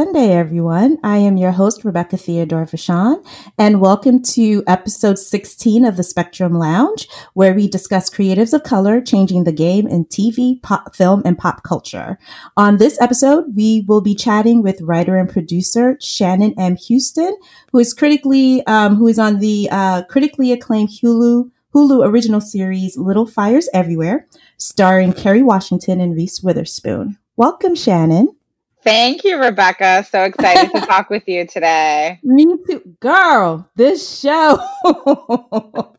Sunday, 0.00 0.32
everyone. 0.32 0.96
I 1.04 1.18
am 1.18 1.36
your 1.36 1.50
host, 1.50 1.84
Rebecca 1.84 2.16
Theodore 2.16 2.64
Vachon, 2.64 3.22
and 3.58 3.82
welcome 3.82 4.22
to 4.22 4.64
episode 4.66 5.18
16 5.18 5.84
of 5.84 5.98
the 5.98 6.02
Spectrum 6.02 6.54
Lounge, 6.54 7.06
where 7.34 7.52
we 7.52 7.68
discuss 7.68 8.08
creatives 8.08 8.54
of 8.54 8.62
color 8.62 9.02
changing 9.02 9.44
the 9.44 9.52
game 9.52 9.86
in 9.86 10.06
TV, 10.06 10.62
pop, 10.62 10.96
film, 10.96 11.20
and 11.26 11.36
pop 11.36 11.64
culture. 11.64 12.18
On 12.56 12.78
this 12.78 12.98
episode, 12.98 13.54
we 13.54 13.84
will 13.86 14.00
be 14.00 14.14
chatting 14.14 14.62
with 14.62 14.80
writer 14.80 15.18
and 15.18 15.28
producer 15.28 15.98
Shannon 16.00 16.54
M. 16.58 16.76
Houston, 16.76 17.36
who 17.70 17.78
is 17.78 17.92
critically, 17.92 18.66
um, 18.66 18.96
who 18.96 19.06
is 19.06 19.18
on 19.18 19.38
the 19.38 19.68
uh, 19.70 20.04
critically 20.04 20.50
acclaimed 20.50 20.88
Hulu 20.88 21.50
Hulu 21.74 22.06
original 22.08 22.40
series 22.40 22.96
Little 22.96 23.26
Fires 23.26 23.68
Everywhere, 23.74 24.26
starring 24.56 25.12
Kerry 25.12 25.42
Washington 25.42 26.00
and 26.00 26.16
Reese 26.16 26.42
Witherspoon. 26.42 27.18
Welcome, 27.36 27.74
Shannon. 27.74 28.34
Thank 28.82 29.24
you, 29.24 29.38
Rebecca. 29.38 30.06
So 30.10 30.24
excited 30.24 30.70
to 30.72 30.80
talk 30.86 31.10
with 31.10 31.28
you 31.28 31.46
today. 31.46 32.18
Me 32.22 32.46
too. 32.66 32.82
Girl, 33.00 33.68
this 33.76 34.20
show. 34.20 34.58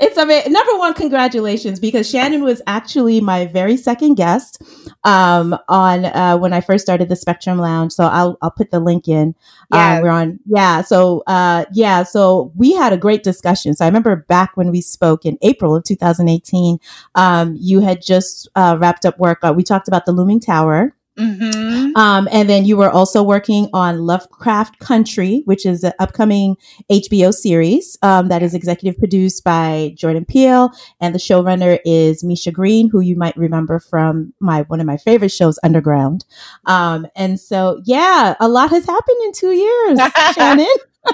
it's 0.00 0.16
amazing. 0.16 0.52
Number 0.52 0.78
one, 0.78 0.94
congratulations, 0.94 1.78
because 1.78 2.08
Shannon 2.08 2.42
was 2.42 2.62
actually 2.66 3.20
my 3.20 3.46
very 3.46 3.76
second 3.76 4.14
guest 4.14 4.62
um, 5.04 5.58
on 5.68 6.06
uh, 6.06 6.38
when 6.38 6.54
I 6.54 6.62
first 6.62 6.82
started 6.82 7.10
the 7.10 7.16
Spectrum 7.16 7.58
Lounge. 7.58 7.92
So 7.92 8.04
I'll, 8.04 8.38
I'll 8.40 8.50
put 8.50 8.70
the 8.70 8.80
link 8.80 9.06
in. 9.06 9.34
Yeah. 9.72 9.96
Um, 9.96 10.02
we're 10.02 10.10
on. 10.10 10.40
Yeah. 10.46 10.80
So, 10.80 11.22
uh, 11.26 11.66
yeah. 11.72 12.04
So 12.04 12.52
we 12.56 12.72
had 12.72 12.94
a 12.94 12.98
great 12.98 13.22
discussion. 13.22 13.74
So 13.74 13.84
I 13.84 13.88
remember 13.88 14.16
back 14.16 14.56
when 14.56 14.70
we 14.70 14.80
spoke 14.80 15.26
in 15.26 15.36
April 15.42 15.76
of 15.76 15.84
2018, 15.84 16.78
um, 17.16 17.54
you 17.60 17.80
had 17.80 18.00
just 18.00 18.48
uh, 18.54 18.78
wrapped 18.80 19.04
up 19.04 19.18
work. 19.18 19.40
Uh, 19.42 19.52
we 19.54 19.62
talked 19.62 19.88
about 19.88 20.06
the 20.06 20.12
Looming 20.12 20.40
Tower. 20.40 20.94
Mm-hmm. 21.18 21.96
Um, 21.96 22.28
and 22.32 22.48
then 22.48 22.64
you 22.64 22.76
were 22.76 22.90
also 22.90 23.22
working 23.22 23.68
on 23.72 24.00
Lovecraft 24.00 24.80
Country, 24.80 25.42
which 25.44 25.64
is 25.64 25.84
an 25.84 25.92
upcoming 25.98 26.56
HBO 26.90 27.32
series 27.32 27.96
um, 28.02 28.28
that 28.28 28.42
is 28.42 28.54
executive 28.54 28.98
produced 28.98 29.44
by 29.44 29.94
Jordan 29.96 30.24
Peele, 30.24 30.70
and 31.00 31.14
the 31.14 31.20
showrunner 31.20 31.78
is 31.84 32.24
Misha 32.24 32.50
Green, 32.50 32.90
who 32.90 33.00
you 33.00 33.16
might 33.16 33.36
remember 33.36 33.78
from 33.78 34.32
my 34.40 34.62
one 34.62 34.80
of 34.80 34.86
my 34.86 34.96
favorite 34.96 35.30
shows, 35.30 35.58
Underground. 35.62 36.24
Um, 36.66 37.06
and 37.14 37.38
so, 37.38 37.80
yeah, 37.84 38.34
a 38.40 38.48
lot 38.48 38.70
has 38.70 38.84
happened 38.84 39.18
in 39.24 39.32
two 39.32 39.52
years, 39.52 40.00
Shannon. 40.34 40.66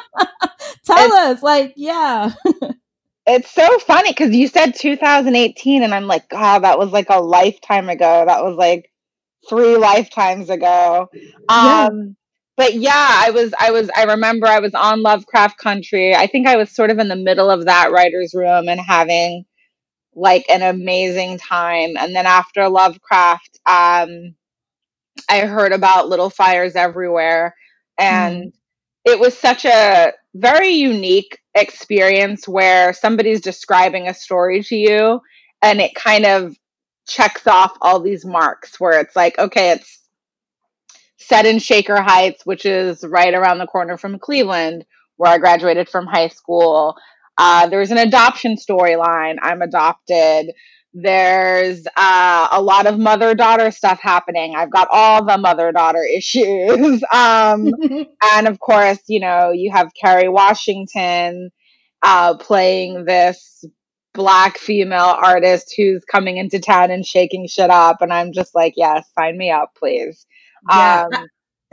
Tell 0.84 0.96
it's, 0.98 1.14
us, 1.14 1.42
like, 1.42 1.74
yeah. 1.76 2.32
it's 3.26 3.50
so 3.50 3.78
funny 3.80 4.10
because 4.10 4.34
you 4.34 4.48
said 4.48 4.74
2018, 4.74 5.82
and 5.82 5.94
I'm 5.94 6.06
like, 6.06 6.28
God, 6.28 6.60
that 6.60 6.78
was 6.78 6.90
like 6.90 7.08
a 7.10 7.20
lifetime 7.20 7.88
ago. 7.88 8.24
That 8.26 8.42
was 8.42 8.56
like 8.56 8.89
three 9.48 9.76
lifetimes 9.76 10.50
ago. 10.50 11.08
Yeah. 11.48 11.88
Um, 11.88 12.16
but 12.56 12.74
yeah, 12.74 12.92
I 12.94 13.30
was, 13.30 13.54
I 13.58 13.70
was, 13.70 13.90
I 13.96 14.04
remember 14.04 14.46
I 14.46 14.60
was 14.60 14.74
on 14.74 15.02
Lovecraft 15.02 15.58
Country. 15.58 16.14
I 16.14 16.26
think 16.26 16.46
I 16.46 16.56
was 16.56 16.70
sort 16.70 16.90
of 16.90 16.98
in 16.98 17.08
the 17.08 17.16
middle 17.16 17.50
of 17.50 17.64
that 17.64 17.90
writer's 17.90 18.34
room 18.34 18.68
and 18.68 18.80
having 18.80 19.44
like 20.14 20.44
an 20.50 20.62
amazing 20.62 21.38
time. 21.38 21.96
And 21.98 22.14
then 22.14 22.26
after 22.26 22.68
Lovecraft, 22.68 23.60
um, 23.64 24.34
I 25.28 25.40
heard 25.40 25.72
about 25.72 26.08
Little 26.08 26.30
Fires 26.30 26.76
Everywhere. 26.76 27.54
And 27.98 28.44
mm. 28.44 28.52
it 29.04 29.18
was 29.18 29.36
such 29.36 29.64
a 29.64 30.12
very 30.34 30.70
unique 30.70 31.38
experience 31.54 32.46
where 32.46 32.92
somebody's 32.92 33.40
describing 33.40 34.08
a 34.08 34.14
story 34.14 34.62
to 34.64 34.76
you 34.76 35.20
and 35.62 35.80
it 35.80 35.94
kind 35.94 36.24
of 36.24 36.56
checks 37.10 37.46
off 37.46 37.76
all 37.80 38.00
these 38.00 38.24
marks 38.24 38.78
where 38.78 39.00
it's 39.00 39.16
like, 39.16 39.38
okay, 39.38 39.72
it's 39.72 40.00
set 41.18 41.44
in 41.46 41.58
Shaker 41.58 42.00
Heights, 42.00 42.46
which 42.46 42.64
is 42.64 43.04
right 43.04 43.34
around 43.34 43.58
the 43.58 43.66
corner 43.66 43.98
from 43.98 44.18
Cleveland, 44.18 44.84
where 45.16 45.32
I 45.32 45.38
graduated 45.38 45.88
from 45.88 46.06
high 46.06 46.28
school. 46.28 46.96
Uh, 47.36 47.68
there's 47.68 47.90
an 47.90 47.98
adoption 47.98 48.56
storyline. 48.56 49.36
I'm 49.42 49.62
adopted. 49.62 50.52
There's 50.92 51.86
uh, 51.96 52.48
a 52.50 52.60
lot 52.60 52.86
of 52.86 52.98
mother 52.98 53.34
daughter 53.34 53.70
stuff 53.70 54.00
happening. 54.00 54.54
I've 54.56 54.72
got 54.72 54.88
all 54.90 55.24
the 55.24 55.38
mother 55.38 55.72
daughter 55.72 56.02
issues. 56.16 57.02
um, 57.12 57.70
and 58.34 58.48
of 58.48 58.58
course, 58.60 58.98
you 59.08 59.20
know, 59.20 59.50
you 59.52 59.72
have 59.72 59.92
Kerry 60.00 60.28
Washington 60.28 61.50
uh, 62.02 62.36
playing 62.38 63.04
this 63.04 63.64
black 64.20 64.58
female 64.58 65.16
artist 65.22 65.72
who's 65.74 66.04
coming 66.04 66.36
into 66.36 66.60
town 66.60 66.90
and 66.90 67.06
shaking 67.06 67.48
shit 67.48 67.70
up 67.70 68.02
and 68.02 68.12
i'm 68.12 68.32
just 68.32 68.54
like 68.54 68.74
yes 68.76 69.08
sign 69.18 69.38
me 69.38 69.50
up 69.50 69.74
please 69.74 70.26
yeah. 70.68 71.06
um, 71.10 71.26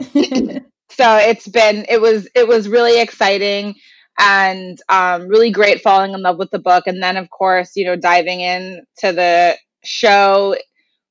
so 0.90 1.16
it's 1.16 1.46
been 1.46 1.84
it 1.90 2.00
was 2.00 2.26
it 2.34 2.48
was 2.48 2.66
really 2.66 2.98
exciting 3.02 3.74
and 4.18 4.80
um, 4.88 5.28
really 5.28 5.50
great 5.50 5.82
falling 5.82 6.14
in 6.14 6.22
love 6.22 6.38
with 6.38 6.50
the 6.50 6.58
book 6.58 6.84
and 6.86 7.02
then 7.02 7.18
of 7.18 7.28
course 7.28 7.72
you 7.76 7.84
know 7.84 7.96
diving 7.96 8.40
in 8.40 8.82
to 8.96 9.12
the 9.12 9.54
show 9.84 10.56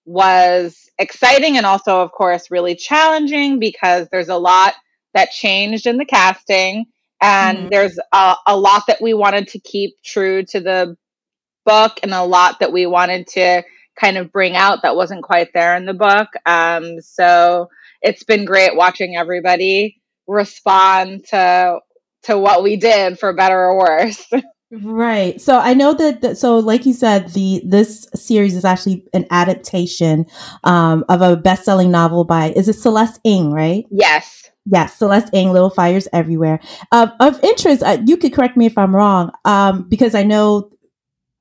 was 0.06 0.90
exciting 0.98 1.56
and 1.56 1.68
also 1.68 2.02
of 2.02 2.12
course 2.12 2.50
really 2.50 2.74
challenging 2.74 3.60
because 3.60 4.08
there's 4.12 4.30
a 4.30 4.38
lot 4.38 4.74
that 5.14 5.30
changed 5.30 5.86
in 5.86 5.98
the 5.98 6.06
casting 6.06 6.84
and 7.22 7.58
mm-hmm. 7.60 7.70
there's 7.70 8.00
a, 8.12 8.36
a 8.48 8.58
lot 8.58 8.82
that 8.88 9.02
we 9.04 9.14
wanted 9.14 9.48
to 9.48 9.60
keep 9.60 9.94
true 10.04 10.44
to 10.44 10.60
the 10.60 10.98
book 11.68 12.00
and 12.02 12.14
a 12.14 12.24
lot 12.24 12.60
that 12.62 12.72
we 12.72 12.88
wanted 12.88 13.28
to 13.28 13.64
kind 14.00 14.18
of 14.18 14.32
bring 14.32 14.56
out 14.56 14.82
that 14.82 14.96
wasn't 14.96 15.24
quite 15.24 15.50
there 15.54 15.76
in 15.76 15.86
the 15.86 15.94
book. 15.94 16.30
Um, 16.46 17.02
so 17.02 17.70
it's 18.02 18.24
been 18.24 18.46
great 18.46 18.76
watching 18.76 19.16
everybody 19.16 20.02
respond 20.28 21.26
to 21.26 21.80
to 22.24 22.38
what 22.38 22.64
we 22.64 22.76
did 22.78 23.20
for 23.20 23.34
better 23.34 23.60
or 23.60 23.78
worse. 23.78 24.26
Right. 24.70 25.40
So 25.40 25.58
I 25.58 25.74
know 25.74 25.94
that, 25.94 26.20
that, 26.20 26.38
so 26.38 26.60
like 26.60 26.86
you 26.86 26.92
said 26.92 27.30
the 27.30 27.62
this 27.64 28.06
series 28.14 28.54
is 28.54 28.66
actually 28.66 29.06
an 29.14 29.26
adaptation 29.32 30.26
um, 30.66 31.06
of 31.08 31.22
a 31.22 31.38
best-selling 31.38 31.90
novel 31.90 32.26
by 32.26 32.52
is 32.52 32.68
it 32.68 32.74
Celeste 32.74 33.22
Ng, 33.24 33.54
right? 33.54 33.86
Yes. 33.90 34.50
Yes, 34.66 34.98
Celeste 34.98 35.34
Ng, 35.34 35.54
Little 35.54 35.70
Fires 35.70 36.10
Everywhere. 36.12 36.60
Uh, 36.92 37.08
of 37.22 37.42
interest, 37.46 37.82
uh, 37.82 38.00
you 38.06 38.18
could 38.18 38.34
correct 38.34 38.58
me 38.58 38.66
if 38.66 38.78
I'm 38.78 38.94
wrong, 38.94 39.32
um, 39.46 39.88
because 39.88 40.14
I 40.14 40.24
know 40.24 40.70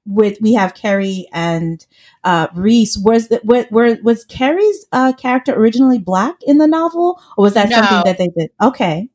with 0.07 0.39
we 0.41 0.55
have 0.55 0.75
Kerry 0.75 1.27
and 1.33 1.85
uh, 2.25 2.49
Reese. 2.55 2.97
Was 2.97 3.29
that 3.29 3.45
was, 3.45 3.67
was 4.03 4.25
Kerry's 4.25 4.87
uh, 4.93 5.13
character 5.15 5.55
originally 5.55 5.99
black 5.99 6.37
in 6.43 6.59
the 6.59 6.67
novel, 6.67 7.21
or 7.37 7.43
was 7.43 7.55
that 7.55 7.69
no. 7.69 7.77
something 7.77 8.03
that 8.05 8.19
they 8.19 8.29
did? 8.29 8.51
Okay. 8.61 9.09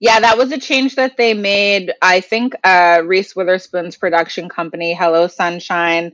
Yeah, 0.00 0.18
that 0.20 0.38
was 0.38 0.50
a 0.50 0.58
change 0.58 0.96
that 0.96 1.18
they 1.18 1.34
made. 1.34 1.92
I 2.00 2.20
think 2.20 2.54
uh, 2.64 3.02
Reese 3.04 3.36
Witherspoon's 3.36 3.96
production 3.96 4.48
company, 4.48 4.94
Hello 4.94 5.26
Sunshine, 5.26 6.12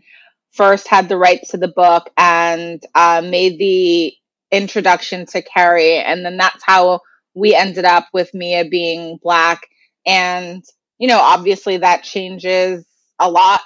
first 0.51 0.89
had 0.89 1.09
the 1.09 1.17
rights 1.17 1.51
to 1.51 1.57
the 1.57 1.69
book 1.69 2.11
and 2.17 2.85
uh, 2.97 3.23
made 3.25 3.61
the 3.61 4.13
introduction 4.51 5.27
to 5.27 5.43
Kerry, 5.43 5.99
and 5.99 6.25
then 6.25 6.37
that's 6.37 6.65
how 6.65 7.01
we 7.35 7.55
ended 7.55 7.85
up 7.85 8.09
with 8.13 8.35
Mia 8.35 8.65
being 8.65 9.19
black. 9.23 9.69
And 10.05 10.65
you 10.99 11.07
know, 11.09 11.21
obviously, 11.21 11.77
that 11.79 12.03
changes 12.03 12.85
a 13.19 13.31
lot 13.31 13.61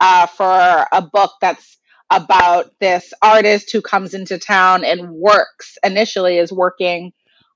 uh, 0.00 0.26
for 0.26 0.86
a 0.92 1.02
book 1.02 1.32
that's 1.40 1.78
about 2.10 2.70
this 2.78 3.12
artist 3.20 3.72
who 3.72 3.82
comes 3.82 4.14
into 4.14 4.38
town 4.38 4.84
and 4.84 5.10
works 5.10 5.76
initially 5.82 6.38
is 6.38 6.52
working 6.52 7.12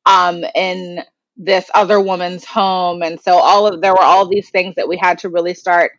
um, 0.07 0.45
in 0.55 1.03
this 1.37 1.71
other 1.73 2.01
woman's 2.01 2.45
home. 2.45 3.03
And 3.03 3.21
so 3.21 3.33
all 3.33 3.67
of 3.67 3.81
there 3.81 3.93
were 3.93 4.03
all 4.03 4.29
these 4.29 4.51
things 4.51 4.75
that 4.75 4.89
we 4.89 4.97
had 4.97 5.19
to 5.21 5.29
really 5.29 5.55
start 5.55 5.93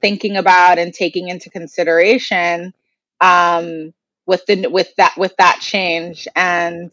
thinking 0.00 0.36
about 0.36 0.78
and 0.78 0.94
taking 0.94 1.28
into 1.28 1.50
consideration 1.50 2.72
um, 3.20 3.92
with 4.26 4.46
the 4.46 4.68
with 4.68 4.94
that 4.96 5.14
with 5.16 5.34
that 5.38 5.58
change. 5.60 6.28
And 6.36 6.92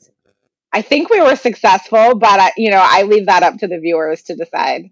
i 0.71 0.81
think 0.81 1.09
we 1.09 1.21
were 1.21 1.35
successful 1.35 2.15
but 2.15 2.39
I, 2.39 2.51
you 2.57 2.69
know 2.69 2.81
i 2.83 3.03
leave 3.03 3.25
that 3.25 3.43
up 3.43 3.57
to 3.57 3.67
the 3.67 3.79
viewers 3.79 4.23
to 4.23 4.35
decide. 4.35 4.91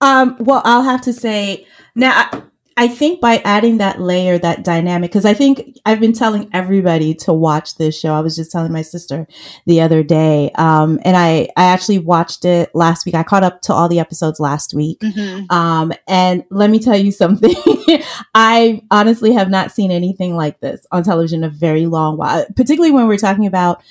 Um, 0.00 0.36
well 0.38 0.62
i'll 0.64 0.82
have 0.82 1.02
to 1.02 1.12
say 1.12 1.66
now 1.94 2.12
I 2.14 2.42
think 2.86 3.20
by 3.20 3.38
adding 3.44 3.78
that 3.78 4.00
layer, 4.00 4.38
that 4.38 4.62
dynamic, 4.62 5.10
because 5.10 5.24
I 5.24 5.34
think 5.34 5.78
I've 5.84 5.98
been 5.98 6.12
telling 6.12 6.48
everybody 6.52 7.14
to 7.14 7.32
watch 7.32 7.76
this 7.76 7.98
show. 7.98 8.12
I 8.12 8.20
was 8.20 8.36
just 8.36 8.52
telling 8.52 8.72
my 8.72 8.82
sister 8.82 9.26
the 9.66 9.80
other 9.80 10.04
day, 10.04 10.52
um, 10.54 11.00
and 11.04 11.16
I 11.16 11.48
I 11.56 11.64
actually 11.64 11.98
watched 11.98 12.44
it 12.44 12.72
last 12.74 13.06
week. 13.06 13.16
I 13.16 13.24
caught 13.24 13.42
up 13.42 13.62
to 13.62 13.72
all 13.72 13.88
the 13.88 13.98
episodes 13.98 14.38
last 14.38 14.74
week, 14.74 15.00
mm-hmm. 15.00 15.50
um, 15.50 15.92
and 16.06 16.44
let 16.50 16.70
me 16.70 16.78
tell 16.78 16.96
you 16.96 17.10
something. 17.18 17.56
I 18.34 18.82
honestly 18.90 19.32
have 19.32 19.50
not 19.50 19.72
seen 19.72 19.90
anything 19.90 20.36
like 20.36 20.60
this 20.60 20.86
on 20.92 21.02
television 21.02 21.38
in 21.38 21.44
a 21.44 21.50
very 21.50 21.86
long 21.86 22.16
while, 22.16 22.46
particularly 22.54 22.92
when 22.92 23.08
we're 23.08 23.16
talking 23.16 23.46
about 23.46 23.82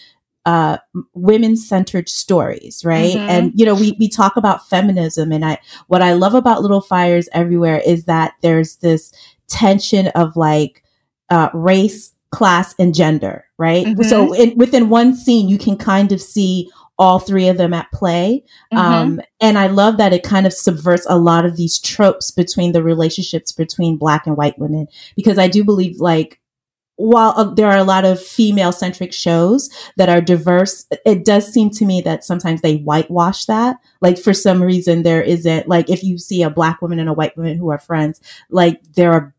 uh, 0.47 0.77
women 1.13 1.57
centered 1.57 2.07
stories, 2.07 2.85
right? 2.85 3.13
Mm-hmm. 3.13 3.29
And 3.29 3.51
you 3.53 3.65
know, 3.65 3.75
we 3.75 3.97
we 3.99 4.07
talk 4.07 4.37
about 4.37 4.67
feminism, 4.69 5.33
and 5.33 5.43
I 5.43 5.59
what 5.87 6.01
I 6.01 6.13
love 6.13 6.33
about 6.33 6.61
Little 6.61 6.79
Fires 6.79 7.27
Everywhere 7.33 7.81
is 7.85 8.05
that 8.05 8.31
there's 8.41 8.77
this 8.77 9.11
tension 9.49 10.07
of 10.07 10.37
like 10.37 10.85
uh, 11.29 11.49
race, 11.53 12.13
class, 12.31 12.73
and 12.79 12.95
gender, 12.95 13.43
right? 13.57 13.85
Mm-hmm. 13.85 14.03
So 14.03 14.33
in, 14.33 14.57
within 14.57 14.87
one 14.87 15.13
scene, 15.13 15.49
you 15.49 15.57
can 15.57 15.75
kind 15.75 16.13
of 16.13 16.21
see 16.21 16.71
all 16.97 17.19
three 17.19 17.49
of 17.49 17.57
them 17.57 17.73
at 17.73 17.91
play. 17.91 18.41
Mm-hmm. 18.73 18.77
Um, 18.77 19.21
and 19.41 19.57
I 19.57 19.67
love 19.67 19.97
that 19.97 20.13
it 20.13 20.23
kind 20.23 20.47
of 20.47 20.53
subverts 20.53 21.05
a 21.09 21.19
lot 21.19 21.45
of 21.45 21.57
these 21.57 21.77
tropes 21.77 22.31
between 22.31 22.71
the 22.71 22.81
relationships 22.81 23.51
between 23.51 23.97
black 23.97 24.25
and 24.25 24.37
white 24.37 24.57
women, 24.57 24.87
because 25.17 25.37
I 25.37 25.49
do 25.49 25.65
believe 25.65 25.99
like 25.99 26.39
while 26.97 27.33
uh, 27.37 27.53
there 27.53 27.67
are 27.67 27.77
a 27.77 27.83
lot 27.83 28.05
of 28.05 28.21
female 28.21 28.71
centric 28.71 29.13
shows 29.13 29.69
that 29.95 30.09
are 30.09 30.19
diverse, 30.19 30.85
it 31.05 31.23
does 31.23 31.51
seem 31.51 31.69
to 31.69 31.85
me 31.85 32.01
that 32.01 32.23
sometimes 32.23 32.61
they 32.61 32.77
whitewash 32.77 33.45
that. 33.45 33.77
Like 34.01 34.17
for 34.17 34.33
some 34.33 34.61
reason, 34.61 35.03
there 35.03 35.21
isn't 35.21 35.67
like 35.67 35.89
if 35.89 36.03
you 36.03 36.17
see 36.17 36.43
a 36.43 36.49
black 36.49 36.81
woman 36.81 36.99
and 36.99 37.07
a 37.07 37.13
white 37.13 37.37
woman 37.37 37.57
who 37.57 37.69
are 37.69 37.79
friends, 37.79 38.19
like 38.49 38.81
there 38.93 39.13
are 39.13 39.33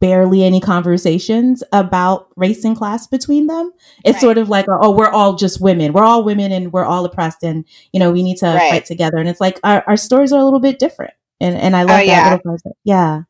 barely 0.00 0.44
any 0.44 0.60
conversations 0.60 1.62
about 1.72 2.28
race 2.36 2.64
and 2.64 2.76
class 2.76 3.06
between 3.06 3.46
them. 3.46 3.72
It's 4.04 4.16
right. 4.16 4.20
sort 4.20 4.38
of 4.38 4.48
like, 4.48 4.66
oh, 4.68 4.90
we're 4.90 5.08
all 5.08 5.34
just 5.34 5.60
women. 5.60 5.92
We're 5.92 6.04
all 6.04 6.24
women 6.24 6.52
and 6.52 6.72
we're 6.72 6.84
all 6.84 7.04
oppressed 7.04 7.42
and, 7.42 7.64
you 7.92 8.00
know, 8.00 8.12
we 8.12 8.22
need 8.22 8.38
to 8.38 8.46
right. 8.46 8.70
fight 8.70 8.86
together. 8.86 9.18
And 9.18 9.28
it's 9.28 9.40
like 9.40 9.60
our, 9.62 9.84
our 9.86 9.96
stories 9.96 10.32
are 10.32 10.40
a 10.40 10.44
little 10.44 10.60
bit 10.60 10.78
different. 10.78 11.14
And, 11.40 11.56
and 11.56 11.76
I 11.76 11.82
love 11.82 12.00
oh, 12.00 12.06
that 12.06 12.06
yeah. 12.06 12.38
Yeah. 12.84 13.22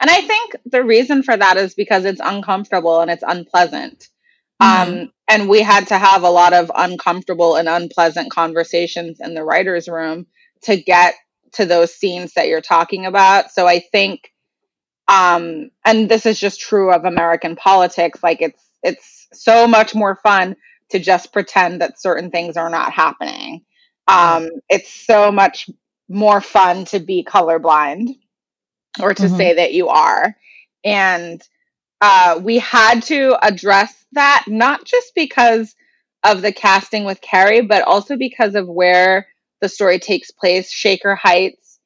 And 0.00 0.10
I 0.10 0.20
think 0.22 0.56
the 0.66 0.84
reason 0.84 1.22
for 1.22 1.36
that 1.36 1.56
is 1.56 1.74
because 1.74 2.04
it's 2.04 2.20
uncomfortable 2.22 3.00
and 3.00 3.10
it's 3.10 3.24
unpleasant. 3.26 4.08
Mm-hmm. 4.60 4.90
Um, 4.92 5.12
and 5.28 5.48
we 5.48 5.62
had 5.62 5.88
to 5.88 5.98
have 5.98 6.22
a 6.22 6.30
lot 6.30 6.52
of 6.52 6.70
uncomfortable 6.74 7.56
and 7.56 7.68
unpleasant 7.68 8.30
conversations 8.30 9.18
in 9.20 9.34
the 9.34 9.44
writer's 9.44 9.88
room 9.88 10.26
to 10.62 10.76
get 10.76 11.14
to 11.52 11.66
those 11.66 11.94
scenes 11.94 12.34
that 12.34 12.48
you're 12.48 12.60
talking 12.60 13.06
about. 13.06 13.50
So 13.50 13.66
I 13.66 13.80
think, 13.80 14.32
um, 15.08 15.70
and 15.84 16.08
this 16.08 16.26
is 16.26 16.38
just 16.38 16.60
true 16.60 16.92
of 16.92 17.04
American 17.04 17.56
politics, 17.56 18.22
like 18.22 18.40
it's, 18.40 18.62
it's 18.82 19.28
so 19.32 19.66
much 19.66 19.94
more 19.94 20.16
fun 20.16 20.56
to 20.90 20.98
just 20.98 21.32
pretend 21.32 21.80
that 21.80 22.00
certain 22.00 22.30
things 22.30 22.56
are 22.56 22.70
not 22.70 22.92
happening. 22.92 23.64
Um, 24.08 24.50
it's 24.68 24.92
so 24.92 25.32
much 25.32 25.70
more 26.08 26.40
fun 26.40 26.84
to 26.86 27.00
be 27.00 27.24
colorblind 27.24 28.08
or 29.00 29.14
to 29.14 29.24
mm-hmm. 29.24 29.36
say 29.36 29.54
that 29.54 29.72
you 29.72 29.88
are. 29.88 30.36
And 30.84 31.42
uh, 32.00 32.40
we 32.42 32.58
had 32.58 33.02
to 33.04 33.36
address 33.42 34.04
that, 34.12 34.44
not 34.48 34.84
just 34.84 35.14
because 35.14 35.74
of 36.24 36.42
the 36.42 36.52
casting 36.52 37.04
with 37.04 37.20
Kerry, 37.20 37.62
but 37.62 37.82
also 37.82 38.16
because 38.16 38.54
of 38.54 38.68
where 38.68 39.26
the 39.60 39.68
story 39.68 39.98
takes 39.98 40.30
place. 40.30 40.70
Shaker 40.70 41.14
Heights 41.14 41.78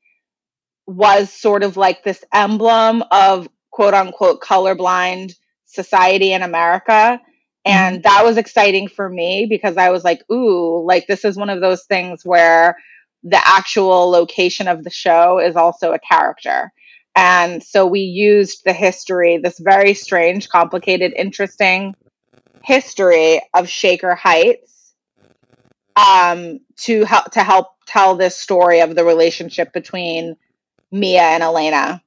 was 0.87 1.32
sort 1.32 1.62
of 1.62 1.76
like 1.76 2.03
this 2.03 2.25
emblem 2.32 3.03
of 3.11 3.49
quote 3.70 3.94
unquote 3.94 4.41
colorblind 4.41 5.35
society 5.67 6.32
in 6.32 6.43
America. 6.43 7.20
And 7.64 7.97
mm-hmm. 7.97 8.03
that 8.03 8.25
was 8.25 8.37
exciting 8.37 8.88
for 8.88 9.08
me 9.08 9.47
because 9.49 9.76
I 9.76 9.91
was 9.91 10.05
like, 10.05 10.23
ooh, 10.31 10.85
like 10.85 11.06
this 11.06 11.25
is 11.25 11.37
one 11.37 11.50
of 11.50 11.61
those 11.61 11.85
things 11.85 12.25
where 12.25 12.76
the 13.23 13.41
actual 13.44 14.08
location 14.08 14.69
of 14.69 14.85
the 14.85 14.91
show 14.91 15.41
is 15.41 15.56
also 15.56 15.93
a 15.93 15.99
character. 15.99 16.73
And 17.17 17.63
so 17.63 17.87
we 17.87 18.01
used 18.01 18.65
the 18.65 18.75
history, 18.75 19.39
this 19.39 19.59
very 19.59 19.95
strange, 19.95 20.51
complicated, 20.51 21.15
interesting 21.17 21.97
history 22.63 23.41
of 23.55 23.69
Shaker 23.69 24.15
Heights 24.15 24.93
um, 25.97 26.61
to 26.81 27.05
help 27.05 27.31
to 27.33 27.43
help 27.43 27.69
tell 27.87 28.17
this 28.17 28.37
story 28.37 28.81
of 28.81 28.95
the 28.95 29.05
relationship 29.05 29.73
between 29.73 30.37
Mia 30.93 31.23
and 31.23 31.43
Elena. 31.43 32.03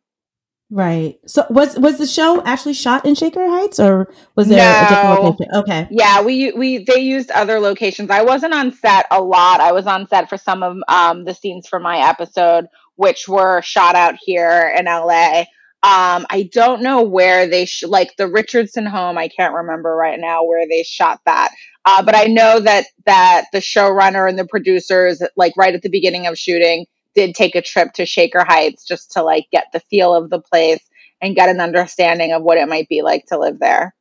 Right. 0.72 1.18
So 1.26 1.48
was 1.50 1.80
was 1.80 1.98
the 1.98 2.06
show 2.06 2.44
actually 2.46 2.74
shot 2.74 3.04
in 3.04 3.16
Shaker 3.16 3.48
Heights 3.50 3.80
or 3.80 4.14
was 4.36 4.50
there 4.50 4.60
no. 4.60 4.86
a 4.86 4.90
different 4.90 5.24
location? 5.24 5.56
Okay. 5.56 5.88
Yeah, 5.90 6.22
we 6.22 6.52
we 6.52 6.84
they 6.84 7.00
used 7.00 7.32
other 7.32 7.60
locations. 7.60 8.12
I 8.12 8.22
wasn't 8.22 8.54
on 8.54 8.72
set 8.74 9.08
a 9.10 9.20
lot. 9.20 9.62
I 9.62 9.72
was 9.72 9.88
on 9.88 10.08
set 10.08 10.30
for 10.30 10.38
some 10.38 10.62
of 10.62 10.78
um, 10.88 11.26
the 11.26 11.34
scenes 11.34 11.68
for 11.68 11.80
my 11.80 12.08
episode 12.08 12.68
which 13.00 13.30
were 13.30 13.62
shot 13.64 13.96
out 13.96 14.16
here 14.22 14.74
in 14.78 14.86
LA. 14.86 15.46
Um, 15.84 16.28
I 16.30 16.50
don't 16.54 16.84
know 16.84 17.02
where 17.04 17.48
they 17.48 17.66
sh- 17.66 17.86
like 17.86 18.12
the 18.18 18.28
Richardson 18.28 18.86
home. 18.86 19.18
I 19.18 19.30
can't 19.30 19.56
remember 19.56 19.96
right 19.96 20.20
now 20.20 20.44
where 20.44 20.68
they 20.68 20.84
shot 20.84 21.22
that. 21.26 21.52
Uh, 21.86 22.04
but 22.04 22.16
I 22.18 22.26
know 22.26 22.60
that 22.60 22.88
that 23.06 23.46
the 23.54 23.60
showrunner 23.60 24.30
and 24.30 24.38
the 24.38 24.48
producers, 24.48 25.24
like 25.38 25.54
right 25.58 25.74
at 25.74 25.82
the 25.82 25.90
beginning 25.90 26.28
of 26.28 26.38
shooting, 26.38 26.88
did 27.16 27.36
take 27.36 27.56
a 27.56 27.62
trip 27.62 27.94
to 27.94 28.06
Shaker 28.06 28.44
Heights 28.46 28.86
just 28.86 29.14
to 29.14 29.24
like 29.24 29.48
get 29.54 29.68
the 29.74 29.80
feel 29.80 30.14
of 30.14 30.30
the 30.30 30.42
place 30.42 30.82
and 31.22 31.38
get 31.38 31.50
an 31.50 31.62
understanding 31.62 32.34
of 32.34 32.44
what 32.44 32.58
it 32.58 32.68
might 32.68 32.90
be 32.90 33.02
like 33.02 33.26
to 33.28 33.40
live 33.40 33.60
there. 33.60 33.96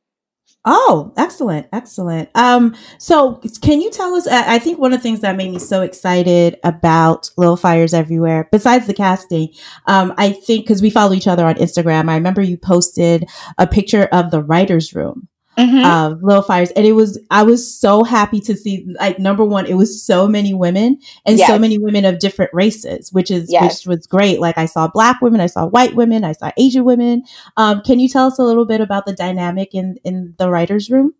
Oh, 0.64 1.14
excellent, 1.16 1.66
excellent. 1.72 2.28
Um, 2.34 2.74
so 2.98 3.40
can 3.62 3.80
you 3.80 3.90
tell 3.90 4.14
us? 4.14 4.26
I 4.26 4.58
think 4.58 4.78
one 4.78 4.92
of 4.92 4.98
the 4.98 5.02
things 5.02 5.20
that 5.20 5.36
made 5.36 5.50
me 5.50 5.58
so 5.58 5.80
excited 5.82 6.58
about 6.62 7.30
Little 7.38 7.56
Fires 7.56 7.94
Everywhere, 7.94 8.48
besides 8.52 8.86
the 8.86 8.92
casting, 8.92 9.48
um, 9.86 10.12
I 10.18 10.32
think 10.32 10.66
because 10.66 10.82
we 10.82 10.90
follow 10.90 11.14
each 11.14 11.28
other 11.28 11.46
on 11.46 11.54
Instagram, 11.54 12.10
I 12.10 12.16
remember 12.16 12.42
you 12.42 12.58
posted 12.58 13.28
a 13.56 13.66
picture 13.66 14.08
of 14.12 14.30
the 14.30 14.42
writers' 14.42 14.94
room 14.94 15.28
mm-hmm. 15.58 15.84
uh, 15.84 16.10
Little 16.22 16.42
Fires. 16.42 16.70
And 16.70 16.86
it 16.86 16.92
was, 16.92 17.18
I 17.30 17.42
was 17.42 17.78
so 17.78 18.04
happy 18.04 18.40
to 18.40 18.56
see, 18.56 18.86
like, 18.98 19.18
number 19.18 19.44
one, 19.44 19.66
it 19.66 19.74
was 19.74 20.02
so 20.02 20.26
many 20.28 20.54
women 20.54 21.00
and 21.26 21.36
yes. 21.36 21.48
so 21.48 21.58
many 21.58 21.78
women 21.78 22.04
of 22.04 22.18
different 22.18 22.52
races, 22.54 23.12
which 23.12 23.30
is, 23.30 23.52
yes. 23.52 23.62
which 23.62 23.86
was 23.86 24.06
great. 24.06 24.40
Like, 24.40 24.56
I 24.56 24.66
saw 24.66 24.88
black 24.88 25.20
women, 25.20 25.40
I 25.40 25.46
saw 25.46 25.66
white 25.66 25.94
women, 25.94 26.24
I 26.24 26.32
saw 26.32 26.50
Asian 26.56 26.84
women. 26.84 27.24
Um, 27.56 27.82
can 27.82 27.98
you 27.98 28.08
tell 28.08 28.28
us 28.28 28.38
a 28.38 28.44
little 28.44 28.64
bit 28.64 28.80
about 28.80 29.04
the 29.04 29.12
dynamic 29.12 29.74
in, 29.74 29.98
in 30.04 30.34
the 30.38 30.48
writer's 30.48 30.88
room? 30.88 31.14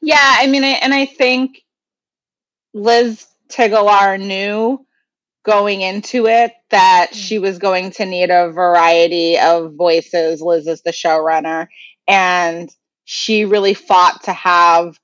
Yeah, 0.00 0.18
I 0.20 0.46
mean, 0.48 0.64
I, 0.64 0.78
and 0.82 0.92
I 0.92 1.06
think 1.06 1.62
Liz 2.74 3.26
Tigelaar 3.48 4.20
knew 4.20 4.84
going 5.42 5.80
into 5.80 6.26
it 6.26 6.52
that 6.70 7.08
mm. 7.12 7.14
she 7.14 7.38
was 7.38 7.58
going 7.58 7.92
to 7.92 8.04
need 8.04 8.30
a 8.30 8.50
variety 8.50 9.38
of 9.38 9.74
voices. 9.74 10.42
Liz 10.42 10.66
is 10.66 10.82
the 10.82 10.90
showrunner. 10.90 11.68
And 12.06 12.68
she 13.10 13.44
really 13.44 13.74
fought 13.74 14.22
to 14.22 14.32
have 14.32 14.96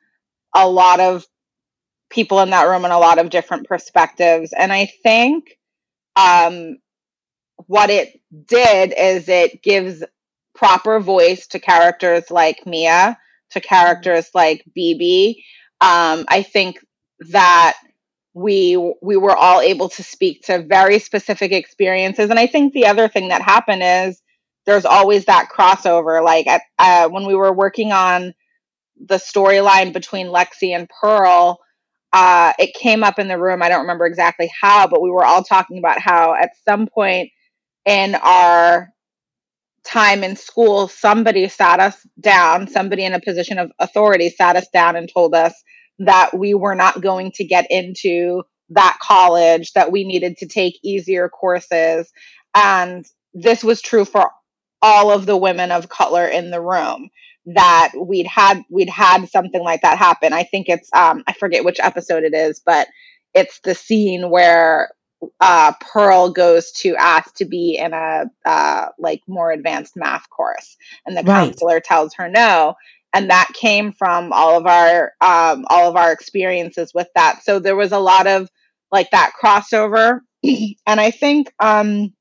a 0.54 0.68
lot 0.68 1.00
of 1.00 1.26
people 2.10 2.40
in 2.40 2.50
that 2.50 2.68
room 2.68 2.84
and 2.84 2.92
a 2.92 2.98
lot 2.98 3.18
of 3.18 3.30
different 3.30 3.66
perspectives. 3.68 4.52
And 4.52 4.72
I 4.72 4.86
think 5.02 5.58
um, 6.16 6.78
what 7.66 7.90
it 7.90 8.20
did 8.46 8.94
is 8.96 9.28
it 9.28 9.62
gives 9.62 10.04
proper 10.54 11.00
voice 11.00 11.48
to 11.48 11.60
characters 11.60 12.30
like 12.30 12.66
Mia, 12.66 13.18
to 13.52 13.60
characters 13.60 14.30
like 14.34 14.64
Bebe. 14.75 15.44
Um, 15.80 16.26
I 16.28 16.42
think 16.42 16.78
that 17.30 17.76
we 18.34 18.76
we 19.02 19.16
were 19.16 19.36
all 19.36 19.60
able 19.60 19.88
to 19.90 20.02
speak 20.04 20.42
to 20.44 20.62
very 20.62 20.98
specific 21.00 21.52
experiences, 21.52 22.30
and 22.30 22.38
I 22.38 22.46
think 22.46 22.72
the 22.75 22.86
other 22.86 23.08
thing 23.08 23.28
that 23.28 23.42
happened 23.42 23.82
is 23.84 24.22
there's 24.66 24.85
always 24.85 25.26
that 25.26 25.49
crossover. 25.54 26.23
Like 26.25 26.46
at, 26.46 26.62
uh, 26.78 27.08
when 27.08 27.26
we 27.26 27.35
were 27.35 27.52
working 27.52 27.92
on 27.92 28.35
the 29.04 29.16
storyline 29.16 29.92
between 29.92 30.28
Lexi 30.28 30.75
and 30.75 30.88
Pearl, 31.00 31.58
uh, 32.12 32.52
it 32.58 32.75
came 32.75 33.04
up 33.04 33.18
in 33.18 33.28
the 33.28 33.38
room. 33.38 33.62
I 33.62 33.68
don't 33.68 33.82
remember 33.82 34.06
exactly 34.06 34.50
how, 34.61 34.88
but 34.88 35.02
we 35.02 35.11
were 35.11 35.25
all 35.25 35.44
talking 35.44 35.78
about 35.78 36.00
how 36.00 36.35
at 36.35 36.50
some 36.64 36.87
point 36.87 37.30
in 37.85 38.14
our 38.16 38.90
time 39.85 40.25
in 40.25 40.37
school, 40.37 40.88
somebody 40.88 41.49
sat 41.49 41.80
us 41.80 42.06
down, 42.20 42.68
somebody 42.68 43.04
in 43.04 43.12
a 43.12 43.20
position 43.20 43.58
of 43.58 43.70
authority 43.78 44.30
sat 44.30 44.56
us 44.56 44.66
down 44.73 44.96
and 44.96 45.11
told 45.12 45.35
us 45.35 45.54
that 46.00 46.37
we 46.37 46.54
were 46.54 46.75
not 46.75 47.00
going 47.00 47.30
to 47.32 47.44
get 47.44 47.66
into 47.70 48.42
that 48.70 48.99
college, 49.00 49.73
that 49.73 49.92
we 49.92 50.04
needed 50.04 50.37
to 50.38 50.46
take 50.49 50.78
easier 50.82 51.28
courses. 51.28 52.11
And 52.54 53.04
this 53.32 53.62
was 53.62 53.80
true 53.80 54.04
for 54.04 54.30
all 54.83 55.11
of 55.11 55.26
the 55.26 55.37
women 55.37 55.73
of 55.73 55.88
color 55.88 56.26
in 56.26 56.50
the 56.50 56.61
room 56.61 57.11
that 57.47 57.92
we'd 57.97 58.26
had 58.26 58.62
we'd 58.71 58.88
had 58.88 59.28
something 59.28 59.62
like 59.62 59.83
that 59.83 59.99
happen. 59.99 60.33
I 60.33 60.42
think 60.42 60.68
it's 60.68 60.90
um 60.92 61.23
I 61.26 61.33
forget 61.33 61.64
which 61.64 61.80
episode 61.80 62.25
it 62.25 62.35
is, 62.35 62.61
but 62.64 62.88
it's 63.35 63.61
the 63.61 63.75
scene 63.75 64.30
where 64.30 64.90
uh, 65.40 65.73
Pearl 65.80 66.30
goes 66.30 66.73
to 66.73 66.95
ask 66.97 67.35
to 67.37 67.45
be 67.45 67.78
in 67.78 67.92
a 67.92 68.26
uh, 68.45 68.88
like 68.99 69.23
more 69.26 69.50
advanced 69.50 69.97
math 69.97 70.28
course, 70.30 70.76
and 71.04 71.16
the 71.16 71.23
right. 71.23 71.47
counselor 71.47 71.80
tells 71.80 72.14
her 72.14 72.28
no, 72.28 72.75
and 73.12 73.30
that 73.30 73.49
came 73.54 73.92
from 73.92 74.33
all 74.33 74.59
of 74.59 74.66
our 74.66 75.12
um, 75.21 75.64
all 75.68 75.88
of 75.88 75.97
our 75.97 76.12
experiences 76.12 76.92
with 76.95 77.09
that. 77.14 77.42
So 77.45 77.59
there 77.59 77.76
was 77.76 77.92
a 77.92 77.99
lot 77.99 78.26
of 78.26 78.50
like 78.92 79.11
that 79.11 79.33
crossover, 79.42 80.21
and 80.45 81.00
I 81.00 81.11
think 81.11 81.52
um, 81.61 82.12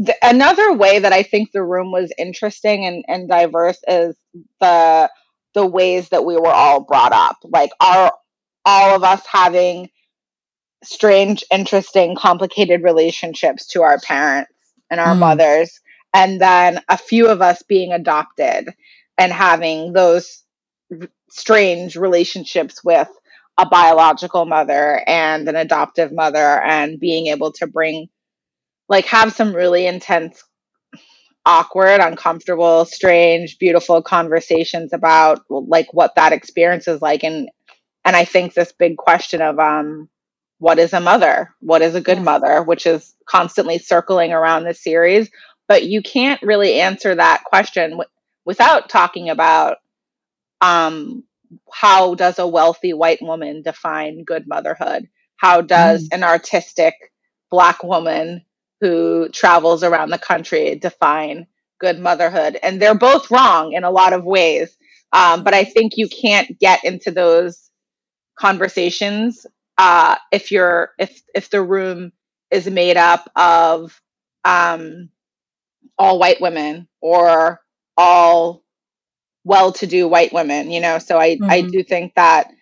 the, 0.00 0.16
another 0.22 0.72
way 0.72 0.98
that 0.98 1.12
I 1.12 1.22
think 1.22 1.52
the 1.52 1.62
room 1.62 1.92
was 1.92 2.10
interesting 2.16 2.86
and, 2.86 3.04
and 3.06 3.28
diverse 3.28 3.78
is 3.86 4.16
the 4.60 5.10
the 5.52 5.66
ways 5.66 6.08
that 6.08 6.24
we 6.24 6.36
were 6.36 6.48
all 6.48 6.80
brought 6.80 7.12
up. 7.12 7.36
Like 7.44 7.70
our 7.80 8.12
all 8.64 8.96
of 8.96 9.04
us 9.04 9.26
having 9.26 9.90
strange, 10.82 11.44
interesting, 11.52 12.16
complicated 12.16 12.82
relationships 12.82 13.66
to 13.68 13.82
our 13.82 13.98
parents 14.00 14.50
and 14.88 15.00
our 15.00 15.14
mm. 15.14 15.18
mothers, 15.18 15.80
and 16.14 16.40
then 16.40 16.80
a 16.88 16.96
few 16.96 17.28
of 17.28 17.42
us 17.42 17.62
being 17.68 17.92
adopted 17.92 18.70
and 19.18 19.32
having 19.32 19.92
those 19.92 20.44
strange 21.28 21.94
relationships 21.96 22.82
with 22.82 23.08
a 23.58 23.66
biological 23.66 24.46
mother 24.46 25.02
and 25.06 25.46
an 25.46 25.56
adoptive 25.56 26.10
mother 26.10 26.62
and 26.62 26.98
being 26.98 27.26
able 27.26 27.52
to 27.52 27.66
bring 27.66 28.08
like 28.90 29.06
have 29.06 29.32
some 29.32 29.56
really 29.56 29.86
intense 29.86 30.44
awkward 31.46 32.00
uncomfortable 32.00 32.84
strange 32.84 33.58
beautiful 33.58 34.02
conversations 34.02 34.92
about 34.92 35.40
like 35.50 35.88
what 35.94 36.14
that 36.16 36.34
experience 36.34 36.88
is 36.88 37.02
like. 37.02 37.24
And 37.24 37.48
and 38.04 38.16
i 38.16 38.24
think 38.26 38.54
this 38.54 38.72
big 38.72 38.98
question 38.98 39.42
of 39.42 39.58
um 39.58 40.10
what 40.60 40.78
is 40.78 40.92
a 40.92 41.00
mother? 41.00 41.54
What 41.60 41.82
is 41.82 41.94
a 41.94 42.02
good 42.02 42.20
mother? 42.20 42.62
Which 42.62 42.86
is 42.86 43.14
constantly 43.26 43.78
circling 43.78 44.32
around 44.32 44.64
the 44.64 44.74
series. 44.74 45.30
But 45.68 45.84
you 45.84 46.02
can't 46.02 46.42
really 46.42 46.80
answer 46.80 47.14
that 47.14 47.44
question 47.44 47.92
w- 47.92 48.10
without 48.44 48.90
talking 48.90 49.30
about 49.30 49.78
um 50.60 51.24
how 51.72 52.14
does 52.14 52.38
a 52.38 52.46
wealthy 52.46 52.92
white 52.92 53.22
woman 53.22 53.62
define 53.62 54.24
good 54.24 54.46
motherhood? 54.46 55.08
How 55.36 55.62
does 55.62 56.08
mm. 56.08 56.16
an 56.16 56.24
artistic 56.24 56.94
black 57.50 57.82
woman 57.82 58.44
who 58.80 59.28
travels 59.30 59.82
around 59.82 60.10
the 60.10 60.18
country 60.18 60.74
define 60.74 61.46
good 61.78 61.98
motherhood. 61.98 62.58
And 62.62 62.80
they're 62.80 62.94
both 62.94 63.30
wrong 63.30 63.72
in 63.72 63.84
a 63.84 63.90
lot 63.90 64.12
of 64.12 64.24
ways. 64.24 64.76
Um, 65.12 65.42
but 65.42 65.54
I 65.54 65.64
think 65.64 65.96
you 65.96 66.08
can't 66.08 66.58
get 66.58 66.84
into 66.84 67.10
those 67.10 67.70
conversations 68.38 69.46
uh, 69.78 70.16
if 70.30 70.50
you're 70.50 70.90
if 70.98 71.22
if 71.34 71.50
the 71.50 71.62
room 71.62 72.12
is 72.50 72.68
made 72.68 72.96
up 72.96 73.30
of 73.34 74.00
um, 74.44 75.08
all 75.98 76.18
white 76.18 76.40
women 76.40 76.86
or 77.00 77.60
all 77.96 78.62
well-to-do 79.44 80.06
white 80.06 80.32
women. 80.32 80.70
You 80.70 80.80
know, 80.80 80.98
so 80.98 81.18
I 81.18 81.36
mm-hmm. 81.36 81.50
I 81.50 81.62
do 81.62 81.82
think 81.82 82.14
that 82.14 82.52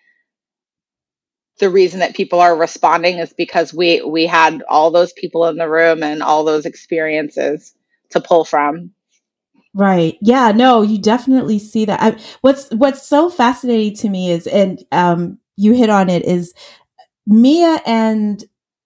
the 1.59 1.69
reason 1.69 1.99
that 1.99 2.15
people 2.15 2.39
are 2.39 2.55
responding 2.55 3.19
is 3.19 3.33
because 3.33 3.73
we 3.73 4.01
we 4.01 4.25
had 4.25 4.63
all 4.69 4.91
those 4.91 5.13
people 5.13 5.45
in 5.47 5.57
the 5.57 5.69
room 5.69 6.03
and 6.03 6.23
all 6.23 6.43
those 6.43 6.65
experiences 6.65 7.73
to 8.09 8.19
pull 8.19 8.45
from. 8.45 8.91
Right. 9.73 10.17
Yeah 10.21 10.51
no 10.51 10.81
you 10.81 10.97
definitely 10.97 11.59
see 11.59 11.85
that. 11.85 12.01
I, 12.01 12.19
what's 12.41 12.69
what's 12.71 13.07
so 13.07 13.29
fascinating 13.29 13.95
to 13.97 14.09
me 14.09 14.31
is 14.31 14.47
and 14.47 14.83
um 14.91 15.37
you 15.57 15.73
hit 15.73 15.89
on 15.89 16.09
it 16.09 16.25
is 16.25 16.53
mia 17.27 17.81
and 17.85 18.43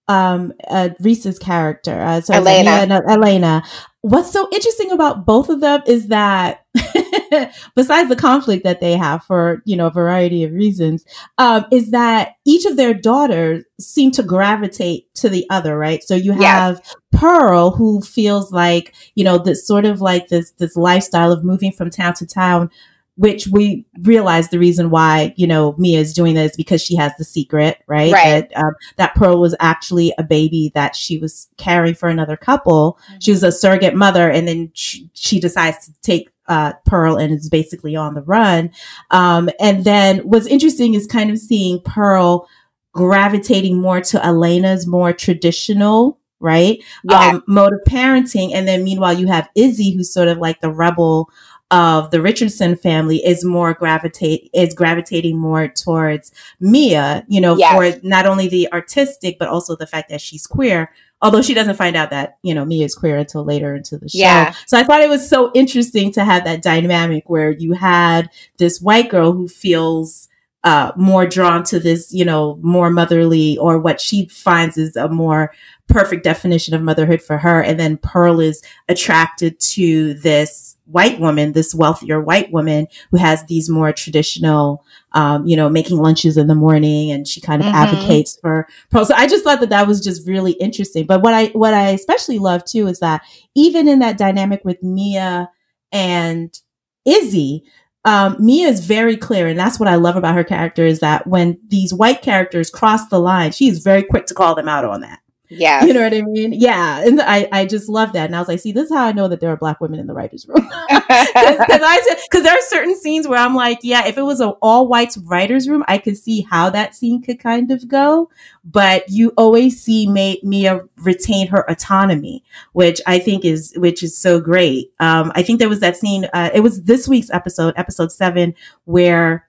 um 0.07 0.51
uh, 0.67 0.89
reese's 0.99 1.39
character 1.39 1.99
uh, 2.01 2.21
so 2.21 2.33
elena. 2.33 2.71
and, 2.71 2.91
uh, 2.91 3.01
elena 3.07 3.63
what's 4.03 4.31
so 4.31 4.49
interesting 4.51 4.91
about 4.91 5.25
both 5.25 5.47
of 5.47 5.61
them 5.61 5.81
is 5.87 6.07
that 6.07 6.65
besides 7.75 8.09
the 8.09 8.17
conflict 8.17 8.65
that 8.65 8.81
they 8.81 8.97
have 8.97 9.23
for 9.23 9.61
you 9.63 9.77
know 9.77 9.87
a 9.87 9.91
variety 9.91 10.43
of 10.43 10.51
reasons 10.51 11.05
um, 11.37 11.65
is 11.71 11.91
that 11.91 12.33
each 12.45 12.65
of 12.65 12.75
their 12.75 12.93
daughters 12.93 13.63
seem 13.79 14.11
to 14.11 14.21
gravitate 14.21 15.13
to 15.15 15.29
the 15.29 15.45
other 15.49 15.77
right 15.77 16.03
so 16.03 16.15
you 16.15 16.33
have 16.33 16.81
yes. 16.83 16.95
pearl 17.13 17.71
who 17.71 18.01
feels 18.01 18.51
like 18.51 18.93
you 19.15 19.23
know 19.23 19.37
this 19.37 19.65
sort 19.65 19.85
of 19.85 20.01
like 20.01 20.27
this 20.27 20.51
this 20.57 20.75
lifestyle 20.75 21.31
of 21.31 21.45
moving 21.45 21.71
from 21.71 21.89
town 21.89 22.13
to 22.13 22.25
town 22.25 22.69
which 23.15 23.47
we 23.47 23.85
realize 24.01 24.49
the 24.49 24.59
reason 24.59 24.89
why 24.89 25.33
you 25.37 25.45
know 25.45 25.75
Mia 25.77 25.99
is 25.99 26.13
doing 26.13 26.33
this 26.33 26.55
because 26.55 26.81
she 26.81 26.95
has 26.95 27.11
the 27.17 27.23
secret, 27.23 27.79
right? 27.87 28.11
Right. 28.11 28.49
That 28.49 28.57
um, 28.57 28.73
that 28.97 29.15
Pearl 29.15 29.39
was 29.39 29.55
actually 29.59 30.13
a 30.17 30.23
baby 30.23 30.71
that 30.75 30.95
she 30.95 31.17
was 31.17 31.47
caring 31.57 31.93
for 31.93 32.09
another 32.09 32.37
couple. 32.37 32.99
Mm-hmm. 33.05 33.17
She 33.21 33.31
was 33.31 33.43
a 33.43 33.51
surrogate 33.51 33.95
mother, 33.95 34.29
and 34.29 34.47
then 34.47 34.71
she, 34.73 35.09
she 35.13 35.39
decides 35.39 35.85
to 35.85 35.93
take 36.01 36.29
uh, 36.47 36.73
Pearl 36.85 37.17
and 37.17 37.33
is 37.33 37.49
basically 37.49 37.95
on 37.95 38.15
the 38.15 38.21
run. 38.21 38.71
Um, 39.11 39.49
and 39.59 39.83
then 39.85 40.19
what's 40.19 40.47
interesting 40.47 40.93
is 40.93 41.07
kind 41.07 41.29
of 41.29 41.37
seeing 41.37 41.81
Pearl 41.81 42.47
gravitating 42.93 43.81
more 43.81 44.01
to 44.01 44.23
Elena's 44.23 44.85
more 44.85 45.13
traditional 45.13 46.19
right 46.39 46.83
yeah. 47.05 47.29
um, 47.29 47.43
mode 47.47 47.71
of 47.71 47.79
parenting 47.87 48.53
and 48.53 48.67
then 48.67 48.83
meanwhile 48.83 49.13
you 49.13 49.27
have 49.27 49.49
izzy 49.55 49.95
who's 49.95 50.13
sort 50.13 50.27
of 50.27 50.37
like 50.39 50.59
the 50.59 50.69
rebel 50.69 51.29
of 51.73 52.11
the 52.11 52.21
Richardson 52.21 52.75
family 52.75 53.17
is 53.25 53.43
more 53.43 53.73
gravitate 53.73 54.51
is 54.53 54.75
gravitating 54.75 55.39
more 55.39 55.67
towards 55.67 56.31
Mia, 56.59 57.25
you 57.27 57.41
know, 57.41 57.57
yes. 57.57 57.73
for 57.73 58.07
not 58.07 58.27
only 58.27 58.47
the 58.47 58.71
artistic 58.71 59.39
but 59.39 59.49
also 59.49 59.75
the 59.75 59.87
fact 59.87 60.09
that 60.09 60.21
she's 60.21 60.45
queer. 60.45 60.91
Although 61.23 61.41
she 61.41 61.55
doesn't 61.55 61.77
find 61.77 61.95
out 61.95 62.11
that 62.11 62.37
you 62.43 62.53
know 62.53 62.63
Mia 62.63 62.85
is 62.85 62.93
queer 62.93 63.17
until 63.17 63.43
later 63.43 63.73
into 63.75 63.97
the 63.97 64.07
show. 64.07 64.19
Yeah. 64.19 64.53
So 64.67 64.77
I 64.77 64.83
thought 64.83 65.01
it 65.01 65.09
was 65.09 65.27
so 65.27 65.51
interesting 65.55 66.11
to 66.11 66.23
have 66.23 66.43
that 66.43 66.61
dynamic 66.61 67.23
where 67.27 67.49
you 67.49 67.73
had 67.73 68.29
this 68.59 68.79
white 68.79 69.09
girl 69.09 69.31
who 69.31 69.47
feels 69.47 70.29
uh, 70.63 70.91
more 70.95 71.25
drawn 71.25 71.63
to 71.63 71.79
this, 71.79 72.13
you 72.13 72.23
know, 72.23 72.59
more 72.61 72.91
motherly 72.91 73.57
or 73.57 73.79
what 73.79 73.99
she 73.99 74.27
finds 74.27 74.77
is 74.77 74.95
a 74.95 75.09
more 75.09 75.51
perfect 75.87 76.23
definition 76.23 76.75
of 76.75 76.81
motherhood 76.81 77.21
for 77.21 77.37
her. 77.39 77.61
And 77.61 77.79
then 77.79 77.97
Pearl 77.97 78.39
is 78.39 78.61
attracted 78.87 79.59
to 79.59 80.13
this 80.13 80.72
white 80.85 81.19
woman, 81.19 81.53
this 81.53 81.73
wealthier 81.73 82.21
white 82.21 82.51
woman 82.51 82.87
who 83.11 83.17
has 83.17 83.45
these 83.45 83.69
more 83.69 83.91
traditional, 83.93 84.83
um, 85.13 85.45
you 85.45 85.55
know, 85.55 85.69
making 85.69 85.97
lunches 85.97 86.37
in 86.37 86.47
the 86.47 86.55
morning, 86.55 87.11
and 87.11 87.27
she 87.27 87.41
kind 87.41 87.61
of 87.61 87.67
mm-hmm. 87.67 87.75
advocates 87.75 88.37
for. 88.41 88.67
So 88.91 89.13
I 89.15 89.27
just 89.27 89.43
thought 89.43 89.59
that 89.61 89.69
that 89.69 89.87
was 89.87 90.01
just 90.01 90.27
really 90.27 90.53
interesting. 90.53 91.05
But 91.05 91.21
what 91.21 91.33
I 91.33 91.47
what 91.47 91.73
I 91.73 91.89
especially 91.89 92.39
love 92.39 92.65
too 92.65 92.87
is 92.87 92.99
that 92.99 93.21
even 93.55 93.87
in 93.87 93.99
that 93.99 94.17
dynamic 94.17 94.63
with 94.65 94.83
Mia 94.83 95.49
and 95.91 96.57
Izzy, 97.05 97.63
um, 98.05 98.35
Mia 98.39 98.67
is 98.67 98.85
very 98.85 99.15
clear, 99.15 99.47
and 99.47 99.57
that's 99.57 99.79
what 99.79 99.89
I 99.89 99.95
love 99.95 100.17
about 100.17 100.35
her 100.35 100.43
character 100.43 100.85
is 100.85 100.99
that 100.99 101.25
when 101.27 101.59
these 101.67 101.93
white 101.93 102.21
characters 102.21 102.69
cross 102.69 103.07
the 103.07 103.19
line, 103.19 103.51
she 103.51 103.67
is 103.67 103.83
very 103.83 104.03
quick 104.03 104.25
to 104.27 104.33
call 104.33 104.55
them 104.55 104.67
out 104.67 104.85
on 104.85 105.01
that. 105.01 105.19
Yeah. 105.49 105.85
You 105.93 105.93
know 105.93 106.01
what 106.03 106.13
I 106.13 106.21
mean? 106.21 106.53
Yeah. 106.53 107.01
And 107.05 107.21
I, 107.21 107.47
I 107.51 107.65
just 107.65 107.89
love 107.89 108.13
that. 108.13 108.25
And 108.25 108.35
I 108.35 108.39
was 108.39 108.47
like, 108.47 108.59
see, 108.59 108.71
this 108.71 108.85
is 108.85 108.95
how 108.95 109.05
I 109.05 109.11
know 109.11 109.27
that 109.27 109.39
there 109.39 109.51
are 109.51 109.57
black 109.57 109.81
women 109.81 109.99
in 109.99 110.07
the 110.07 110.13
writer's 110.13 110.47
room. 110.47 110.67
Cause, 110.89 111.81
I, 111.83 112.17
cause 112.31 112.43
there 112.43 112.53
are 112.53 112.61
certain 112.61 112.95
scenes 112.97 113.27
where 113.27 113.37
I'm 113.37 113.53
like, 113.53 113.79
yeah, 113.83 114.07
if 114.07 114.17
it 114.17 114.23
was 114.23 114.39
an 114.39 114.53
all 114.61 114.87
whites 114.87 115.17
writer's 115.17 115.69
room, 115.69 115.83
I 115.87 115.97
could 115.99 116.17
see 116.17 116.41
how 116.49 116.69
that 116.71 116.95
scene 116.95 117.21
could 117.21 117.39
kind 117.39 117.69
of 117.71 117.87
go. 117.87 118.29
But 118.63 119.09
you 119.09 119.31
always 119.37 119.79
see 119.81 120.07
May, 120.07 120.39
Mia 120.43 120.81
retain 120.97 121.47
her 121.47 121.69
autonomy, 121.69 122.43
which 122.71 122.99
I 123.05 123.19
think 123.19 123.45
is, 123.45 123.73
which 123.77 124.01
is 124.01 124.17
so 124.17 124.39
great. 124.39 124.91
Um, 124.99 125.31
I 125.35 125.43
think 125.43 125.59
there 125.59 125.69
was 125.69 125.81
that 125.81 125.97
scene, 125.97 126.25
uh, 126.33 126.49
it 126.53 126.61
was 126.61 126.83
this 126.83 127.07
week's 127.07 127.29
episode, 127.29 127.73
episode 127.77 128.11
seven, 128.11 128.55
where, 128.85 129.47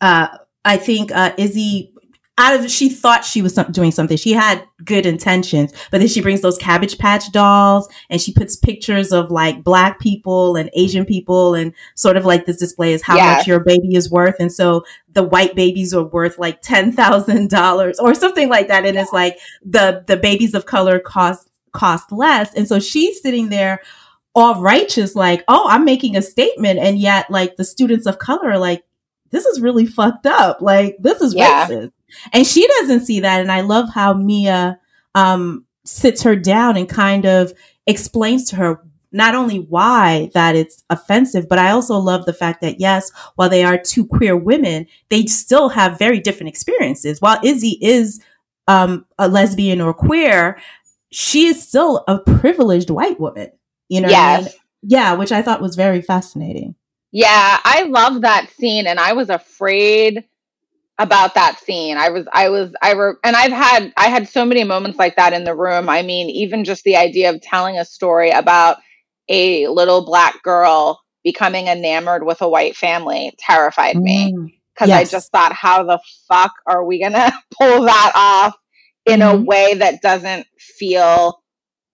uh, 0.00 0.28
I 0.64 0.76
think, 0.76 1.12
uh, 1.12 1.32
Izzy 1.38 1.93
out 2.36 2.58
of 2.58 2.68
she 2.68 2.88
thought 2.88 3.24
she 3.24 3.42
was 3.42 3.54
doing 3.70 3.92
something. 3.92 4.16
She 4.16 4.32
had 4.32 4.64
good 4.84 5.06
intentions, 5.06 5.72
but 5.90 5.98
then 5.98 6.08
she 6.08 6.20
brings 6.20 6.40
those 6.40 6.58
Cabbage 6.58 6.98
Patch 6.98 7.30
dolls 7.30 7.88
and 8.10 8.20
she 8.20 8.32
puts 8.32 8.56
pictures 8.56 9.12
of 9.12 9.30
like 9.30 9.62
black 9.62 10.00
people 10.00 10.56
and 10.56 10.68
Asian 10.74 11.04
people 11.04 11.54
and 11.54 11.72
sort 11.94 12.16
of 12.16 12.24
like 12.24 12.44
this 12.44 12.56
display 12.56 12.92
is 12.92 13.02
how 13.02 13.16
much 13.16 13.46
your 13.46 13.60
baby 13.60 13.94
is 13.94 14.10
worth. 14.10 14.36
And 14.40 14.52
so 14.52 14.84
the 15.12 15.22
white 15.22 15.54
babies 15.54 15.94
are 15.94 16.02
worth 16.02 16.38
like 16.38 16.60
ten 16.60 16.90
thousand 16.92 17.50
dollars 17.50 18.00
or 18.00 18.14
something 18.14 18.48
like 18.48 18.66
that. 18.66 18.84
And 18.84 18.98
it's 18.98 19.12
like 19.12 19.38
the 19.64 20.02
the 20.06 20.16
babies 20.16 20.54
of 20.54 20.66
color 20.66 20.98
cost 20.98 21.48
cost 21.72 22.10
less. 22.10 22.52
And 22.54 22.66
so 22.66 22.80
she's 22.80 23.20
sitting 23.22 23.48
there 23.48 23.80
all 24.34 24.60
righteous, 24.60 25.14
like, 25.14 25.44
oh, 25.46 25.68
I'm 25.68 25.84
making 25.84 26.16
a 26.16 26.22
statement, 26.22 26.80
and 26.80 26.98
yet 26.98 27.30
like 27.30 27.56
the 27.56 27.64
students 27.64 28.06
of 28.06 28.18
color 28.18 28.50
are 28.50 28.58
like, 28.58 28.82
this 29.30 29.46
is 29.46 29.60
really 29.60 29.86
fucked 29.86 30.26
up. 30.26 30.60
Like 30.60 30.96
this 30.98 31.20
is 31.20 31.34
yeah. 31.34 31.68
racist. 31.68 31.92
And 32.32 32.46
she 32.46 32.66
doesn't 32.66 33.04
see 33.06 33.20
that. 33.20 33.40
And 33.40 33.50
I 33.50 33.60
love 33.60 33.88
how 33.92 34.14
Mia 34.14 34.78
um, 35.14 35.64
sits 35.84 36.22
her 36.22 36.36
down 36.36 36.76
and 36.76 36.88
kind 36.88 37.24
of 37.26 37.52
explains 37.86 38.48
to 38.50 38.56
her 38.56 38.80
not 39.12 39.36
only 39.36 39.58
why 39.58 40.28
that 40.34 40.56
it's 40.56 40.82
offensive, 40.90 41.48
but 41.48 41.58
I 41.58 41.70
also 41.70 41.96
love 41.98 42.26
the 42.26 42.32
fact 42.32 42.60
that 42.62 42.80
yes, 42.80 43.12
while 43.36 43.48
they 43.48 43.62
are 43.62 43.78
two 43.78 44.04
queer 44.06 44.36
women, 44.36 44.86
they 45.08 45.26
still 45.26 45.68
have 45.68 45.98
very 45.98 46.18
different 46.18 46.48
experiences. 46.48 47.20
While 47.20 47.38
Izzy 47.44 47.78
is 47.80 48.20
um, 48.66 49.06
a 49.18 49.28
lesbian 49.28 49.80
or 49.80 49.94
queer, 49.94 50.58
she 51.12 51.46
is 51.46 51.62
still 51.62 52.02
a 52.08 52.18
privileged 52.18 52.90
white 52.90 53.20
woman. 53.20 53.52
You 53.88 54.00
know, 54.00 54.08
yes. 54.08 54.40
I 54.40 54.44
mean? 54.46 54.54
yeah, 54.82 55.14
which 55.14 55.30
I 55.30 55.42
thought 55.42 55.62
was 55.62 55.76
very 55.76 56.02
fascinating. 56.02 56.74
Yeah, 57.12 57.60
I 57.64 57.84
love 57.84 58.22
that 58.22 58.50
scene, 58.50 58.88
and 58.88 58.98
I 58.98 59.12
was 59.12 59.30
afraid 59.30 60.24
about 60.98 61.34
that 61.34 61.58
scene. 61.58 61.96
I 61.96 62.10
was, 62.10 62.26
I 62.32 62.48
was, 62.48 62.72
I 62.80 62.94
were, 62.94 63.18
and 63.24 63.34
I've 63.34 63.52
had, 63.52 63.92
I 63.96 64.08
had 64.08 64.28
so 64.28 64.44
many 64.44 64.64
moments 64.64 64.98
like 64.98 65.16
that 65.16 65.32
in 65.32 65.44
the 65.44 65.54
room. 65.54 65.88
I 65.88 66.02
mean, 66.02 66.30
even 66.30 66.64
just 66.64 66.84
the 66.84 66.96
idea 66.96 67.30
of 67.30 67.40
telling 67.40 67.78
a 67.78 67.84
story 67.84 68.30
about 68.30 68.78
a 69.28 69.66
little 69.68 70.04
black 70.04 70.42
girl 70.42 71.00
becoming 71.24 71.66
enamored 71.66 72.24
with 72.24 72.42
a 72.42 72.48
white 72.48 72.76
family 72.76 73.32
terrified 73.38 73.96
me 73.96 74.32
because 74.74 74.88
mm, 74.88 74.98
yes. 74.98 75.08
I 75.08 75.10
just 75.10 75.32
thought, 75.32 75.52
how 75.52 75.82
the 75.82 75.98
fuck 76.28 76.52
are 76.66 76.84
we 76.84 77.00
gonna 77.00 77.32
pull 77.58 77.84
that 77.84 78.12
off 78.14 78.54
in 79.06 79.20
mm-hmm. 79.20 79.38
a 79.38 79.40
way 79.40 79.74
that 79.74 80.02
doesn't 80.02 80.46
feel 80.58 81.42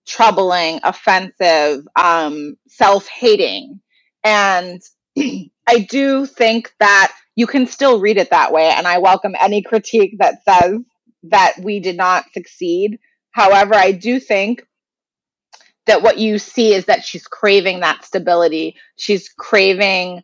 troubling, 0.06 0.80
offensive, 0.82 1.86
um, 1.96 2.56
self 2.66 3.06
hating? 3.06 3.80
And 4.24 4.82
I 5.16 5.78
do 5.88 6.26
think 6.26 6.72
that 6.80 7.12
you 7.40 7.46
can 7.46 7.66
still 7.66 8.00
read 8.00 8.18
it 8.18 8.28
that 8.28 8.52
way. 8.52 8.68
And 8.68 8.86
I 8.86 8.98
welcome 8.98 9.34
any 9.40 9.62
critique 9.62 10.16
that 10.18 10.44
says 10.44 10.76
that 11.22 11.54
we 11.62 11.80
did 11.80 11.96
not 11.96 12.26
succeed. 12.34 12.98
However, 13.30 13.74
I 13.74 13.92
do 13.92 14.20
think 14.20 14.66
that 15.86 16.02
what 16.02 16.18
you 16.18 16.38
see 16.38 16.74
is 16.74 16.84
that 16.84 17.02
she's 17.02 17.26
craving 17.26 17.80
that 17.80 18.04
stability. 18.04 18.76
She's 18.96 19.30
craving 19.30 20.22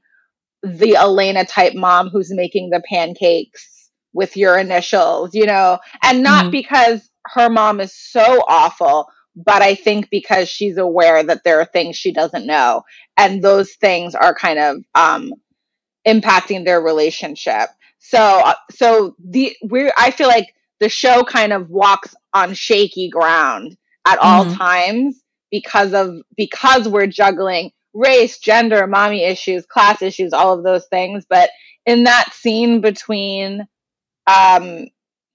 the 0.62 0.96
Elena 0.96 1.46
type 1.46 1.72
mom 1.74 2.10
who's 2.10 2.30
making 2.30 2.68
the 2.68 2.82
pancakes 2.86 3.88
with 4.12 4.36
your 4.36 4.58
initials, 4.58 5.34
you 5.34 5.46
know, 5.46 5.78
and 6.02 6.22
not 6.22 6.42
mm-hmm. 6.42 6.50
because 6.50 7.08
her 7.24 7.48
mom 7.48 7.80
is 7.80 7.94
so 7.94 8.44
awful, 8.46 9.06
but 9.34 9.62
I 9.62 9.74
think 9.74 10.10
because 10.10 10.50
she's 10.50 10.76
aware 10.76 11.22
that 11.22 11.44
there 11.44 11.60
are 11.60 11.64
things 11.64 11.96
she 11.96 12.12
doesn't 12.12 12.46
know, 12.46 12.82
and 13.16 13.42
those 13.42 13.72
things 13.72 14.14
are 14.14 14.34
kind 14.34 14.58
of 14.58 14.76
um, 14.94 15.32
impacting 16.06 16.64
their 16.64 16.80
relationship. 16.80 17.68
So, 17.98 18.18
uh, 18.18 18.54
so 18.70 19.16
the 19.18 19.56
we 19.62 19.90
I 19.96 20.10
feel 20.10 20.28
like 20.28 20.54
the 20.80 20.88
show 20.88 21.24
kind 21.24 21.52
of 21.52 21.70
walks 21.70 22.14
on 22.34 22.54
shaky 22.54 23.08
ground 23.08 23.76
at 24.06 24.18
all 24.18 24.44
mm-hmm. 24.44 24.54
times 24.54 25.22
because 25.50 25.94
of 25.94 26.16
because 26.36 26.88
we're 26.88 27.06
juggling 27.06 27.72
race, 27.94 28.38
gender, 28.38 28.86
mommy 28.86 29.24
issues, 29.24 29.66
class 29.66 30.02
issues, 30.02 30.32
all 30.32 30.56
of 30.56 30.64
those 30.64 30.86
things. 30.86 31.24
But 31.28 31.50
in 31.86 32.04
that 32.04 32.32
scene 32.32 32.80
between 32.80 33.66
um, 34.26 34.86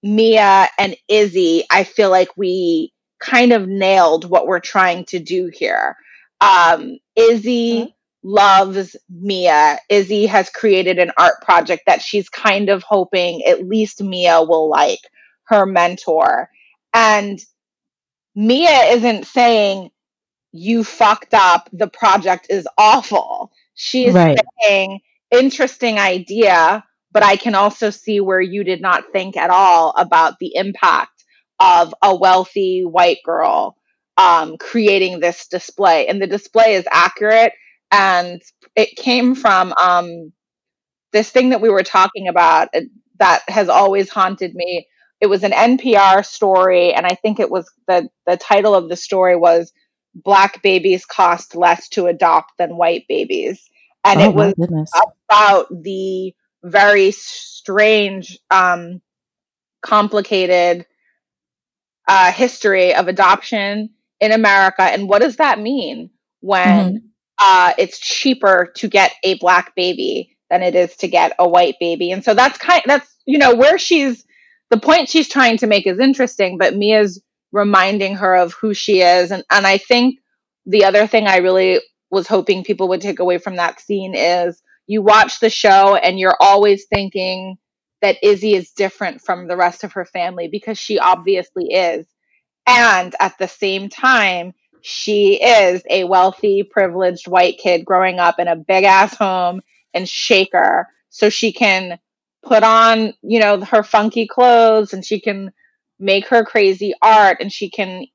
Mia 0.03 0.67
and 0.77 0.95
Izzy, 1.07 1.63
I 1.69 1.83
feel 1.83 2.09
like 2.09 2.29
we 2.37 2.93
kind 3.19 3.51
of 3.51 3.67
nailed 3.67 4.29
what 4.29 4.47
we're 4.47 4.59
trying 4.59 5.05
to 5.05 5.19
do 5.19 5.49
here. 5.53 5.95
Um, 6.39 6.97
Izzy 7.15 7.81
mm-hmm. 7.81 7.89
Loves 8.23 8.95
Mia. 9.09 9.79
Izzy 9.89 10.25
has 10.27 10.49
created 10.49 10.99
an 10.99 11.11
art 11.17 11.41
project 11.41 11.83
that 11.87 12.01
she's 12.01 12.29
kind 12.29 12.69
of 12.69 12.83
hoping 12.83 13.43
at 13.45 13.67
least 13.67 14.01
Mia 14.01 14.43
will 14.43 14.69
like 14.69 14.99
her 15.45 15.65
mentor. 15.65 16.49
And 16.93 17.39
Mia 18.35 18.93
isn't 18.93 19.25
saying, 19.25 19.89
you 20.51 20.83
fucked 20.83 21.33
up. 21.33 21.69
The 21.71 21.87
project 21.87 22.47
is 22.49 22.67
awful. 22.77 23.51
She's 23.73 24.13
right. 24.13 24.37
saying, 24.61 24.99
interesting 25.31 25.97
idea, 25.97 26.83
but 27.11 27.23
I 27.23 27.37
can 27.37 27.55
also 27.55 27.89
see 27.89 28.19
where 28.19 28.41
you 28.41 28.63
did 28.63 28.81
not 28.81 29.11
think 29.11 29.37
at 29.37 29.49
all 29.49 29.93
about 29.97 30.39
the 30.39 30.55
impact 30.55 31.23
of 31.59 31.93
a 32.01 32.15
wealthy 32.15 32.83
white 32.83 33.19
girl 33.23 33.77
um, 34.17 34.57
creating 34.57 35.19
this 35.19 35.47
display. 35.47 36.07
And 36.07 36.21
the 36.21 36.27
display 36.27 36.75
is 36.75 36.85
accurate. 36.91 37.53
And 37.91 38.41
it 38.75 38.95
came 38.95 39.35
from 39.35 39.73
um, 39.81 40.31
this 41.11 41.29
thing 41.29 41.49
that 41.49 41.61
we 41.61 41.69
were 41.69 41.83
talking 41.83 42.27
about 42.27 42.69
uh, 42.73 42.81
that 43.19 43.43
has 43.47 43.69
always 43.69 44.09
haunted 44.09 44.55
me. 44.55 44.87
It 45.19 45.27
was 45.27 45.43
an 45.43 45.51
NPR 45.51 46.25
story, 46.25 46.93
and 46.93 47.05
I 47.05 47.15
think 47.15 47.39
it 47.39 47.51
was 47.51 47.69
the 47.87 48.09
the 48.25 48.37
title 48.37 48.73
of 48.73 48.89
the 48.89 48.95
story 48.95 49.35
was 49.35 49.71
black 50.15 50.61
babies 50.61 51.05
cost 51.05 51.55
less 51.55 51.87
to 51.89 52.07
adopt 52.07 52.57
than 52.57 52.77
white 52.77 53.05
babies. 53.07 53.69
And 54.03 54.19
oh, 54.19 54.25
it 54.25 54.33
was 54.33 54.53
about 55.29 55.67
the 55.83 56.33
very 56.63 57.11
strange, 57.11 58.39
um, 58.49 59.01
complicated 59.81 60.85
uh, 62.07 62.31
history 62.31 62.93
of 62.95 63.07
adoption 63.07 63.91
in 64.19 64.31
America. 64.31 64.81
And 64.81 65.07
what 65.07 65.21
does 65.21 65.37
that 65.37 65.59
mean 65.59 66.09
when 66.39 66.67
mm-hmm. 66.67 67.07
Uh, 67.41 67.73
it's 67.77 67.99
cheaper 67.99 68.71
to 68.77 68.87
get 68.87 69.13
a 69.23 69.37
black 69.39 69.75
baby 69.75 70.37
than 70.49 70.63
it 70.63 70.75
is 70.75 70.95
to 70.97 71.07
get 71.07 71.33
a 71.39 71.47
white 71.49 71.75
baby? 71.79 72.11
And 72.11 72.23
so 72.23 72.33
that's 72.33 72.57
kind 72.57 72.83
that's 72.85 73.09
you 73.25 73.39
know 73.39 73.55
where 73.55 73.77
she's 73.77 74.25
the 74.71 74.79
point 74.79 75.09
she's 75.09 75.29
trying 75.29 75.57
to 75.57 75.67
make 75.67 75.85
is 75.85 75.99
interesting, 75.99 76.57
but 76.57 76.75
Mia's 76.75 77.21
reminding 77.51 78.15
her 78.15 78.35
of 78.35 78.53
who 78.53 78.73
she 78.73 79.01
is. 79.01 79.31
And, 79.31 79.43
and 79.51 79.67
I 79.67 79.77
think 79.77 80.19
the 80.65 80.85
other 80.85 81.07
thing 81.07 81.27
I 81.27 81.37
really 81.37 81.81
was 82.09 82.27
hoping 82.27 82.63
people 82.63 82.87
would 82.89 83.01
take 83.01 83.19
away 83.19 83.37
from 83.37 83.57
that 83.57 83.81
scene 83.81 84.15
is 84.15 84.61
you 84.87 85.01
watch 85.01 85.39
the 85.39 85.49
show 85.49 85.95
and 85.95 86.19
you're 86.19 86.37
always 86.39 86.85
thinking 86.85 87.57
that 88.01 88.17
Izzy 88.23 88.55
is 88.55 88.71
different 88.71 89.21
from 89.21 89.47
the 89.47 89.57
rest 89.57 89.83
of 89.83 89.93
her 89.93 90.05
family 90.05 90.47
because 90.47 90.77
she 90.77 90.99
obviously 90.99 91.73
is. 91.73 92.07
And 92.67 93.15
at 93.19 93.37
the 93.37 93.47
same 93.47 93.89
time, 93.89 94.53
she 94.83 95.41
is 95.41 95.83
a 95.89 96.03
wealthy, 96.03 96.63
privileged 96.63 97.27
white 97.27 97.57
kid 97.57 97.85
growing 97.85 98.19
up 98.19 98.39
in 98.39 98.47
a 98.47 98.55
big 98.55 98.83
ass 98.83 99.15
home 99.15 99.61
in 99.93 100.05
Shaker. 100.05 100.87
So 101.09 101.29
she 101.29 101.53
can 101.53 101.99
put 102.43 102.63
on, 102.63 103.13
you 103.21 103.39
know, 103.39 103.61
her 103.61 103.83
funky 103.83 104.27
clothes 104.27 104.93
and 104.93 105.05
she 105.05 105.19
can 105.19 105.51
make 105.99 106.27
her 106.27 106.43
crazy 106.43 106.93
art 107.01 107.37
and 107.39 107.51
she 107.51 107.69
can 107.69 108.05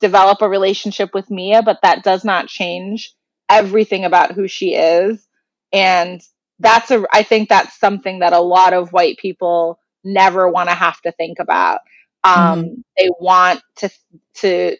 develop 0.00 0.42
a 0.42 0.48
relationship 0.48 1.14
with 1.14 1.30
Mia, 1.30 1.62
but 1.62 1.78
that 1.82 2.02
does 2.02 2.24
not 2.24 2.48
change 2.48 3.14
everything 3.48 4.04
about 4.04 4.32
who 4.32 4.46
she 4.48 4.74
is. 4.74 5.26
And 5.72 6.20
that's 6.58 6.90
a, 6.90 7.04
I 7.12 7.22
think 7.22 7.48
that's 7.48 7.78
something 7.78 8.20
that 8.20 8.32
a 8.32 8.40
lot 8.40 8.74
of 8.74 8.92
white 8.92 9.18
people 9.18 9.78
never 10.04 10.48
want 10.48 10.68
to 10.68 10.74
have 10.74 11.00
to 11.02 11.12
think 11.12 11.38
about. 11.38 11.80
Um, 12.22 12.64
mm-hmm. 12.64 12.74
They 12.98 13.08
want 13.18 13.62
to, 13.76 13.90
to, 14.36 14.76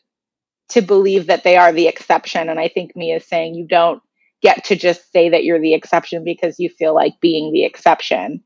to 0.70 0.80
believe 0.80 1.26
that 1.26 1.44
they 1.44 1.56
are 1.56 1.72
the 1.72 1.88
exception. 1.88 2.48
And 2.48 2.58
I 2.58 2.68
think 2.68 2.96
Mia 2.96 3.16
is 3.16 3.26
saying 3.26 3.54
you 3.54 3.66
don't 3.66 4.02
get 4.42 4.64
to 4.64 4.76
just 4.76 5.10
say 5.12 5.30
that 5.30 5.44
you're 5.44 5.60
the 5.60 5.74
exception 5.74 6.24
because 6.24 6.58
you 6.58 6.68
feel 6.68 6.94
like 6.94 7.20
being 7.20 7.52
the 7.52 7.64
exception. 7.64 8.42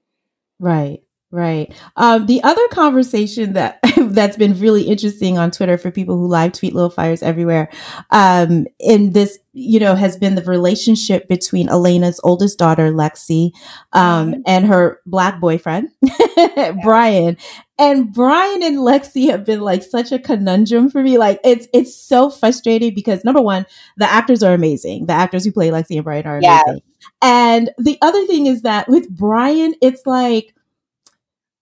Right. 0.59 1.00
Right. 1.31 1.75
Um, 1.97 2.25
the 2.25 2.43
other 2.43 2.67
conversation 2.69 3.53
that 3.53 3.81
that's 3.99 4.38
been 4.38 4.59
really 4.59 4.85
interesting 4.85 5.37
on 5.37 5.51
Twitter 5.51 5.77
for 5.77 5.91
people 5.91 6.17
who 6.17 6.27
live 6.27 6.53
tweet 6.53 6.75
little 6.75 6.88
fires 6.88 7.23
everywhere, 7.23 7.69
um, 8.11 8.67
in 8.81 9.12
this, 9.12 9.38
you 9.53 9.79
know, 9.79 9.95
has 9.95 10.17
been 10.17 10.37
the 10.37 10.45
relationship 10.45 11.29
between 11.29 11.69
Elena's 11.69 12.19
oldest 12.25 12.59
daughter, 12.59 12.91
Lexi, 12.93 13.51
um, 13.93 14.33
mm-hmm. 14.33 14.41
and 14.47 14.67
her 14.67 15.03
black 15.05 15.38
boyfriend, 15.38 15.91
Brian. 16.83 17.37
And 17.79 18.11
Brian 18.11 18.62
and 18.62 18.79
Lexi 18.79 19.31
have 19.31 19.45
been 19.45 19.61
like 19.61 19.83
such 19.83 20.11
a 20.12 20.19
conundrum 20.19 20.91
for 20.91 21.03
me. 21.03 21.19
Like 21.19 21.41
it's 21.45 21.69
it's 21.75 21.95
so 21.95 22.31
frustrating 22.31 22.95
because 22.95 23.23
number 23.23 23.43
one, 23.43 23.67
the 23.99 24.11
actors 24.11 24.43
are 24.43 24.55
amazing. 24.55 25.07
The 25.07 25.12
actors 25.12 25.45
who 25.45 25.53
play 25.53 25.69
Lexi 25.69 25.97
and 25.97 26.05
Brian 26.05 26.27
are 26.27 26.38
amazing. 26.38 26.64
Yes. 26.67 26.81
And 27.21 27.71
the 27.77 27.99
other 28.01 28.27
thing 28.27 28.47
is 28.47 28.62
that 28.62 28.88
with 28.88 29.11
Brian, 29.11 29.75
it's 29.83 30.07
like 30.07 30.55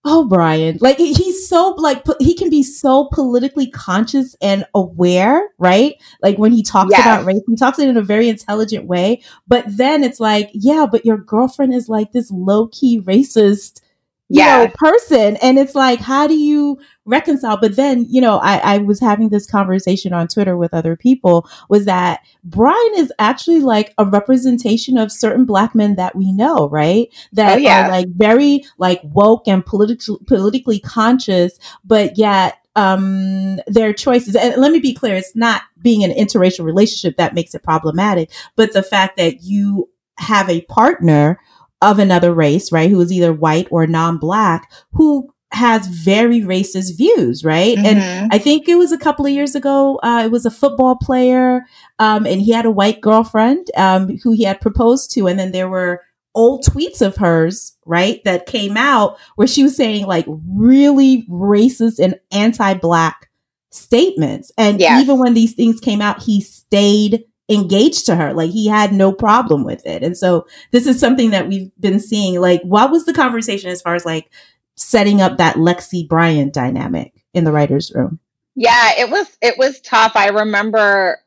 oh 0.07 0.25
brian. 0.27 0.79
Like 0.81 0.97
he's 0.97 1.47
so 1.47 1.75
like 1.77 2.03
he 2.21 2.35
can 2.35 2.49
be 2.49 2.63
so 2.63 3.09
politically 3.13 3.67
conscious 3.67 4.35
and 4.41 4.65
aware 4.75 5.51
right? 5.59 6.01
Like 6.23 6.39
when 6.39 6.53
he 6.53 6.63
talks 6.63 6.93
yes. 6.93 7.01
about 7.01 7.27
race 7.27 7.43
he 7.47 7.57
talks 7.57 7.79
it 7.79 7.89
in 7.89 7.97
a 7.97 8.03
very 8.03 8.29
intelligent 8.29 8.87
way. 8.87 9.23
But 9.47 9.65
then 9.67 10.03
it's 10.03 10.21
like 10.21 10.51
yeah 10.55 10.87
but 10.91 11.05
your 11.05 11.19
girlfriend 11.19 11.75
is 11.75 11.89
like 11.89 12.13
this 12.13 12.31
low-key 12.31 13.03
racist 13.03 13.83
you 14.29 14.45
know 14.45 14.69
person 14.75 15.37
and 15.37 15.59
it's 15.59 15.75
like 15.75 16.01
how 16.01 16.27
do 16.27 16.37
you 16.37 16.79
reconcile 17.05 17.57
but 17.57 17.77
then 17.77 18.05
you 18.09 18.21
know 18.21 18.39
I, 18.39 18.59
I 18.59 18.79
was 18.79 18.99
having 18.99 19.29
this 19.29 19.47
conversation 19.47 20.13
on 20.13 20.27
twitter 20.27 20.57
with 20.57 20.75
other 20.75 20.97
people 20.97 21.49
was 21.69 21.85
that 21.85 22.21
brian 22.43 22.93
is 22.97 23.13
actually 23.21 23.61
like 23.61 23.95
a 23.99 24.05
representation 24.05 24.99
of 24.99 25.13
certain 25.13 25.45
black 25.45 25.75
men 25.75 25.95
that 25.95 26.17
we 26.17 26.33
know 26.33 26.69
right 26.69 27.09
that 27.33 27.59
oh, 27.59 27.61
yeah. 27.61 27.87
are 27.87 27.91
like 27.91 28.09
very 28.09 28.65
like 28.79 29.01
woke 29.05 29.47
and 29.47 29.65
politically 29.65 30.19
politically 30.27 30.81
conscious 30.81 31.59
but 31.85 32.19
yet 32.19 32.59
um, 32.75 33.59
their 33.67 33.95
choices. 33.95 34.37
And 34.37 34.61
let 34.61 34.71
me 34.71 34.81
be 34.81 34.93
clear, 34.93 35.17
it's 35.17 35.35
not 35.35 35.63
being 35.81 36.05
an 36.05 36.11
interracial 36.11 36.63
relationship 36.63 37.17
that 37.17 37.33
makes 37.33 37.55
it 37.55 37.63
problematic, 37.63 38.31
but 38.55 38.75
the 38.75 38.83
fact 38.83 39.17
that 39.17 39.43
you 39.43 39.89
have 40.19 40.49
a 40.49 40.61
partner 40.63 41.41
of 41.83 41.99
another 41.99 42.33
race, 42.33 42.73
right, 42.73 42.91
who 42.91 43.01
is 43.01 43.13
either 43.13 43.33
white 43.33 43.69
or 43.71 43.87
non-black, 43.87 44.73
who 44.93 45.29
has 45.53 45.87
very 45.87 46.41
racist 46.41 46.97
views, 46.97 47.45
right? 47.45 47.77
Mm-hmm. 47.77 47.87
And 47.87 48.33
I 48.33 48.39
think 48.39 48.69
it 48.69 48.77
was 48.77 48.93
a 48.93 48.99
couple 48.99 49.27
of 49.27 49.33
years 49.33 49.55
ago. 49.55 49.99
Uh, 50.03 50.23
it 50.25 50.31
was 50.31 50.45
a 50.45 50.51
football 50.51 50.97
player, 50.97 51.63
um, 51.99 52.27
and 52.27 52.41
he 52.41 52.53
had 52.53 52.67
a 52.67 52.71
white 52.71 53.01
girlfriend 53.01 53.71
um, 53.77 54.19
who 54.23 54.33
he 54.33 54.43
had 54.45 54.61
proposed 54.61 55.13
to, 55.13 55.29
and 55.29 55.39
then 55.39 55.53
there 55.53 55.69
were 55.69 56.03
old 56.35 56.65
tweets 56.65 57.01
of 57.01 57.17
hers, 57.17 57.77
right, 57.87 58.23
that 58.25 58.47
came 58.47 58.77
out 58.77 59.19
where 59.37 59.47
she 59.47 59.63
was 59.63 59.75
saying 59.77 60.07
like 60.07 60.27
really 60.29 61.27
racist 61.31 61.99
and 61.99 62.19
anti-black 62.31 63.31
statements. 63.71 64.53
And 64.59 64.81
yes. 64.81 65.03
even 65.03 65.19
when 65.19 65.35
these 65.35 65.55
things 65.55 65.81
came 65.81 66.03
out, 66.03 66.23
he 66.23 66.41
stayed 66.41 67.25
engaged 67.49 68.07
to 68.07 68.17
her. 68.17 68.33
Like 68.33 68.51
he 68.51 68.67
had 68.67 68.93
no 68.93 69.13
problem 69.13 69.65
with 69.65 69.87
it. 69.87 70.03
And 70.03 70.17
so 70.17 70.47
this 70.73 70.87
is 70.87 70.99
something 70.99 71.31
that 71.31 71.49
we've 71.49 71.71
been 71.79 72.01
seeing. 72.01 72.41
Like, 72.41 72.63
what 72.63 72.91
was 72.91 73.05
the 73.07 73.15
conversation 73.15 73.71
as 73.71 73.83
far 73.83 73.95
as 73.95 74.05
like 74.05 74.31
setting 74.75 75.21
up 75.21 75.39
that 75.39 75.57
Lexi 75.57 76.07
Brian 76.07 76.51
dynamic 76.51 77.13
in 77.35 77.45
the 77.45 77.53
writer's 77.53 77.93
room? 77.95 78.19
Yeah, 78.55 78.93
it 78.99 79.11
was 79.11 79.27
it 79.43 79.59
was 79.59 79.81
tough. 79.81 80.13
I 80.15 80.29
remember 80.29 81.19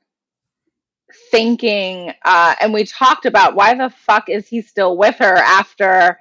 thinking, 1.31 2.11
uh, 2.25 2.55
and 2.59 2.73
we 2.73 2.85
talked 2.85 3.25
about 3.25 3.55
why 3.55 3.75
the 3.75 3.89
fuck 3.89 4.29
is 4.29 4.47
he 4.47 4.61
still 4.61 4.97
with 4.97 5.15
her 5.17 5.35
after 5.35 6.19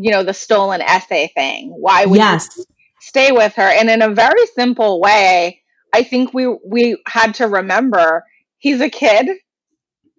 you 0.00 0.10
know, 0.10 0.22
the 0.22 0.34
stolen 0.34 0.80
essay 0.80 1.30
thing. 1.34 1.68
Why 1.70 2.06
would 2.06 2.16
yes. 2.16 2.48
you 2.56 2.64
stay 3.00 3.32
with 3.32 3.54
her? 3.54 3.62
And 3.62 3.90
in 3.90 4.02
a 4.02 4.08
very 4.08 4.46
simple 4.54 5.00
way, 5.00 5.62
I 5.92 6.02
think 6.02 6.32
we 6.32 6.46
we 6.64 6.96
had 7.06 7.34
to 7.34 7.48
remember 7.48 8.24
he's 8.60 8.80
a 8.80 8.88
kid 8.88 9.28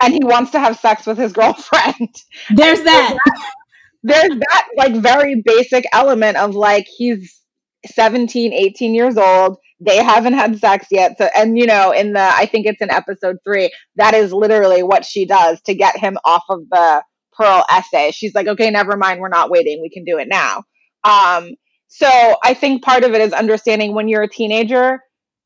and 0.02 0.14
he 0.14 0.20
wants 0.24 0.52
to 0.52 0.60
have 0.60 0.80
sex 0.80 1.06
with 1.06 1.18
his 1.18 1.32
girlfriend. 1.32 2.10
There's 2.50 2.84
that. 2.84 3.18
There's 4.04 4.40
that 4.40 4.68
like 4.78 4.96
very 4.96 5.44
basic 5.46 5.86
element 5.94 6.36
of 6.36 6.56
like 6.56 6.88
he's 6.98 7.40
17, 7.86 8.52
18 8.52 8.96
years 8.96 9.16
old. 9.16 9.58
They 9.80 9.98
haven't 10.04 10.34
had 10.34 10.60
sex 10.60 10.88
yet. 10.90 11.18
So 11.20 11.30
and 11.36 11.58
you 11.58 11.68
know, 11.68 11.92
in 11.92 12.14
the 12.14 12.20
I 12.22 12.48
think 12.48 12.66
it's 12.66 12.82
in 12.82 12.90
episode 12.90 13.38
3, 13.44 13.72
that 13.98 14.16
is 14.16 14.34
literally 14.34 14.82
what 14.84 15.06
she 15.06 15.26
does 15.26 15.62
to 15.62 15.76
get 15.76 15.98
him 15.98 16.18
off 16.26 16.44
of 16.50 16.62
the 16.70 17.04
Pearl 17.34 17.64
essay. 17.72 18.12
She's 18.12 18.34
like, 18.36 18.48
"Okay, 18.48 18.70
never 18.72 18.98
mind, 18.98 19.20
we're 19.20 19.30
not 19.30 19.50
waiting. 19.50 19.80
We 19.82 19.90
can 19.90 20.04
do 20.04 20.18
it 20.18 20.28
now." 20.28 20.64
Um 21.04 21.52
so 21.88 22.08
I 22.44 22.54
think 22.54 22.84
part 22.84 23.04
of 23.04 23.14
it 23.14 23.22
is 23.22 23.34
understanding 23.34 23.94
when 23.94 24.08
you're 24.08 24.24
a 24.24 24.30
teenager, 24.30 25.00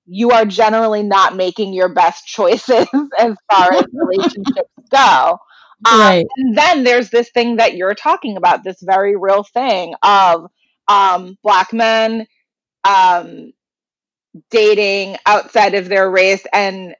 you 0.06 0.32
are 0.32 0.46
generally 0.46 1.04
not 1.04 1.36
making 1.36 1.74
your 1.74 1.90
best 1.90 2.26
choices 2.26 2.88
as 3.20 3.36
far 3.52 3.74
as 3.74 3.86
relationships 3.94 4.70
go. 4.92 5.38
Um, 5.86 6.00
right. 6.00 6.26
And 6.38 6.58
then 6.58 6.84
there's 6.84 7.10
this 7.10 7.30
thing 7.32 7.58
that 7.58 7.76
you're 7.76 7.96
talking 7.96 8.38
about, 8.38 8.64
this 8.64 8.78
very 8.82 9.16
real 9.16 9.44
thing 9.44 9.94
of 10.04 10.48
um, 10.88 11.38
black 11.44 11.74
men 11.74 12.28
um, 12.84 13.52
dating 14.50 15.18
outside 15.26 15.76
of 15.76 15.90
their 15.90 16.10
race, 16.10 16.46
and 16.54 16.96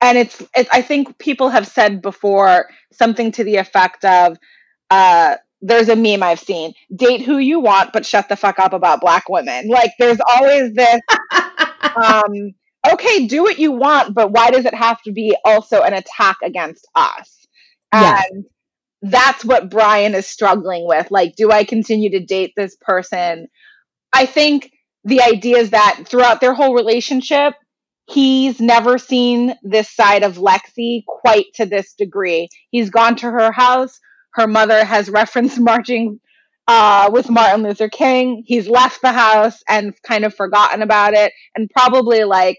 and 0.00 0.18
it's, 0.18 0.42
it's 0.54 0.68
I 0.72 0.82
think 0.82 1.18
people 1.18 1.48
have 1.48 1.66
said 1.66 2.02
before 2.02 2.68
something 2.92 3.32
to 3.32 3.44
the 3.44 3.56
effect 3.56 4.04
of. 4.04 4.36
Uh, 4.90 5.36
there's 5.66 5.88
a 5.88 5.96
meme 5.96 6.22
I've 6.22 6.40
seen. 6.40 6.74
Date 6.94 7.22
who 7.22 7.38
you 7.38 7.58
want, 7.58 7.94
but 7.94 8.04
shut 8.04 8.28
the 8.28 8.36
fuck 8.36 8.58
up 8.58 8.74
about 8.74 9.00
black 9.00 9.30
women. 9.30 9.68
Like 9.68 9.92
there's 9.98 10.18
always 10.36 10.74
this 10.74 11.00
um, 11.96 12.54
okay, 12.92 13.26
do 13.26 13.42
what 13.42 13.58
you 13.58 13.72
want, 13.72 14.14
but 14.14 14.30
why 14.30 14.50
does 14.50 14.64
it 14.64 14.74
have 14.74 15.00
to 15.02 15.12
be 15.12 15.36
also 15.44 15.82
an 15.82 15.94
attack 15.94 16.36
against 16.42 16.86
us? 16.94 17.46
Yes. 17.92 18.26
And 18.30 18.44
that's 19.02 19.44
what 19.44 19.70
Brian 19.70 20.14
is 20.14 20.26
struggling 20.26 20.86
with. 20.86 21.10
Like, 21.10 21.36
do 21.36 21.50
I 21.50 21.64
continue 21.64 22.10
to 22.10 22.24
date 22.24 22.52
this 22.56 22.76
person? 22.80 23.48
I 24.12 24.26
think 24.26 24.70
the 25.04 25.22
idea 25.22 25.58
is 25.58 25.70
that 25.70 26.04
throughout 26.06 26.40
their 26.40 26.54
whole 26.54 26.74
relationship, 26.74 27.54
he's 28.06 28.60
never 28.60 28.98
seen 28.98 29.54
this 29.62 29.90
side 29.90 30.22
of 30.22 30.36
Lexi 30.36 31.04
quite 31.06 31.46
to 31.54 31.66
this 31.66 31.94
degree. 31.94 32.48
He's 32.70 32.90
gone 32.90 33.16
to 33.16 33.30
her 33.30 33.52
house. 33.52 33.98
Her 34.34 34.46
mother 34.46 34.84
has 34.84 35.10
referenced 35.10 35.60
marching 35.60 36.20
uh, 36.66 37.10
with 37.12 37.30
Martin 37.30 37.62
Luther 37.62 37.88
King. 37.88 38.42
He's 38.46 38.68
left 38.68 39.02
the 39.02 39.12
house 39.12 39.62
and 39.68 39.94
kind 40.02 40.24
of 40.24 40.34
forgotten 40.34 40.82
about 40.82 41.14
it, 41.14 41.32
and 41.56 41.70
probably 41.70 42.24
like 42.24 42.58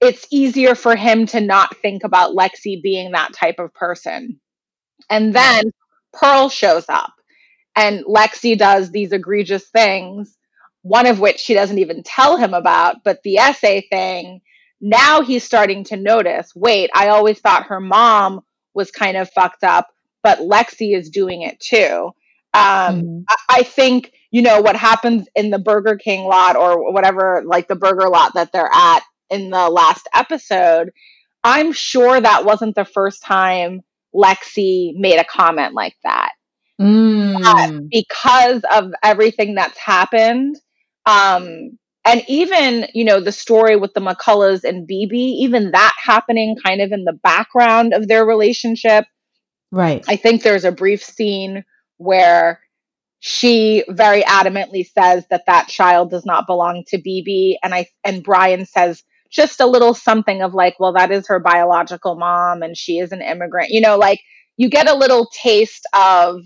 it's 0.00 0.26
easier 0.30 0.74
for 0.74 0.96
him 0.96 1.26
to 1.26 1.40
not 1.40 1.76
think 1.78 2.04
about 2.04 2.34
Lexi 2.36 2.82
being 2.82 3.12
that 3.12 3.32
type 3.32 3.58
of 3.58 3.72
person. 3.74 4.40
And 5.10 5.34
then 5.34 5.70
Pearl 6.12 6.48
shows 6.48 6.86
up, 6.88 7.12
and 7.76 8.04
Lexi 8.04 8.58
does 8.58 8.90
these 8.90 9.12
egregious 9.12 9.68
things, 9.68 10.36
one 10.82 11.06
of 11.06 11.20
which 11.20 11.38
she 11.40 11.54
doesn't 11.54 11.78
even 11.78 12.02
tell 12.04 12.36
him 12.36 12.54
about, 12.54 12.96
but 13.04 13.22
the 13.24 13.38
essay 13.38 13.86
thing. 13.90 14.40
Now 14.80 15.22
he's 15.22 15.44
starting 15.44 15.84
to 15.84 15.96
notice 15.96 16.52
wait, 16.54 16.90
I 16.94 17.08
always 17.08 17.40
thought 17.40 17.68
her 17.68 17.80
mom 17.80 18.40
was 18.74 18.90
kind 18.90 19.16
of 19.16 19.30
fucked 19.30 19.64
up 19.64 19.88
but 20.24 20.38
Lexi 20.40 20.96
is 20.96 21.10
doing 21.10 21.42
it 21.42 21.60
too. 21.60 22.10
Um, 22.52 22.62
mm-hmm. 22.62 23.20
I, 23.28 23.58
I 23.58 23.62
think 23.62 24.12
you 24.32 24.42
know 24.42 24.60
what 24.60 24.74
happens 24.74 25.28
in 25.36 25.50
the 25.50 25.60
Burger 25.60 25.96
King 25.96 26.24
lot 26.24 26.56
or 26.56 26.92
whatever, 26.92 27.44
like 27.46 27.68
the 27.68 27.76
burger 27.76 28.08
lot 28.08 28.34
that 28.34 28.50
they're 28.52 28.70
at 28.72 29.02
in 29.30 29.50
the 29.50 29.68
last 29.68 30.08
episode. 30.12 30.90
I'm 31.44 31.72
sure 31.72 32.20
that 32.20 32.44
wasn't 32.44 32.74
the 32.74 32.86
first 32.86 33.22
time 33.22 33.82
Lexi 34.14 34.92
made 34.96 35.18
a 35.18 35.24
comment 35.24 35.74
like 35.74 35.94
that. 36.02 36.32
Mm. 36.80 37.88
because 37.88 38.62
of 38.74 38.92
everything 39.00 39.54
that's 39.54 39.78
happened, 39.78 40.56
um, 41.06 41.78
and 42.04 42.24
even 42.26 42.88
you 42.94 43.04
know 43.04 43.20
the 43.20 43.30
story 43.30 43.76
with 43.76 43.94
the 43.94 44.00
McCulloughs 44.00 44.64
and 44.64 44.86
Bebe, 44.86 45.16
even 45.42 45.70
that 45.70 45.94
happening 46.02 46.56
kind 46.64 46.80
of 46.80 46.90
in 46.90 47.04
the 47.04 47.12
background 47.12 47.92
of 47.92 48.08
their 48.08 48.26
relationship 48.26 49.04
Right. 49.74 50.04
I 50.06 50.16
think 50.16 50.42
there's 50.42 50.64
a 50.64 50.70
brief 50.70 51.02
scene 51.02 51.64
where 51.96 52.60
she 53.18 53.84
very 53.88 54.22
adamantly 54.22 54.86
says 54.86 55.24
that 55.30 55.46
that 55.46 55.66
child 55.66 56.10
does 56.10 56.24
not 56.24 56.46
belong 56.46 56.84
to 56.88 56.98
Bebe 56.98 57.58
and 57.62 57.74
I 57.74 57.86
and 58.04 58.22
Brian 58.22 58.66
says 58.66 59.02
just 59.32 59.58
a 59.60 59.66
little 59.66 59.94
something 59.94 60.42
of 60.42 60.54
like, 60.54 60.78
well, 60.78 60.92
that 60.92 61.10
is 61.10 61.26
her 61.26 61.40
biological 61.40 62.14
mom 62.14 62.62
and 62.62 62.76
she 62.76 62.98
is 62.98 63.10
an 63.10 63.20
immigrant. 63.20 63.70
You 63.70 63.80
know, 63.80 63.96
like 63.96 64.20
you 64.56 64.68
get 64.68 64.88
a 64.88 64.94
little 64.94 65.28
taste 65.42 65.86
of 65.92 66.40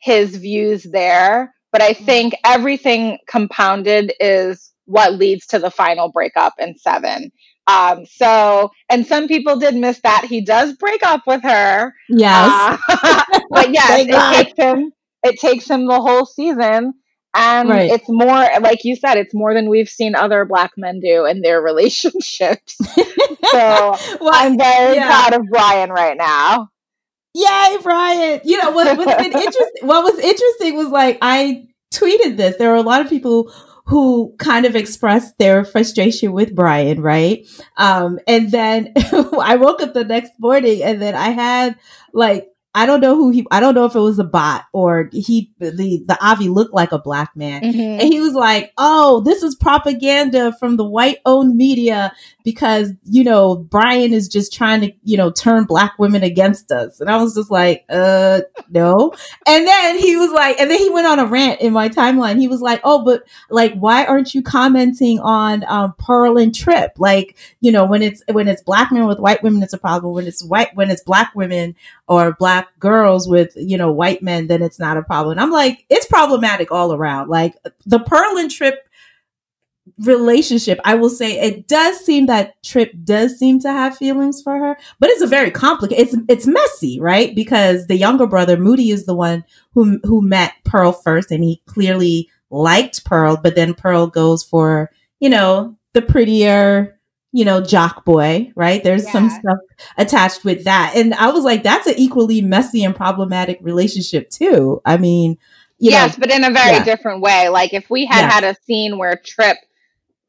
his 0.00 0.36
views 0.36 0.82
there, 0.82 1.54
but 1.72 1.80
I 1.80 1.94
mm. 1.94 2.04
think 2.04 2.34
everything 2.44 3.18
compounded 3.26 4.12
is 4.20 4.70
what 4.84 5.14
leads 5.14 5.46
to 5.46 5.58
the 5.58 5.70
final 5.70 6.10
breakup 6.12 6.54
in 6.58 6.76
7. 6.76 7.30
Um, 7.66 8.04
so, 8.06 8.70
and 8.88 9.06
some 9.06 9.28
people 9.28 9.56
did 9.56 9.74
miss 9.76 10.00
that 10.00 10.24
he 10.24 10.40
does 10.40 10.74
break 10.74 11.04
up 11.04 11.22
with 11.26 11.42
her. 11.42 11.92
Yes, 12.08 12.78
uh, 12.88 13.40
but 13.50 13.70
yes, 13.72 14.06
it 14.08 14.44
takes 14.44 14.58
him. 14.58 14.92
It 15.22 15.38
takes 15.38 15.68
him 15.68 15.86
the 15.86 16.00
whole 16.00 16.24
season, 16.24 16.94
and 17.34 17.68
right. 17.68 17.90
it's 17.90 18.08
more 18.08 18.48
like 18.60 18.84
you 18.84 18.96
said. 18.96 19.18
It's 19.18 19.34
more 19.34 19.54
than 19.54 19.68
we've 19.68 19.88
seen 19.88 20.14
other 20.14 20.44
black 20.44 20.72
men 20.76 21.00
do 21.00 21.26
in 21.26 21.42
their 21.42 21.60
relationships. 21.62 22.76
so 22.76 23.96
well, 24.20 24.30
I'm 24.32 24.58
very 24.58 24.96
yeah. 24.96 25.06
proud 25.06 25.40
of 25.40 25.46
Brian 25.48 25.90
right 25.90 26.16
now. 26.16 26.68
Yay, 27.34 27.76
Brian! 27.82 28.40
You 28.42 28.60
know 28.60 28.72
what? 28.72 28.96
What's 28.96 29.22
been 29.22 29.32
interesting? 29.32 29.86
What 29.86 30.02
was 30.02 30.18
interesting 30.18 30.76
was 30.76 30.88
like 30.88 31.18
I 31.22 31.68
tweeted 31.94 32.36
this. 32.36 32.56
There 32.56 32.70
were 32.70 32.76
a 32.76 32.82
lot 32.82 33.00
of 33.02 33.08
people 33.08 33.52
who 33.90 34.32
kind 34.38 34.66
of 34.66 34.76
expressed 34.76 35.36
their 35.38 35.64
frustration 35.64 36.30
with 36.30 36.54
Brian, 36.54 37.02
right? 37.02 37.44
Um, 37.76 38.20
and 38.28 38.48
then 38.52 38.92
I 38.96 39.56
woke 39.56 39.82
up 39.82 39.94
the 39.94 40.04
next 40.04 40.30
morning 40.38 40.80
and 40.84 41.02
then 41.02 41.16
I 41.16 41.30
had 41.30 41.76
like 42.12 42.46
I 42.72 42.86
don't 42.86 43.00
know 43.00 43.16
who 43.16 43.30
he, 43.30 43.44
I 43.50 43.58
don't 43.58 43.74
know 43.74 43.86
if 43.86 43.96
it 43.96 44.00
was 44.00 44.20
a 44.20 44.24
bot 44.24 44.64
or 44.72 45.10
he, 45.12 45.52
the, 45.58 45.72
the 46.06 46.18
Avi 46.20 46.48
looked 46.48 46.72
like 46.72 46.92
a 46.92 47.00
black 47.00 47.34
man. 47.34 47.62
Mm-hmm. 47.62 48.00
And 48.00 48.02
he 48.02 48.20
was 48.20 48.32
like, 48.32 48.72
Oh, 48.78 49.22
this 49.22 49.42
is 49.42 49.56
propaganda 49.56 50.54
from 50.60 50.76
the 50.76 50.84
white 50.84 51.18
owned 51.26 51.56
media 51.56 52.12
because, 52.44 52.92
you 53.04 53.24
know, 53.24 53.56
Brian 53.56 54.12
is 54.12 54.28
just 54.28 54.52
trying 54.52 54.80
to, 54.82 54.92
you 55.04 55.16
know, 55.16 55.30
turn 55.30 55.64
black 55.64 55.98
women 55.98 56.22
against 56.22 56.70
us. 56.72 57.00
And 57.00 57.10
I 57.10 57.16
was 57.16 57.34
just 57.34 57.50
like, 57.50 57.84
uh, 57.88 58.40
no. 58.68 59.12
And 59.46 59.66
then 59.66 59.98
he 59.98 60.16
was 60.16 60.30
like, 60.30 60.60
and 60.60 60.70
then 60.70 60.78
he 60.78 60.90
went 60.90 61.06
on 61.06 61.18
a 61.18 61.26
rant 61.26 61.60
in 61.60 61.72
my 61.72 61.88
timeline. 61.88 62.38
He 62.38 62.48
was 62.48 62.60
like, 62.60 62.80
Oh, 62.84 63.04
but 63.04 63.22
like, 63.50 63.74
why 63.74 64.04
aren't 64.04 64.34
you 64.34 64.42
commenting 64.42 65.20
on, 65.20 65.64
um, 65.68 65.94
Pearl 65.98 66.38
and 66.38 66.54
Trip? 66.54 66.92
Like, 66.98 67.36
you 67.60 67.72
know, 67.72 67.84
when 67.84 68.02
it's, 68.02 68.22
when 68.30 68.48
it's 68.48 68.62
black 68.62 68.92
men 68.92 69.06
with 69.06 69.18
white 69.18 69.42
women, 69.42 69.62
it's 69.62 69.72
a 69.72 69.78
problem. 69.78 70.14
When 70.14 70.26
it's 70.26 70.44
white, 70.44 70.74
when 70.74 70.90
it's 70.90 71.02
black 71.02 71.34
women 71.34 71.74
or 72.08 72.32
black 72.38 72.78
girls 72.78 73.28
with, 73.28 73.52
you 73.56 73.76
know, 73.76 73.92
white 73.92 74.22
men, 74.22 74.46
then 74.46 74.62
it's 74.62 74.78
not 74.78 74.96
a 74.96 75.02
problem. 75.02 75.32
And 75.32 75.40
I'm 75.40 75.50
like, 75.50 75.84
it's 75.88 76.06
problematic 76.06 76.72
all 76.72 76.92
around. 76.92 77.28
Like 77.28 77.56
the 77.86 78.00
Pearl 78.00 78.38
and 78.38 78.50
Trip 78.50 78.86
relationship, 80.00 80.80
I 80.84 80.94
will 80.94 81.10
say 81.10 81.38
it 81.38 81.68
does 81.68 81.98
seem 81.98 82.26
that 82.26 82.62
Trip 82.62 82.92
does 83.04 83.38
seem 83.38 83.60
to 83.60 83.70
have 83.70 83.96
feelings 83.96 84.42
for 84.42 84.58
her, 84.58 84.76
but 84.98 85.10
it's 85.10 85.22
a 85.22 85.26
very 85.26 85.50
complicated, 85.50 86.06
it's, 86.06 86.16
it's 86.28 86.46
messy, 86.46 86.98
right? 87.00 87.34
Because 87.34 87.86
the 87.86 87.96
younger 87.96 88.26
brother, 88.26 88.56
Moody, 88.56 88.90
is 88.90 89.06
the 89.06 89.14
one 89.14 89.44
who, 89.74 90.00
who 90.04 90.22
met 90.22 90.54
Pearl 90.64 90.92
first 90.92 91.30
and 91.30 91.44
he 91.44 91.62
clearly 91.66 92.30
liked 92.50 93.04
Pearl, 93.04 93.36
but 93.36 93.54
then 93.54 93.74
Pearl 93.74 94.06
goes 94.06 94.42
for, 94.42 94.90
you 95.20 95.28
know, 95.28 95.76
the 95.92 96.02
prettier, 96.02 96.98
you 97.32 97.44
know, 97.44 97.60
jock 97.60 98.04
boy, 98.04 98.50
right? 98.56 98.82
There's 98.82 99.04
yeah. 99.04 99.12
some 99.12 99.30
stuff 99.30 99.58
attached 99.98 100.44
with 100.44 100.64
that. 100.64 100.94
And 100.96 101.14
I 101.14 101.30
was 101.30 101.44
like, 101.44 101.62
that's 101.62 101.86
an 101.86 101.94
equally 101.96 102.40
messy 102.40 102.84
and 102.84 102.94
problematic 102.94 103.58
relationship 103.60 104.30
too. 104.30 104.80
I 104.84 104.96
mean, 104.96 105.38
yes, 105.78 106.16
know, 106.16 106.22
but 106.22 106.30
in 106.30 106.44
a 106.44 106.50
very 106.50 106.76
yeah. 106.76 106.84
different 106.84 107.22
way. 107.22 107.48
Like 107.48 107.72
if 107.72 107.88
we 107.90 108.06
had 108.06 108.22
yeah. 108.22 108.30
had 108.30 108.44
a 108.44 108.56
scene 108.64 108.98
where 108.98 109.16
Trip 109.16 109.56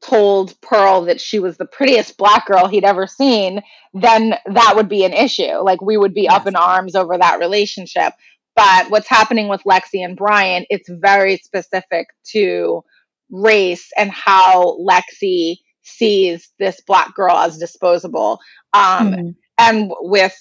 told 0.02 0.60
Pearl 0.60 1.02
that 1.02 1.20
she 1.20 1.38
was 1.38 1.56
the 1.56 1.64
prettiest 1.64 2.16
black 2.16 2.46
girl 2.46 2.66
he'd 2.66 2.84
ever 2.84 3.06
seen, 3.06 3.62
then 3.94 4.34
that 4.46 4.72
would 4.76 4.88
be 4.88 5.04
an 5.04 5.12
issue. 5.12 5.58
Like 5.62 5.80
we 5.80 5.96
would 5.96 6.14
be 6.14 6.22
yes. 6.22 6.34
up 6.34 6.46
in 6.46 6.56
arms 6.56 6.94
over 6.94 7.16
that 7.16 7.38
relationship. 7.38 8.12
But 8.54 8.90
what's 8.90 9.08
happening 9.08 9.48
with 9.48 9.62
Lexi 9.64 10.04
and 10.04 10.16
Brian, 10.16 10.66
it's 10.68 10.88
very 10.88 11.38
specific 11.38 12.08
to 12.32 12.82
race 13.30 13.88
and 13.96 14.10
how 14.10 14.76
Lexi 14.78 15.56
sees 15.82 16.50
this 16.58 16.80
black 16.86 17.14
girl 17.14 17.36
as 17.36 17.58
disposable. 17.58 18.40
Um, 18.74 19.12
mm-hmm. 19.12 19.28
And 19.58 19.92
with 20.00 20.34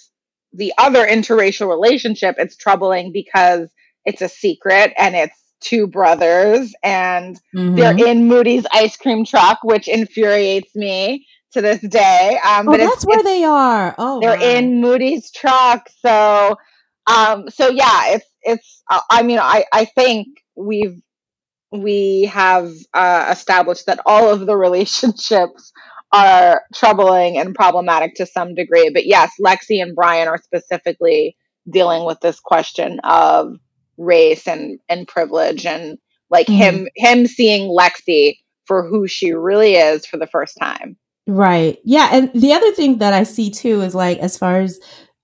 the 0.53 0.73
other 0.77 1.05
interracial 1.05 1.69
relationship, 1.69 2.35
it's 2.37 2.57
troubling 2.57 3.11
because 3.13 3.69
it's 4.05 4.21
a 4.21 4.29
secret 4.29 4.93
and 4.97 5.15
it's 5.15 5.37
two 5.61 5.87
brothers 5.87 6.73
and 6.83 7.39
mm-hmm. 7.55 7.75
they're 7.75 8.07
in 8.07 8.27
Moody's 8.27 8.65
ice 8.73 8.97
cream 8.97 9.23
truck, 9.25 9.59
which 9.63 9.87
infuriates 9.87 10.75
me 10.75 11.25
to 11.53 11.61
this 11.61 11.79
day. 11.81 12.39
Um, 12.45 12.67
oh, 12.67 12.71
but 12.71 12.77
that's 12.77 13.05
where 13.05 13.23
they 13.23 13.43
are. 13.43 13.95
Oh, 13.97 14.19
they're 14.19 14.37
wow. 14.37 14.57
in 14.57 14.81
Moody's 14.81 15.31
truck. 15.31 15.89
So, 15.99 16.57
um, 17.07 17.49
so 17.49 17.69
yeah, 17.69 18.15
it's 18.15 18.25
it's. 18.41 18.83
Uh, 18.89 19.01
I 19.09 19.23
mean, 19.23 19.39
I 19.39 19.65
I 19.71 19.85
think 19.85 20.27
we've 20.55 20.99
we 21.71 22.23
have 22.25 22.73
uh, 22.93 23.27
established 23.31 23.85
that 23.85 23.99
all 24.05 24.31
of 24.31 24.45
the 24.45 24.57
relationships 24.57 25.71
are 26.13 26.63
troubling 26.75 27.37
and 27.37 27.55
problematic 27.55 28.15
to 28.15 28.25
some 28.25 28.53
degree. 28.53 28.89
But 28.93 29.05
yes, 29.05 29.31
Lexi 29.39 29.81
and 29.81 29.95
Brian 29.95 30.27
are 30.27 30.37
specifically 30.37 31.37
dealing 31.69 32.05
with 32.05 32.19
this 32.19 32.39
question 32.39 32.99
of 33.03 33.57
race 34.01 34.47
and 34.47 34.79
and 34.89 35.07
privilege 35.07 35.65
and 35.65 35.97
like 36.29 36.47
mm-hmm. 36.47 36.57
him 36.57 36.87
him 36.95 37.27
seeing 37.27 37.69
Lexi 37.69 38.37
for 38.65 38.87
who 38.87 39.07
she 39.07 39.33
really 39.33 39.75
is 39.75 40.05
for 40.05 40.17
the 40.17 40.27
first 40.27 40.57
time. 40.59 40.97
Right. 41.27 41.77
Yeah, 41.83 42.09
and 42.11 42.31
the 42.33 42.53
other 42.53 42.71
thing 42.71 42.97
that 42.97 43.13
I 43.13 43.23
see 43.23 43.49
too 43.49 43.81
is 43.81 43.95
like 43.95 44.19
as 44.19 44.37
far 44.37 44.59
as 44.59 44.79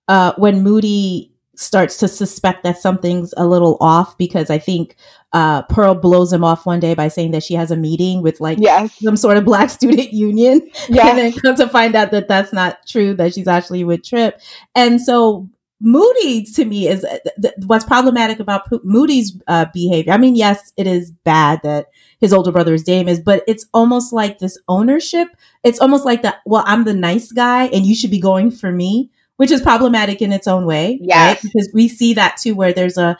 uh 0.07 0.33
when 0.37 0.63
Moody 0.63 1.33
starts 1.57 1.97
to 1.97 2.07
suspect 2.07 2.63
that 2.63 2.77
something's 2.77 3.33
a 3.35 3.47
little 3.47 3.77
off 3.81 4.15
because 4.17 4.51
I 4.51 4.59
think 4.59 4.95
uh, 5.33 5.63
Pearl 5.63 5.95
blows 5.95 6.31
him 6.31 6.43
off 6.43 6.67
one 6.67 6.79
day 6.79 6.93
by 6.93 7.07
saying 7.07 7.31
that 7.31 7.43
she 7.43 7.55
has 7.55 7.71
a 7.71 7.75
meeting 7.75 8.21
with 8.21 8.39
like 8.39 8.59
yes. 8.61 8.95
some 9.01 9.17
sort 9.17 9.37
of 9.37 9.45
black 9.45 9.69
student 9.71 10.13
union. 10.13 10.61
Yes. 10.87 11.09
And 11.09 11.17
then 11.17 11.33
come 11.33 11.55
to 11.55 11.67
find 11.67 11.95
out 11.95 12.11
that 12.11 12.27
that's 12.27 12.53
not 12.53 12.85
true, 12.87 13.15
that 13.15 13.33
she's 13.33 13.47
actually 13.47 13.83
with 13.83 14.03
Trip. 14.03 14.39
And 14.75 15.01
so 15.01 15.49
Moody 15.79 16.43
to 16.43 16.65
me 16.65 16.87
is 16.87 17.03
uh, 17.03 17.19
th- 17.39 17.53
what's 17.67 17.85
problematic 17.85 18.39
about 18.39 18.67
Moody's 18.83 19.39
uh, 19.47 19.65
behavior. 19.73 20.11
I 20.11 20.17
mean, 20.17 20.35
yes, 20.35 20.73
it 20.75 20.87
is 20.87 21.11
bad 21.11 21.59
that 21.63 21.87
his 22.19 22.33
older 22.33 22.51
brother 22.51 22.73
is 22.73 22.83
Damus, 22.83 23.19
but 23.19 23.43
it's 23.47 23.67
almost 23.75 24.11
like 24.11 24.39
this 24.39 24.57
ownership. 24.67 25.27
It's 25.63 25.79
almost 25.79 26.03
like 26.03 26.23
that. 26.23 26.37
Well, 26.47 26.63
I'm 26.65 26.83
the 26.83 26.95
nice 26.95 27.31
guy, 27.31 27.65
and 27.67 27.85
you 27.85 27.95
should 27.95 28.09
be 28.09 28.19
going 28.19 28.49
for 28.49 28.71
me, 28.71 29.11
which 29.35 29.51
is 29.51 29.61
problematic 29.61 30.19
in 30.19 30.33
its 30.33 30.47
own 30.47 30.65
way. 30.65 30.97
Yeah, 30.99 31.27
right? 31.27 31.41
because 31.41 31.69
we 31.75 31.87
see 31.87 32.15
that 32.15 32.37
too, 32.37 32.55
where 32.55 32.73
there's 32.73 32.97
a 32.97 33.15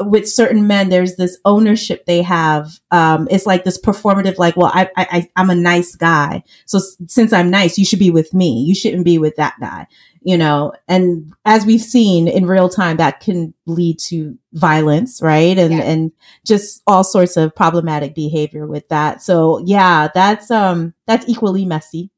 with 0.00 0.28
certain 0.28 0.66
men, 0.66 0.88
there's 0.88 1.16
this 1.16 1.38
ownership 1.44 2.04
they 2.04 2.22
have. 2.22 2.80
Um, 2.90 3.28
it's 3.30 3.46
like 3.46 3.64
this 3.64 3.80
performative, 3.80 4.38
like, 4.38 4.56
well, 4.56 4.72
I, 4.74 4.90
I, 4.96 5.30
I'm 5.36 5.50
a 5.50 5.54
nice 5.54 5.94
guy. 5.94 6.42
So 6.66 6.78
s- 6.78 6.96
since 7.06 7.32
I'm 7.32 7.50
nice, 7.50 7.78
you 7.78 7.84
should 7.84 7.98
be 7.98 8.10
with 8.10 8.34
me. 8.34 8.62
You 8.62 8.74
shouldn't 8.74 9.04
be 9.04 9.18
with 9.18 9.36
that 9.36 9.54
guy, 9.60 9.86
you 10.22 10.36
know? 10.36 10.72
And 10.88 11.32
as 11.44 11.64
we've 11.64 11.80
seen 11.80 12.26
in 12.26 12.46
real 12.46 12.68
time, 12.68 12.96
that 12.96 13.20
can 13.20 13.54
lead 13.66 13.98
to 14.00 14.36
violence, 14.52 15.22
right? 15.22 15.56
And, 15.56 15.74
yeah. 15.74 15.82
and 15.82 16.12
just 16.44 16.82
all 16.86 17.04
sorts 17.04 17.36
of 17.36 17.54
problematic 17.54 18.14
behavior 18.14 18.66
with 18.66 18.88
that. 18.88 19.22
So 19.22 19.62
yeah, 19.64 20.08
that's, 20.12 20.50
um, 20.50 20.94
that's 21.06 21.28
equally 21.28 21.64
messy. 21.64 22.10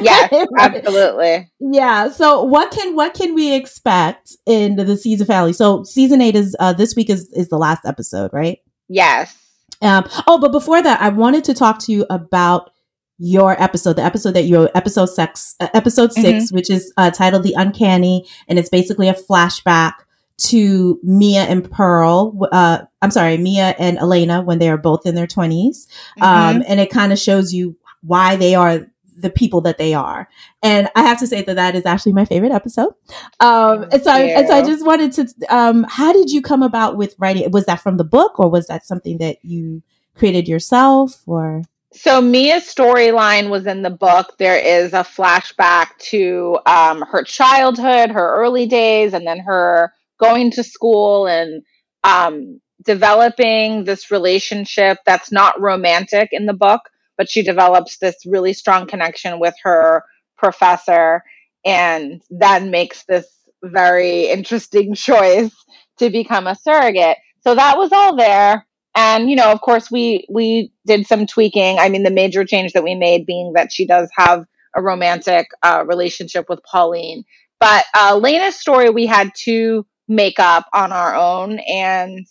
Yeah, 0.00 0.28
absolutely. 0.58 1.50
Yeah. 1.60 2.08
So 2.08 2.42
what 2.42 2.70
can 2.70 2.94
what 2.94 3.14
can 3.14 3.34
we 3.34 3.54
expect 3.54 4.36
in 4.46 4.76
the 4.76 4.96
season 4.96 5.26
finale? 5.26 5.52
So 5.52 5.84
season 5.84 6.20
eight 6.20 6.36
is 6.36 6.56
uh, 6.58 6.72
this 6.72 6.94
week 6.96 7.10
is 7.10 7.32
is 7.32 7.48
the 7.48 7.58
last 7.58 7.84
episode, 7.86 8.30
right? 8.32 8.58
Yes. 8.88 9.36
Um. 9.82 10.08
Oh, 10.26 10.38
but 10.38 10.52
before 10.52 10.82
that, 10.82 11.00
I 11.00 11.08
wanted 11.10 11.44
to 11.44 11.54
talk 11.54 11.78
to 11.80 11.92
you 11.92 12.06
about 12.10 12.70
your 13.18 13.60
episode, 13.62 13.94
the 13.94 14.02
episode 14.02 14.32
that 14.32 14.44
you 14.44 14.68
episode 14.74 15.06
six, 15.06 15.54
uh, 15.60 15.68
episode 15.72 16.12
6 16.12 16.26
mm-hmm. 16.26 16.54
which 16.54 16.70
is 16.70 16.92
uh, 16.96 17.10
titled 17.10 17.44
"The 17.44 17.54
Uncanny," 17.56 18.26
and 18.48 18.58
it's 18.58 18.68
basically 18.68 19.08
a 19.08 19.14
flashback 19.14 19.92
to 20.36 20.98
Mia 21.04 21.42
and 21.42 21.70
Pearl. 21.70 22.36
Uh, 22.50 22.82
I'm 23.02 23.10
sorry, 23.10 23.36
Mia 23.36 23.74
and 23.78 23.98
Elena 23.98 24.42
when 24.42 24.58
they 24.58 24.68
are 24.68 24.76
both 24.76 25.06
in 25.06 25.14
their 25.14 25.28
20s, 25.28 25.86
mm-hmm. 26.18 26.22
um, 26.22 26.64
and 26.66 26.80
it 26.80 26.90
kind 26.90 27.12
of 27.12 27.18
shows 27.18 27.52
you 27.52 27.76
why 28.02 28.36
they 28.36 28.54
are 28.54 28.86
the 29.16 29.30
people 29.30 29.60
that 29.62 29.78
they 29.78 29.94
are. 29.94 30.28
And 30.62 30.88
I 30.94 31.02
have 31.02 31.18
to 31.20 31.26
say 31.26 31.42
that 31.42 31.54
that 31.54 31.74
is 31.74 31.86
actually 31.86 32.12
my 32.12 32.24
favorite 32.24 32.52
episode. 32.52 32.94
Um, 33.40 33.84
and 33.92 34.02
so, 34.02 34.10
I, 34.10 34.20
and 34.20 34.48
so 34.48 34.54
I 34.54 34.62
just 34.62 34.84
wanted 34.84 35.12
to, 35.12 35.54
um, 35.54 35.86
how 35.88 36.12
did 36.12 36.30
you 36.30 36.42
come 36.42 36.62
about 36.62 36.96
with 36.96 37.14
writing? 37.18 37.50
Was 37.50 37.66
that 37.66 37.80
from 37.80 37.96
the 37.96 38.04
book 38.04 38.38
or 38.38 38.50
was 38.50 38.66
that 38.66 38.84
something 38.84 39.18
that 39.18 39.44
you 39.44 39.82
created 40.14 40.48
yourself 40.48 41.22
or? 41.26 41.62
So 41.92 42.20
Mia's 42.20 42.64
storyline 42.64 43.50
was 43.50 43.66
in 43.66 43.82
the 43.82 43.90
book. 43.90 44.34
There 44.38 44.58
is 44.58 44.92
a 44.92 45.04
flashback 45.04 45.96
to 46.10 46.58
um, 46.66 47.02
her 47.02 47.22
childhood, 47.22 48.10
her 48.10 48.34
early 48.34 48.66
days, 48.66 49.14
and 49.14 49.24
then 49.24 49.38
her 49.38 49.92
going 50.18 50.50
to 50.52 50.64
school 50.64 51.28
and 51.28 51.62
um, 52.02 52.60
developing 52.84 53.84
this 53.84 54.10
relationship 54.10 54.98
that's 55.06 55.30
not 55.30 55.60
romantic 55.60 56.30
in 56.32 56.46
the 56.46 56.52
book 56.52 56.80
but 57.16 57.30
she 57.30 57.42
develops 57.42 57.98
this 57.98 58.16
really 58.26 58.52
strong 58.52 58.86
connection 58.86 59.38
with 59.40 59.54
her 59.62 60.04
professor 60.36 61.22
and 61.64 62.22
then 62.30 62.70
makes 62.70 63.04
this 63.04 63.26
very 63.62 64.28
interesting 64.28 64.94
choice 64.96 65.52
to 65.98 66.10
become 66.10 66.46
a 66.46 66.54
surrogate. 66.56 67.18
So 67.40 67.54
that 67.54 67.78
was 67.78 67.92
all 67.92 68.16
there. 68.16 68.66
And 68.96 69.28
you 69.28 69.36
know, 69.36 69.50
of 69.50 69.60
course, 69.60 69.90
we 69.90 70.26
we 70.30 70.72
did 70.86 71.06
some 71.06 71.26
tweaking. 71.26 71.78
I 71.78 71.88
mean, 71.88 72.04
the 72.04 72.10
major 72.10 72.44
change 72.44 72.72
that 72.74 72.84
we 72.84 72.94
made 72.94 73.26
being 73.26 73.52
that 73.54 73.72
she 73.72 73.86
does 73.86 74.08
have 74.16 74.44
a 74.76 74.82
romantic 74.82 75.48
uh, 75.62 75.84
relationship 75.86 76.46
with 76.48 76.60
Pauline. 76.62 77.24
But 77.58 77.84
uh, 77.94 78.16
Lena's 78.22 78.56
story, 78.56 78.90
we 78.90 79.06
had 79.06 79.32
to 79.44 79.84
make 80.06 80.38
up 80.38 80.66
on 80.72 80.92
our 80.92 81.14
own, 81.14 81.58
and 81.60 82.26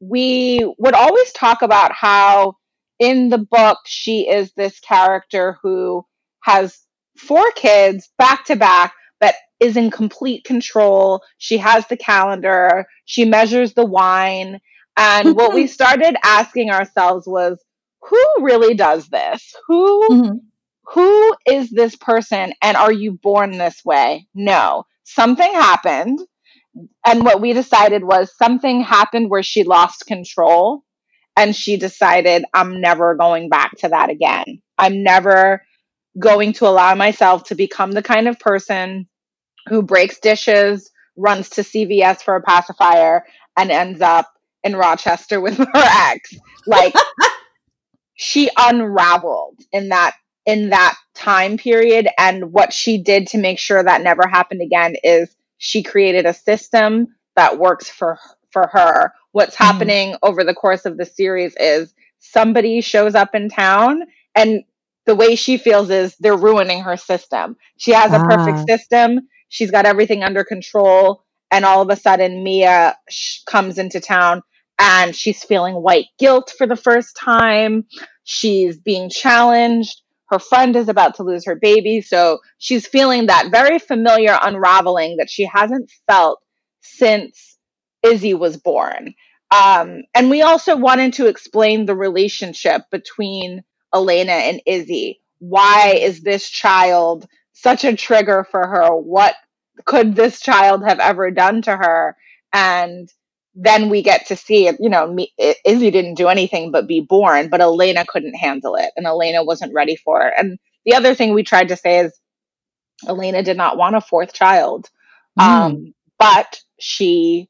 we 0.00 0.72
would 0.78 0.94
always 0.94 1.32
talk 1.32 1.62
about 1.62 1.92
how 1.92 2.56
in 3.00 3.30
the 3.30 3.38
book, 3.38 3.78
she 3.86 4.28
is 4.28 4.52
this 4.52 4.78
character 4.78 5.56
who 5.62 6.04
has 6.42 6.78
four 7.16 7.50
kids 7.52 8.10
back 8.18 8.44
to 8.44 8.56
back, 8.56 8.94
but 9.18 9.34
is 9.58 9.76
in 9.76 9.90
complete 9.90 10.44
control. 10.44 11.22
She 11.38 11.58
has 11.58 11.86
the 11.88 11.96
calendar, 11.96 12.86
she 13.06 13.24
measures 13.24 13.72
the 13.72 13.86
wine. 13.86 14.60
And 14.96 15.34
what 15.36 15.54
we 15.54 15.66
started 15.66 16.14
asking 16.22 16.70
ourselves 16.70 17.26
was, 17.26 17.58
who 18.02 18.24
really 18.40 18.74
does 18.74 19.08
this? 19.08 19.54
Who 19.66 20.08
mm-hmm. 20.08 20.36
who 20.84 21.36
is 21.46 21.70
this 21.70 21.96
person 21.96 22.52
and 22.62 22.76
are 22.76 22.92
you 22.92 23.12
born 23.12 23.52
this 23.52 23.82
way? 23.84 24.26
No. 24.34 24.84
Something 25.04 25.52
happened. 25.52 26.18
And 27.04 27.24
what 27.24 27.40
we 27.40 27.52
decided 27.52 28.04
was 28.04 28.32
something 28.36 28.80
happened 28.82 29.28
where 29.28 29.42
she 29.42 29.64
lost 29.64 30.06
control 30.06 30.84
and 31.40 31.56
she 31.56 31.78
decided, 31.78 32.44
I'm 32.52 32.82
never 32.82 33.14
going 33.14 33.48
back 33.48 33.72
to 33.78 33.88
that 33.88 34.10
again. 34.10 34.60
I'm 34.76 35.02
never 35.02 35.62
going 36.18 36.52
to 36.54 36.66
allow 36.66 36.94
myself 36.94 37.44
to 37.44 37.54
become 37.54 37.92
the 37.92 38.02
kind 38.02 38.28
of 38.28 38.38
person 38.38 39.08
who 39.68 39.82
breaks 39.82 40.20
dishes, 40.20 40.90
runs 41.16 41.48
to 41.50 41.62
CVS 41.62 42.20
for 42.20 42.36
a 42.36 42.42
pacifier, 42.42 43.24
and 43.56 43.70
ends 43.70 44.02
up 44.02 44.30
in 44.64 44.76
Rochester 44.76 45.40
with 45.40 45.56
her 45.58 45.66
ex. 45.74 46.34
Like 46.66 46.94
she 48.14 48.50
unraveled 48.58 49.58
in 49.72 49.88
that 49.88 50.14
in 50.44 50.70
that 50.70 50.94
time 51.14 51.56
period 51.56 52.08
and 52.18 52.52
what 52.52 52.72
she 52.72 53.02
did 53.02 53.28
to 53.28 53.38
make 53.38 53.58
sure 53.58 53.82
that 53.82 54.02
never 54.02 54.26
happened 54.28 54.60
again 54.62 54.94
is 55.04 55.34
she 55.58 55.82
created 55.82 56.26
a 56.26 56.34
system 56.34 57.08
that 57.36 57.58
works 57.58 57.88
for 57.88 58.18
for 58.52 58.66
her 58.66 59.12
what's 59.32 59.54
mm-hmm. 59.54 59.64
happening 59.64 60.16
over 60.22 60.44
the 60.44 60.54
course 60.54 60.84
of 60.84 60.96
the 60.96 61.04
series 61.04 61.54
is 61.58 61.94
somebody 62.18 62.80
shows 62.80 63.14
up 63.14 63.34
in 63.34 63.48
town 63.48 64.02
and 64.34 64.62
the 65.06 65.14
way 65.14 65.34
she 65.34 65.56
feels 65.56 65.90
is 65.90 66.14
they're 66.20 66.36
ruining 66.36 66.82
her 66.82 66.96
system. 66.96 67.56
She 67.78 67.92
has 67.92 68.12
a 68.12 68.20
perfect 68.20 68.58
ah. 68.58 68.64
system. 68.68 69.28
She's 69.48 69.70
got 69.70 69.86
everything 69.86 70.22
under 70.22 70.44
control. 70.44 71.24
And 71.50 71.64
all 71.64 71.82
of 71.82 71.90
a 71.90 71.96
sudden, 71.96 72.44
Mia 72.44 72.96
sh- 73.08 73.42
comes 73.44 73.78
into 73.78 73.98
town 74.00 74.42
and 74.78 75.16
she's 75.16 75.42
feeling 75.42 75.74
white 75.74 76.06
guilt 76.18 76.52
for 76.56 76.66
the 76.66 76.76
first 76.76 77.16
time. 77.16 77.86
She's 78.24 78.78
being 78.78 79.10
challenged. 79.10 80.00
Her 80.26 80.38
friend 80.38 80.76
is 80.76 80.88
about 80.88 81.16
to 81.16 81.24
lose 81.24 81.44
her 81.46 81.56
baby. 81.56 82.02
So 82.02 82.38
she's 82.58 82.86
feeling 82.86 83.26
that 83.26 83.50
very 83.50 83.80
familiar 83.80 84.38
unraveling 84.40 85.16
that 85.16 85.28
she 85.28 85.44
hasn't 85.44 85.90
felt 86.06 86.38
since 86.82 87.49
Izzy 88.02 88.34
was 88.34 88.56
born. 88.56 89.14
Um, 89.50 90.02
and 90.14 90.30
we 90.30 90.42
also 90.42 90.76
wanted 90.76 91.14
to 91.14 91.26
explain 91.26 91.86
the 91.86 91.96
relationship 91.96 92.82
between 92.90 93.64
Elena 93.94 94.32
and 94.32 94.60
Izzy. 94.66 95.20
Why 95.40 95.94
is 96.00 96.20
this 96.20 96.48
child 96.48 97.26
such 97.52 97.84
a 97.84 97.96
trigger 97.96 98.46
for 98.48 98.66
her? 98.66 98.94
What 98.94 99.34
could 99.84 100.14
this 100.14 100.40
child 100.40 100.84
have 100.84 101.00
ever 101.00 101.30
done 101.30 101.62
to 101.62 101.76
her? 101.76 102.16
And 102.52 103.12
then 103.54 103.88
we 103.88 104.02
get 104.02 104.26
to 104.26 104.36
see, 104.36 104.70
you 104.78 104.88
know, 104.88 105.12
me, 105.12 105.32
Izzy 105.64 105.90
didn't 105.90 106.14
do 106.14 106.28
anything 106.28 106.70
but 106.70 106.86
be 106.86 107.00
born, 107.00 107.48
but 107.48 107.60
Elena 107.60 108.04
couldn't 108.06 108.34
handle 108.34 108.76
it, 108.76 108.90
and 108.96 109.06
Elena 109.06 109.42
wasn't 109.42 109.74
ready 109.74 109.96
for 109.96 110.26
it. 110.28 110.34
And 110.38 110.58
the 110.84 110.94
other 110.94 111.14
thing 111.14 111.34
we 111.34 111.42
tried 111.42 111.68
to 111.68 111.76
say 111.76 111.98
is 112.00 112.18
Elena 113.08 113.42
did 113.42 113.56
not 113.56 113.76
want 113.76 113.96
a 113.96 114.00
fourth 114.00 114.32
child, 114.32 114.88
mm. 115.38 115.42
um, 115.42 115.94
but 116.18 116.60
she 116.78 117.48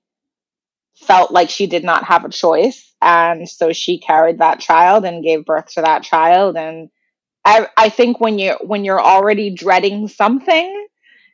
felt 1.01 1.31
like 1.31 1.51
she 1.51 1.67
did 1.67 1.85
not 1.85 2.05
have 2.05 2.25
a 2.25 2.31
choice. 2.31 2.93
And 3.03 3.49
so 3.49 3.73
she 3.73 3.99
carried 3.99 4.39
that 4.39 4.61
child 4.61 5.05
and 5.05 5.25
gave 5.25 5.45
birth 5.45 5.73
to 5.75 5.83
that 5.83 6.03
child. 6.03 6.57
And 6.57 6.91
I, 7.45 7.69
I 7.77 7.89
think 7.89 8.21
when 8.21 8.39
you 8.39 8.57
when 8.61 8.85
you're 8.85 9.01
already 9.01 9.51
dreading 9.51 10.09
something, 10.09 10.87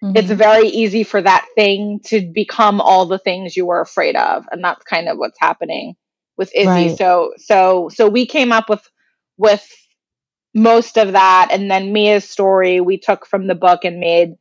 mm-hmm. 0.02 0.16
it's 0.16 0.30
very 0.30 0.68
easy 0.68 1.02
for 1.02 1.20
that 1.20 1.46
thing 1.56 2.00
to 2.06 2.20
become 2.20 2.80
all 2.80 3.06
the 3.06 3.18
things 3.18 3.56
you 3.56 3.66
were 3.66 3.80
afraid 3.80 4.14
of. 4.14 4.46
And 4.52 4.62
that's 4.62 4.84
kind 4.84 5.08
of 5.08 5.18
what's 5.18 5.38
happening 5.40 5.96
with 6.36 6.54
Izzy. 6.54 6.66
Right. 6.68 6.98
So 6.98 7.32
so 7.36 7.90
so 7.92 8.08
we 8.08 8.26
came 8.26 8.52
up 8.52 8.68
with 8.68 8.88
with 9.36 9.68
most 10.54 10.96
of 10.96 11.12
that 11.12 11.48
and 11.50 11.70
then 11.70 11.92
Mia's 11.92 12.26
story 12.26 12.80
we 12.80 12.96
took 12.96 13.26
from 13.26 13.46
the 13.46 13.54
book 13.54 13.84
and 13.84 14.00
made 14.00 14.36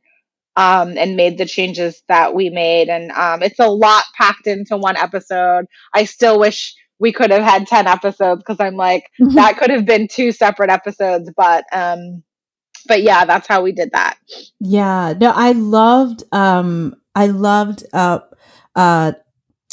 um, 0.56 0.96
and 0.96 1.16
made 1.16 1.38
the 1.38 1.46
changes 1.46 2.02
that 2.08 2.34
we 2.34 2.50
made. 2.50 2.88
And 2.88 3.12
um, 3.12 3.42
it's 3.42 3.58
a 3.58 3.68
lot 3.68 4.04
packed 4.16 4.46
into 4.46 4.76
one 4.76 4.96
episode. 4.96 5.66
I 5.94 6.04
still 6.04 6.38
wish 6.38 6.74
we 6.98 7.12
could 7.12 7.30
have 7.30 7.42
had 7.42 7.66
10 7.66 7.86
episodes 7.86 8.42
because 8.42 8.58
I'm 8.58 8.76
like, 8.76 9.10
mm-hmm. 9.20 9.34
that 9.34 9.58
could 9.58 9.70
have 9.70 9.84
been 9.84 10.08
two 10.08 10.32
separate 10.32 10.70
episodes. 10.70 11.30
But, 11.36 11.64
um, 11.72 12.22
but 12.88 13.02
yeah, 13.02 13.26
that's 13.26 13.46
how 13.46 13.62
we 13.62 13.72
did 13.72 13.90
that. 13.92 14.16
Yeah. 14.58 15.14
No, 15.20 15.30
I 15.34 15.52
loved, 15.52 16.24
um, 16.32 16.94
I 17.14 17.26
loved, 17.26 17.84
uh, 17.92 18.20
uh, 18.74 19.12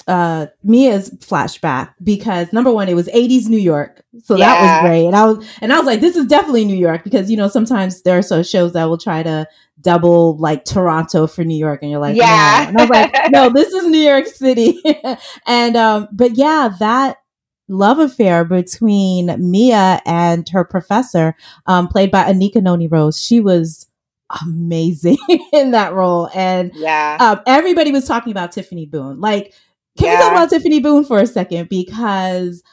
uh 0.07 0.47
Mia's 0.63 1.09
flashback 1.19 1.93
because 2.03 2.51
number 2.53 2.71
one, 2.71 2.89
it 2.89 2.95
was 2.95 3.07
80s 3.07 3.47
New 3.47 3.57
York. 3.57 4.03
So 4.23 4.35
yeah. 4.35 4.49
that 4.49 4.61
was 4.61 4.89
great. 4.89 5.07
And 5.07 5.15
I 5.15 5.25
was 5.25 5.47
and 5.61 5.73
I 5.73 5.77
was 5.77 5.85
like, 5.85 6.01
this 6.01 6.15
is 6.15 6.25
definitely 6.25 6.65
New 6.65 6.77
York 6.77 7.03
because 7.03 7.29
you 7.29 7.37
know, 7.37 7.47
sometimes 7.47 8.01
there 8.03 8.17
are 8.17 8.23
so 8.23 8.43
shows 8.43 8.73
that 8.73 8.85
will 8.85 8.97
try 8.97 9.23
to 9.23 9.47
double 9.81 10.37
like 10.37 10.65
Toronto 10.65 11.27
for 11.27 11.43
New 11.43 11.57
York 11.57 11.81
and 11.81 11.91
you're 11.91 11.99
like, 11.99 12.15
yeah. 12.15 12.63
No. 12.63 12.69
And 12.69 12.77
I 12.77 12.81
was 12.81 12.89
like, 12.89 13.15
no, 13.31 13.49
this 13.49 13.73
is 13.73 13.85
New 13.85 13.99
York 13.99 14.27
City. 14.27 14.81
and 15.47 15.75
um, 15.75 16.07
but 16.11 16.35
yeah, 16.37 16.69
that 16.79 17.17
love 17.67 17.99
affair 17.99 18.45
between 18.45 19.35
Mia 19.51 20.01
and 20.05 20.47
her 20.49 20.63
professor, 20.63 21.35
um, 21.65 21.87
played 21.87 22.11
by 22.11 22.23
Anika 22.23 22.61
Noni 22.61 22.87
Rose, 22.87 23.21
she 23.21 23.39
was 23.39 23.87
amazing 24.41 25.17
in 25.53 25.71
that 25.71 25.93
role. 25.93 26.29
And 26.33 26.71
yeah, 26.75 27.17
um, 27.19 27.41
everybody 27.45 27.91
was 27.91 28.07
talking 28.07 28.31
about 28.31 28.51
Tiffany 28.51 28.85
Boone. 28.85 29.19
Like, 29.19 29.53
can 29.97 30.07
yeah. 30.07 30.15
we 30.15 30.21
talk 30.21 30.31
about 30.31 30.49
Tiffany 30.49 30.79
Boone 30.79 31.05
for 31.05 31.19
a 31.19 31.27
second? 31.27 31.69
Because 31.69 32.63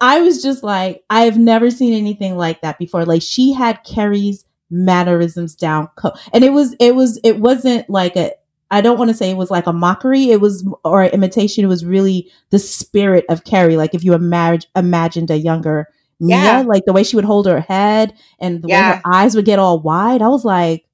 I 0.00 0.20
was 0.20 0.42
just 0.42 0.62
like, 0.62 1.04
I've 1.10 1.38
never 1.38 1.70
seen 1.70 1.94
anything 1.94 2.36
like 2.36 2.62
that 2.62 2.78
before. 2.78 3.04
Like, 3.04 3.22
she 3.22 3.52
had 3.52 3.84
Kerry's 3.84 4.44
mannerisms 4.70 5.54
down 5.54 5.88
co- 5.94 6.14
and 6.32 6.42
it 6.42 6.50
was 6.50 6.74
it 6.80 6.96
was 6.96 7.20
it 7.22 7.38
wasn't 7.38 7.88
like 7.88 8.16
a 8.16 8.32
I 8.70 8.80
don't 8.80 8.98
want 8.98 9.10
to 9.10 9.16
say 9.16 9.30
it 9.30 9.36
was 9.36 9.50
like 9.50 9.66
a 9.66 9.72
mockery. 9.72 10.30
It 10.30 10.40
was 10.40 10.68
or 10.84 11.04
imitation. 11.04 11.64
It 11.64 11.68
was 11.68 11.84
really 11.84 12.30
the 12.50 12.58
spirit 12.58 13.24
of 13.28 13.44
Kerry. 13.44 13.76
Like 13.76 13.94
if 13.94 14.02
you 14.02 14.12
imag- 14.12 14.66
imagined 14.74 15.30
a 15.30 15.38
younger 15.38 15.88
Mia, 16.20 16.36
yeah. 16.36 16.60
like 16.60 16.84
the 16.86 16.92
way 16.92 17.02
she 17.02 17.16
would 17.16 17.24
hold 17.24 17.46
her 17.46 17.60
head 17.60 18.14
and 18.38 18.62
the 18.62 18.68
yeah. 18.68 18.90
way 18.90 18.96
her 18.96 19.02
eyes 19.14 19.36
would 19.36 19.44
get 19.44 19.58
all 19.58 19.80
wide. 19.80 20.22
I 20.22 20.28
was 20.28 20.44
like, 20.44 20.86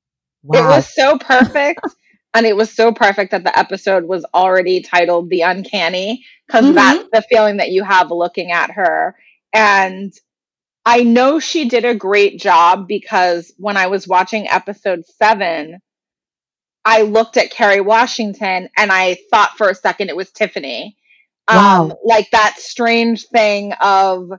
wow. 0.43 0.59
It 0.59 0.77
was 0.77 0.95
so 0.95 1.19
perfect. 1.19 1.81
And 2.35 2.47
it 2.47 2.57
was 2.57 2.73
so 2.73 2.93
perfect 2.93 3.33
that 3.33 3.45
the 3.45 3.59
episode 3.59 4.05
was 4.05 4.25
already 4.33 4.81
titled 4.81 5.31
The 5.31 5.43
Uncanny 5.43 6.25
because 6.47 6.65
mm-hmm. 6.65 6.75
that's 6.75 7.09
the 7.13 7.23
feeling 7.23 7.57
that 7.57 7.71
you 7.71 7.83
have 7.83 8.11
looking 8.11 8.53
at 8.53 8.71
her. 8.71 9.17
And 9.53 10.13
I 10.87 11.03
know 11.03 11.41
she 11.41 11.69
did 11.69 11.85
a 11.85 11.95
great 11.95 12.39
job 12.39 12.87
because 12.87 13.53
when 13.59 13.77
I 13.77 13.89
was 13.89 14.07
watching 14.07 14.49
episode 14.49 15.05
seven, 15.07 15.81
I 16.85 17.03
looked 17.03 17.37
at 17.37 17.51
Kerry 17.51 17.81
Washington 17.81 18.69
and 18.77 18.93
I 18.93 19.19
thought 19.31 19.59
for 19.59 19.69
a 19.69 19.75
second 19.75 20.09
it 20.09 20.17
was 20.17 20.31
Tiffany. 20.31 20.97
Wow. 21.49 21.83
Um, 21.83 21.95
like 22.05 22.31
that 22.31 22.57
strange 22.59 23.27
thing 23.27 23.73
of 23.81 24.31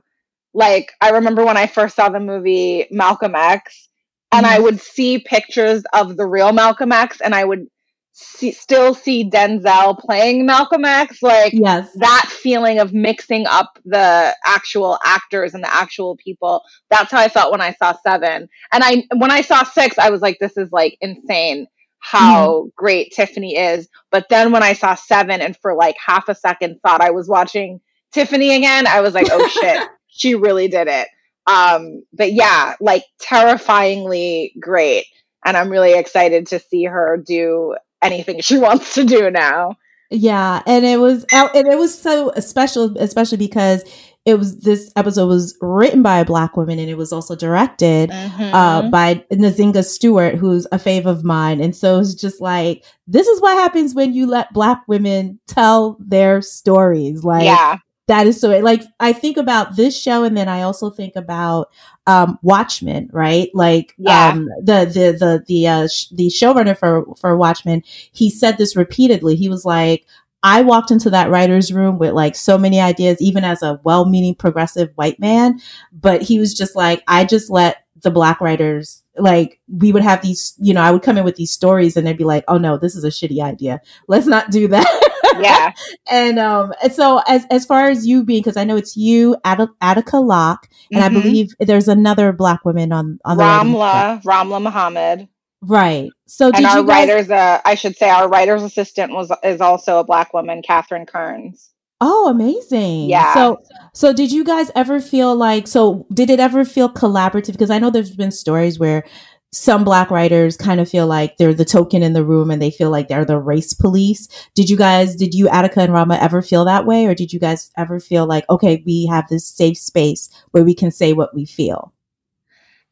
like 0.54 0.92
I 1.00 1.10
remember 1.10 1.44
when 1.44 1.56
I 1.58 1.66
first 1.66 1.96
saw 1.96 2.08
the 2.08 2.20
movie 2.20 2.86
Malcolm 2.90 3.34
X 3.34 3.88
and 4.32 4.46
mm-hmm. 4.46 4.54
I 4.54 4.58
would 4.58 4.80
see 4.80 5.18
pictures 5.18 5.84
of 5.92 6.16
the 6.16 6.26
real 6.26 6.52
Malcolm 6.52 6.90
X 6.90 7.20
and 7.20 7.34
I 7.34 7.44
would 7.44 7.68
see, 8.12 8.52
still 8.52 8.94
see 8.94 9.28
Denzel 9.28 9.98
playing 9.98 10.46
Malcolm 10.46 10.84
X, 10.84 11.22
like 11.22 11.52
yes. 11.52 11.90
that 11.96 12.26
feeling 12.28 12.78
of 12.78 12.92
mixing 12.92 13.46
up 13.46 13.78
the 13.84 14.36
actual 14.44 14.98
actors 15.04 15.54
and 15.54 15.62
the 15.62 15.74
actual 15.74 16.16
people. 16.16 16.62
That's 16.90 17.10
how 17.10 17.20
I 17.20 17.28
felt 17.28 17.52
when 17.52 17.60
I 17.60 17.72
saw 17.74 17.94
Seven. 18.02 18.48
And 18.72 18.84
I, 18.84 19.04
when 19.16 19.30
I 19.30 19.40
saw 19.40 19.64
Six, 19.64 19.98
I 19.98 20.10
was 20.10 20.20
like, 20.20 20.38
this 20.38 20.56
is 20.56 20.70
like 20.72 20.96
insane 21.00 21.66
how 21.98 22.48
mm-hmm. 22.48 22.68
great 22.76 23.12
Tiffany 23.12 23.56
is. 23.56 23.88
But 24.10 24.26
then 24.28 24.52
when 24.52 24.62
I 24.62 24.72
saw 24.72 24.94
Seven 24.94 25.40
and 25.40 25.56
for 25.56 25.74
like 25.74 25.96
half 26.04 26.28
a 26.28 26.34
second 26.34 26.80
thought 26.82 27.00
I 27.00 27.10
was 27.10 27.28
watching 27.28 27.80
Tiffany 28.12 28.54
again, 28.56 28.86
I 28.86 29.00
was 29.00 29.14
like, 29.14 29.28
oh 29.30 29.48
shit, 29.60 29.88
she 30.08 30.34
really 30.34 30.68
did 30.68 30.88
it. 30.88 31.08
Um, 31.46 32.02
but 32.12 32.32
yeah, 32.32 32.74
like 32.80 33.04
terrifyingly 33.20 34.54
great. 34.60 35.06
And 35.44 35.56
I'm 35.56 35.70
really 35.70 35.94
excited 35.94 36.48
to 36.48 36.60
see 36.60 36.84
her 36.84 37.16
do 37.16 37.74
anything 38.02 38.40
she 38.40 38.58
wants 38.66 38.94
to 38.94 39.04
do 39.04 39.30
now. 39.30 39.76
Yeah, 40.10 40.62
and 40.66 40.84
it 40.84 41.00
was 41.00 41.24
and 41.32 41.66
it 41.66 41.78
was 41.78 41.98
so 41.98 42.32
special, 42.38 42.96
especially 42.98 43.38
because 43.38 43.82
it 44.24 44.38
was 44.38 44.60
this 44.60 44.92
episode 44.94 45.26
was 45.26 45.56
written 45.60 46.02
by 46.02 46.18
a 46.18 46.24
black 46.24 46.56
woman 46.56 46.78
and 46.78 46.88
it 46.88 46.96
was 46.96 47.12
also 47.12 47.34
directed 47.34 48.10
uh, 48.10 48.14
mm-hmm. 48.14 48.54
uh, 48.54 48.90
by 48.90 49.24
Nzingha 49.32 49.84
Stewart, 49.84 50.36
who's 50.36 50.66
a 50.70 50.76
fave 50.76 51.06
of 51.06 51.24
mine. 51.24 51.60
And 51.60 51.74
so 51.74 51.98
it's 51.98 52.14
just 52.14 52.40
like 52.40 52.84
this 53.06 53.26
is 53.26 53.40
what 53.40 53.54
happens 53.54 53.94
when 53.94 54.12
you 54.12 54.26
let 54.26 54.52
black 54.52 54.82
women 54.86 55.40
tell 55.48 55.96
their 55.98 56.42
stories. 56.42 57.24
Like, 57.24 57.44
yeah 57.44 57.78
that 58.08 58.26
is 58.26 58.40
so 58.40 58.50
like 58.58 58.82
I 59.00 59.12
think 59.12 59.36
about 59.36 59.76
this 59.76 59.98
show 59.98 60.24
and 60.24 60.36
then 60.36 60.48
I 60.48 60.62
also 60.62 60.90
think 60.90 61.14
about 61.16 61.68
um 62.06 62.38
Watchmen, 62.42 63.08
right? 63.12 63.48
Like 63.54 63.94
yeah. 63.98 64.28
um 64.28 64.46
the 64.60 64.84
the 64.84 65.16
the 65.18 65.44
the 65.46 65.68
uh 65.68 65.88
sh- 65.88 66.08
the 66.08 66.28
showrunner 66.28 66.76
for 66.76 67.06
for 67.16 67.36
Watchmen, 67.36 67.82
he 68.12 68.30
said 68.30 68.58
this 68.58 68.76
repeatedly. 68.76 69.36
He 69.36 69.48
was 69.48 69.64
like 69.64 70.06
I 70.42 70.62
walked 70.62 70.90
into 70.90 71.10
that 71.10 71.30
writer's 71.30 71.72
room 71.72 71.98
with 71.98 72.12
like 72.12 72.34
so 72.34 72.58
many 72.58 72.80
ideas, 72.80 73.20
even 73.20 73.44
as 73.44 73.62
a 73.62 73.80
well 73.84 74.06
meaning 74.06 74.34
progressive 74.34 74.90
white 74.96 75.20
man. 75.20 75.60
But 75.92 76.22
he 76.22 76.38
was 76.38 76.54
just 76.54 76.74
like, 76.74 77.02
I 77.06 77.24
just 77.24 77.48
let 77.48 77.84
the 78.02 78.10
black 78.10 78.40
writers, 78.40 79.02
like, 79.16 79.60
we 79.68 79.92
would 79.92 80.02
have 80.02 80.22
these, 80.22 80.54
you 80.58 80.74
know, 80.74 80.80
I 80.80 80.90
would 80.90 81.02
come 81.02 81.16
in 81.16 81.24
with 81.24 81.36
these 81.36 81.52
stories 81.52 81.96
and 81.96 82.04
they'd 82.04 82.18
be 82.18 82.24
like, 82.24 82.44
oh 82.48 82.58
no, 82.58 82.76
this 82.76 82.96
is 82.96 83.04
a 83.04 83.08
shitty 83.08 83.40
idea. 83.40 83.80
Let's 84.08 84.26
not 84.26 84.50
do 84.50 84.66
that. 84.68 85.10
yeah. 85.40 85.72
and 86.10 86.38
um, 86.38 86.72
and 86.82 86.92
so 86.92 87.20
as 87.26 87.46
as 87.50 87.64
far 87.64 87.88
as 87.88 88.06
you 88.06 88.24
being, 88.24 88.40
because 88.40 88.56
I 88.56 88.64
know 88.64 88.76
it's 88.76 88.96
you, 88.96 89.36
Ad- 89.44 89.68
Attica 89.80 90.18
Locke, 90.18 90.68
and 90.90 91.02
mm-hmm. 91.02 91.16
I 91.16 91.20
believe 91.20 91.54
there's 91.60 91.88
another 91.88 92.32
black 92.32 92.64
woman 92.64 92.92
on 92.92 93.18
on 93.24 93.36
the 93.36 93.42
Ramla 93.42 94.22
Ramla 94.22 94.62
Muhammad. 94.62 95.28
Right. 95.62 96.10
So 96.26 96.50
and 96.52 96.66
our 96.66 96.82
guys- 96.82 97.08
writers, 97.08 97.30
uh, 97.30 97.60
I 97.64 97.74
should 97.74 97.96
say, 97.96 98.10
our 98.10 98.28
writer's 98.28 98.62
assistant 98.62 99.12
was 99.12 99.32
is 99.44 99.60
also 99.60 99.98
a 99.98 100.04
black 100.04 100.34
woman, 100.34 100.62
Catherine 100.62 101.06
Kearns. 101.06 101.72
Oh, 102.04 102.28
amazing. 102.28 103.08
Yeah. 103.08 103.32
So 103.32 103.62
so 103.94 104.12
did 104.12 104.32
you 104.32 104.42
guys 104.42 104.72
ever 104.74 105.00
feel 105.00 105.36
like 105.36 105.68
so 105.68 106.04
did 106.12 106.30
it 106.30 106.40
ever 106.40 106.64
feel 106.64 106.92
collaborative 106.92 107.52
because 107.52 107.70
I 107.70 107.78
know 107.78 107.90
there's 107.90 108.16
been 108.16 108.32
stories 108.32 108.76
where 108.76 109.04
some 109.52 109.84
black 109.84 110.10
writers 110.10 110.56
kind 110.56 110.80
of 110.80 110.88
feel 110.88 111.06
like 111.06 111.36
they're 111.36 111.52
the 111.52 111.64
token 111.64 112.02
in 112.02 112.14
the 112.14 112.24
room 112.24 112.50
and 112.50 112.60
they 112.60 112.70
feel 112.70 112.90
like 112.90 113.08
they're 113.08 113.24
the 113.24 113.38
race 113.38 113.74
police. 113.74 114.26
Did 114.54 114.70
you 114.70 114.78
guys, 114.78 115.14
did 115.14 115.34
you, 115.34 115.46
Attica 115.48 115.80
and 115.80 115.92
Ramla, 115.92 116.18
ever 116.20 116.40
feel 116.40 116.64
that 116.64 116.86
way? 116.86 117.04
Or 117.04 117.14
did 117.14 117.34
you 117.34 117.38
guys 117.38 117.70
ever 117.76 118.00
feel 118.00 118.26
like, 118.26 118.48
okay, 118.48 118.82
we 118.86 119.06
have 119.06 119.28
this 119.28 119.46
safe 119.46 119.76
space 119.76 120.30
where 120.52 120.64
we 120.64 120.74
can 120.74 120.90
say 120.90 121.12
what 121.12 121.34
we 121.34 121.44
feel? 121.44 121.92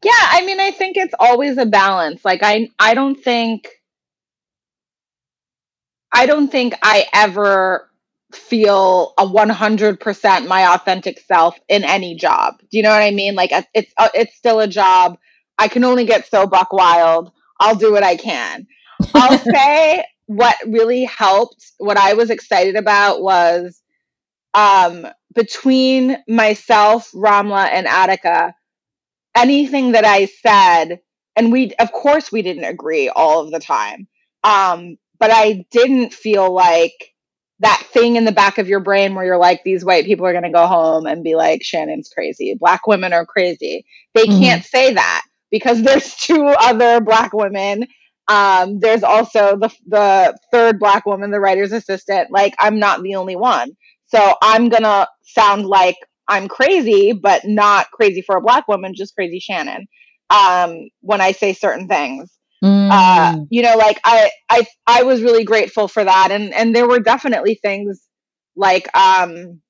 Yeah, 0.05 0.13
I 0.15 0.45
mean, 0.45 0.61
I 0.61 0.71
think 0.71 0.99
it's 0.99 1.15
always 1.19 1.57
a 1.57 1.67
balance. 1.67 2.25
Like, 2.25 2.43
I, 2.43 2.69
I 2.79 2.93
don't 2.93 3.17
think, 3.17 3.69
I 6.13 6.27
don't 6.27 6.53
think 6.53 6.75
I 6.83 7.07
ever 7.15 7.89
feel 8.33 9.15
a 9.19 9.27
100% 9.27 10.47
my 10.47 10.75
authentic 10.75 11.21
self 11.21 11.59
in 11.69 11.85
any 11.85 12.17
job. 12.17 12.59
Do 12.71 12.77
you 12.77 12.83
know 12.83 12.91
what 12.91 13.03
I 13.03 13.13
mean? 13.13 13.35
Like, 13.35 13.51
it's, 13.75 13.93
it's 14.15 14.37
still 14.37 14.61
a 14.61 14.69
job 14.69 15.19
I 15.61 15.69
can 15.69 15.85
only 15.85 16.07
get 16.07 16.29
so 16.29 16.47
buck 16.47 16.73
wild. 16.73 17.31
I'll 17.61 17.77
do 17.77 17.93
what 17.93 18.03
I 18.03 18.17
can. 18.17 18.67
I'll 19.15 19.39
say 19.55 20.05
what 20.27 20.57
really 20.67 21.05
helped, 21.05 21.73
what 21.79 21.99
I 21.99 22.15
was 22.15 22.31
excited 22.31 22.77
about 22.77 23.21
was 23.21 23.83
um, 24.55 25.07
between 25.35 26.17
myself, 26.27 27.11
Ramla, 27.13 27.69
and 27.71 27.87
Attica, 27.87 28.55
anything 29.37 29.93
that 29.93 30.05
I 30.05 30.27
said, 30.27 31.01
and 31.37 31.53
we, 31.53 31.75
of 31.79 31.93
course, 31.93 32.33
we 32.33 32.41
didn't 32.41 32.65
agree 32.65 33.11
all 33.11 33.41
of 33.41 33.51
the 33.51 33.61
time. 33.61 34.09
Um, 34.43 34.97
but 35.19 35.31
I 35.31 35.67
didn't 35.71 36.15
feel 36.15 36.51
like 36.53 37.13
that 37.59 37.87
thing 37.93 38.17
in 38.17 38.25
the 38.25 38.33
back 38.33 38.57
of 38.57 38.69
your 38.69 38.81
brain 38.81 39.15
where 39.15 39.27
you're 39.27 39.37
like, 39.37 39.63
these 39.63 39.85
white 39.85 40.07
people 40.07 40.25
are 40.25 40.33
going 40.33 40.45
to 40.45 40.51
go 40.51 40.67
home 40.67 41.05
and 41.05 41.23
be 41.23 41.35
like, 41.35 41.63
Shannon's 41.63 42.09
crazy. 42.09 42.57
Black 42.59 42.87
women 42.87 43.13
are 43.13 43.27
crazy. 43.27 43.85
They 44.15 44.25
mm-hmm. 44.25 44.41
can't 44.41 44.65
say 44.65 44.95
that 44.95 45.23
because 45.51 45.83
there's 45.83 46.15
two 46.17 46.47
other 46.47 47.01
black 47.01 47.33
women 47.33 47.87
Um, 48.29 48.79
there's 48.79 49.03
also 49.03 49.57
the 49.57 49.71
the 49.87 50.39
third 50.53 50.79
black 50.79 51.05
woman, 51.07 51.31
the 51.31 51.41
writer's 51.41 51.73
assistant. 51.73 52.31
Like 52.31 52.55
I'm 52.59 52.79
not 52.79 53.03
the 53.03 53.17
only 53.17 53.37
one. 53.37 53.73
So 54.07 54.35
I'm 54.43 54.69
gonna 54.69 55.09
sound 55.23 55.67
like 55.67 55.97
I'm 56.29 56.49
crazy, 56.49 57.13
but 57.13 57.43
not 57.45 57.91
crazy 57.91 58.23
for 58.23 58.37
a 58.37 58.41
black 58.41 58.69
woman, 58.69 58.95
just 58.95 59.15
crazy 59.17 59.41
Shannon. 59.41 59.89
Um, 60.31 60.89
when 61.01 61.21
I 61.21 61.33
say 61.33 61.53
certain 61.55 61.89
things. 61.89 62.31
Mm. 62.63 62.89
Uh, 62.93 63.45
you 63.51 63.63
know, 63.63 63.75
like 63.77 63.99
I, 64.05 64.31
I, 64.49 64.67
I 64.87 65.03
was 65.03 65.23
really 65.23 65.45
grateful 65.45 65.89
for 65.89 66.05
that. 66.05 66.31
And, 66.31 66.55
and 66.55 66.77
there 66.77 66.87
were 66.87 67.01
definitely 67.01 67.59
things 67.63 68.07
like, 68.55 68.95
um, 68.97 69.61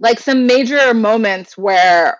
like 0.00 0.18
some 0.18 0.46
major 0.46 0.94
moments 0.94 1.56
where 1.58 2.18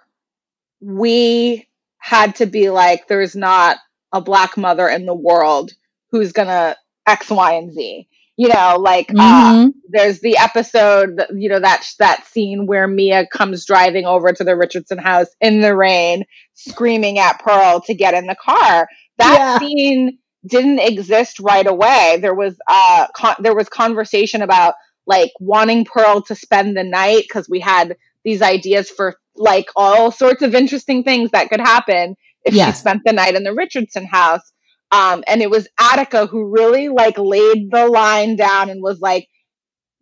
we 0.81 1.67
had 2.05 2.37
to 2.37 2.45
be 2.45 2.69
like, 2.69 3.09
there's 3.09 3.35
not 3.35 3.79
a 4.13 4.21
black 4.21 4.59
mother 4.59 4.87
in 4.87 5.07
the 5.07 5.15
world 5.15 5.71
who's 6.11 6.33
gonna 6.33 6.77
X, 7.07 7.31
Y, 7.31 7.53
and 7.55 7.73
Z. 7.73 8.07
You 8.37 8.49
know, 8.49 8.77
like 8.79 9.11
uh, 9.11 9.15
mm-hmm. 9.15 9.69
uh, 9.69 9.71
there's 9.89 10.21
the 10.21 10.37
episode, 10.37 11.17
that, 11.17 11.31
you 11.35 11.49
know, 11.49 11.61
that 11.61 11.89
that 12.01 12.27
scene 12.27 12.67
where 12.67 12.87
Mia 12.87 13.27
comes 13.27 13.65
driving 13.65 14.05
over 14.05 14.33
to 14.35 14.45
the 14.45 14.55
Richardson 14.55 14.99
house 14.99 15.29
in 15.41 15.63
the 15.63 15.75
rain, 15.75 16.25
screaming 16.53 17.19
at 17.19 17.39
Pearl 17.39 17.81
to 17.87 17.95
get 17.95 18.13
in 18.13 18.27
the 18.27 18.37
car. 18.37 18.87
That 19.17 19.39
yeah. 19.39 19.59
scene 19.61 20.19
didn't 20.47 20.81
exist 20.81 21.41
right 21.41 21.67
away. 21.67 22.19
There 22.21 22.35
was 22.35 22.55
uh 22.69 23.07
con- 23.17 23.37
there 23.39 23.57
was 23.57 23.71
conversation 23.71 24.43
about 24.43 24.75
like 25.07 25.33
wanting 25.41 25.87
Pearl 25.87 26.21
to 26.23 26.35
spend 26.35 26.77
the 26.77 26.85
night 26.85 27.23
because 27.23 27.49
we 27.49 27.61
had 27.61 27.97
these 28.25 28.43
ideas 28.43 28.91
for 28.91 29.17
like 29.37 29.67
all 29.77 30.11
sorts 30.11 30.43
of 30.43 30.55
interesting 30.55 31.05
things 31.05 31.31
that 31.33 31.49
could 31.49 31.61
happen 31.61 32.17
if 32.45 32.55
yes. 32.55 32.77
she 32.77 32.81
spent 32.81 33.03
the 33.05 33.13
night 33.13 33.35
in 33.35 33.45
the 33.45 33.55
Richardson 33.55 34.07
house. 34.07 34.53
Um, 34.91 35.25
and 35.27 35.43
it 35.43 35.51
was 35.51 35.67
Attica 35.81 36.27
who 36.27 36.51
really 36.51 36.89
like 36.89 37.19
laid 37.19 37.71
the 37.71 37.87
line 37.87 38.37
down 38.37 38.71
and 38.71 38.83
was 38.83 39.01
like, 39.01 39.27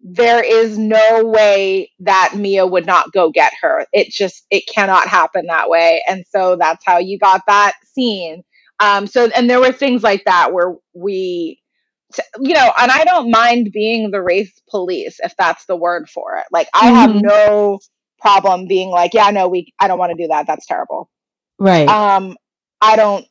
there 0.05 0.43
is 0.43 0.77
no 0.77 1.25
way 1.25 1.91
that 2.01 2.35
Mia 2.37 2.67
would 2.67 2.87
not 2.87 3.13
go 3.13 3.31
get 3.31 3.53
her. 3.63 3.87
It 3.93 4.09
just, 4.11 4.45
it 4.51 4.65
cannot 4.67 5.07
happen 5.07 5.47
that 5.47 5.71
way. 5.71 6.03
And 6.09 6.25
so 6.29 6.57
that's 6.57 6.85
how 6.85 6.99
you 6.99 7.19
got 7.19 7.43
that 7.47 7.75
scene. 7.95 8.43
Um, 8.81 9.07
so, 9.07 9.31
and 9.35 9.49
there 9.49 9.61
were 9.61 9.73
things 9.73 10.03
like 10.03 10.25
that 10.25 10.53
where 10.53 10.75
we, 10.93 11.61
you 12.41 12.53
know, 12.53 12.73
and 12.79 12.91
I 12.91 13.05
don't 13.05 13.31
mind 13.31 13.71
being 13.73 14.11
the 14.11 14.21
race 14.21 14.53
police 14.69 15.19
if 15.21 15.35
that's 15.39 15.65
the 15.67 15.77
word 15.77 16.11
for 16.11 16.37
it. 16.37 16.47
Like, 16.51 16.69
I 16.75 16.89
mm-hmm. 16.89 16.97
have 16.97 17.23
no 17.23 17.79
problem 18.23 18.67
being 18.69 18.89
like, 18.89 19.15
yeah, 19.15 19.31
no, 19.31 19.49
we, 19.49 19.75
I 19.79 19.89
don't 19.89 19.99
want 19.99 20.17
to 20.17 20.23
do 20.23 20.29
that. 20.29 20.47
That's 20.47 20.67
terrible. 20.67 21.11
Right. 21.59 21.89
Um, 21.89 22.37
I 22.81 22.97
don't 22.97 23.27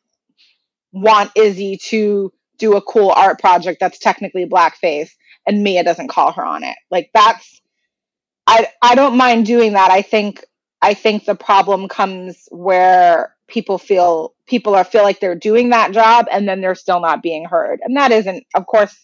want 0.91 1.31
Izzy 1.35 1.77
to 1.77 2.31
do 2.57 2.75
a 2.75 2.81
cool 2.81 3.09
art 3.09 3.39
project 3.39 3.79
that's 3.79 3.99
technically 3.99 4.45
blackface 4.45 5.09
and 5.47 5.63
Mia 5.63 5.83
doesn't 5.83 6.09
call 6.09 6.31
her 6.33 6.45
on 6.45 6.63
it. 6.63 6.75
Like 6.91 7.09
that's 7.13 7.61
I 8.47 8.67
I 8.81 8.95
don't 8.95 9.17
mind 9.17 9.45
doing 9.45 9.73
that. 9.73 9.91
I 9.91 10.01
think 10.01 10.45
I 10.81 10.93
think 10.93 11.25
the 11.25 11.35
problem 11.35 11.87
comes 11.87 12.47
where 12.51 13.35
people 13.47 13.77
feel 13.77 14.33
people 14.47 14.75
are 14.75 14.83
feel 14.83 15.03
like 15.03 15.19
they're 15.19 15.35
doing 15.35 15.69
that 15.69 15.91
job 15.91 16.27
and 16.31 16.47
then 16.47 16.61
they're 16.61 16.75
still 16.75 16.99
not 16.99 17.23
being 17.23 17.45
heard. 17.45 17.79
And 17.83 17.97
that 17.97 18.11
isn't 18.11 18.45
of 18.55 18.65
course 18.67 18.95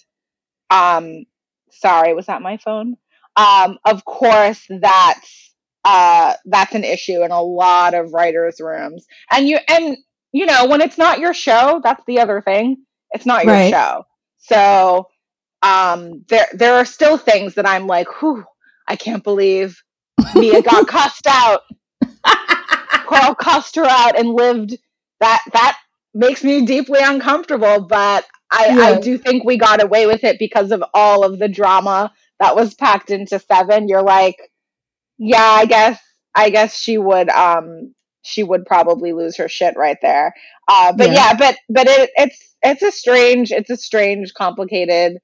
um 0.70 1.26
sorry, 1.72 2.14
was 2.14 2.28
that 2.28 2.42
my 2.42 2.58
phone? 2.58 2.98
Um 3.36 3.80
of 3.86 4.06
course 4.06 4.66
that's 4.70 5.47
uh 5.88 6.34
that's 6.46 6.76
an 6.76 6.84
issue 6.84 7.24
in 7.24 7.32
a 7.32 7.42
lot 7.42 7.94
of 7.94 8.12
writers 8.12 8.60
rooms. 8.60 9.06
And 9.32 9.48
you 9.48 9.58
and 9.70 9.98
you 10.34 10.46
know, 10.46 10.66
when 10.66 10.82
it's 10.82 10.98
not 10.98 11.20
your 11.20 11.34
show, 11.34 11.80
that's 11.82 12.04
the 12.06 12.20
other 12.20 12.42
thing. 12.42 12.84
It's 13.12 13.26
not 13.26 13.46
your 13.46 13.54
right. 13.54 13.72
show. 13.72 14.04
So 14.38 15.08
um 15.64 16.26
there 16.28 16.48
there 16.54 16.76
are 16.76 16.86
still 16.86 17.18
things 17.18 17.56
that 17.56 17.66
I'm 17.66 17.88
like, 17.88 18.22
whew, 18.22 18.44
I 18.86 18.98
can't 18.98 19.24
believe 19.24 19.82
Mia 20.36 20.62
got 20.62 20.88
cussed 20.88 21.28
out. 21.28 21.62
Carl 23.08 23.36
cussed 23.36 23.78
her 23.78 23.86
out 23.86 24.20
and 24.20 24.34
lived 24.34 24.78
that 25.22 25.40
that 25.54 25.78
makes 26.14 26.44
me 26.44 26.66
deeply 26.66 27.00
uncomfortable, 27.02 27.80
but 27.80 28.26
I, 28.52 28.68
yeah. 28.68 28.82
I 28.82 29.00
do 29.00 29.18
think 29.18 29.46
we 29.46 29.58
got 29.58 29.82
away 29.82 30.06
with 30.06 30.24
it 30.24 30.38
because 30.40 30.72
of 30.72 30.84
all 30.94 31.24
of 31.24 31.40
the 31.40 31.48
drama 31.48 32.12
that 32.40 32.56
was 32.56 32.74
packed 32.74 33.10
into 33.10 33.40
seven. 33.40 33.88
You're 33.88 34.04
like, 34.04 34.38
yeah, 35.18 35.42
I 35.42 35.66
guess 35.66 36.00
I 36.36 36.50
guess 36.50 36.78
she 36.78 36.98
would 36.98 37.30
um 37.30 37.94
she 38.24 38.44
would 38.44 38.66
probably 38.66 39.14
lose 39.14 39.38
her 39.38 39.48
shit 39.48 39.76
right 39.78 39.98
there. 40.02 40.34
Uh, 40.68 40.94
but 40.94 41.08
yeah. 41.08 41.14
yeah, 41.14 41.34
but 41.36 41.58
but 41.70 41.88
it, 41.88 42.10
it's 42.16 42.56
it's 42.62 42.82
a 42.82 42.92
strange 42.92 43.52
it's 43.52 43.70
a 43.70 43.78
strange 43.78 44.34
complicated 44.34 45.20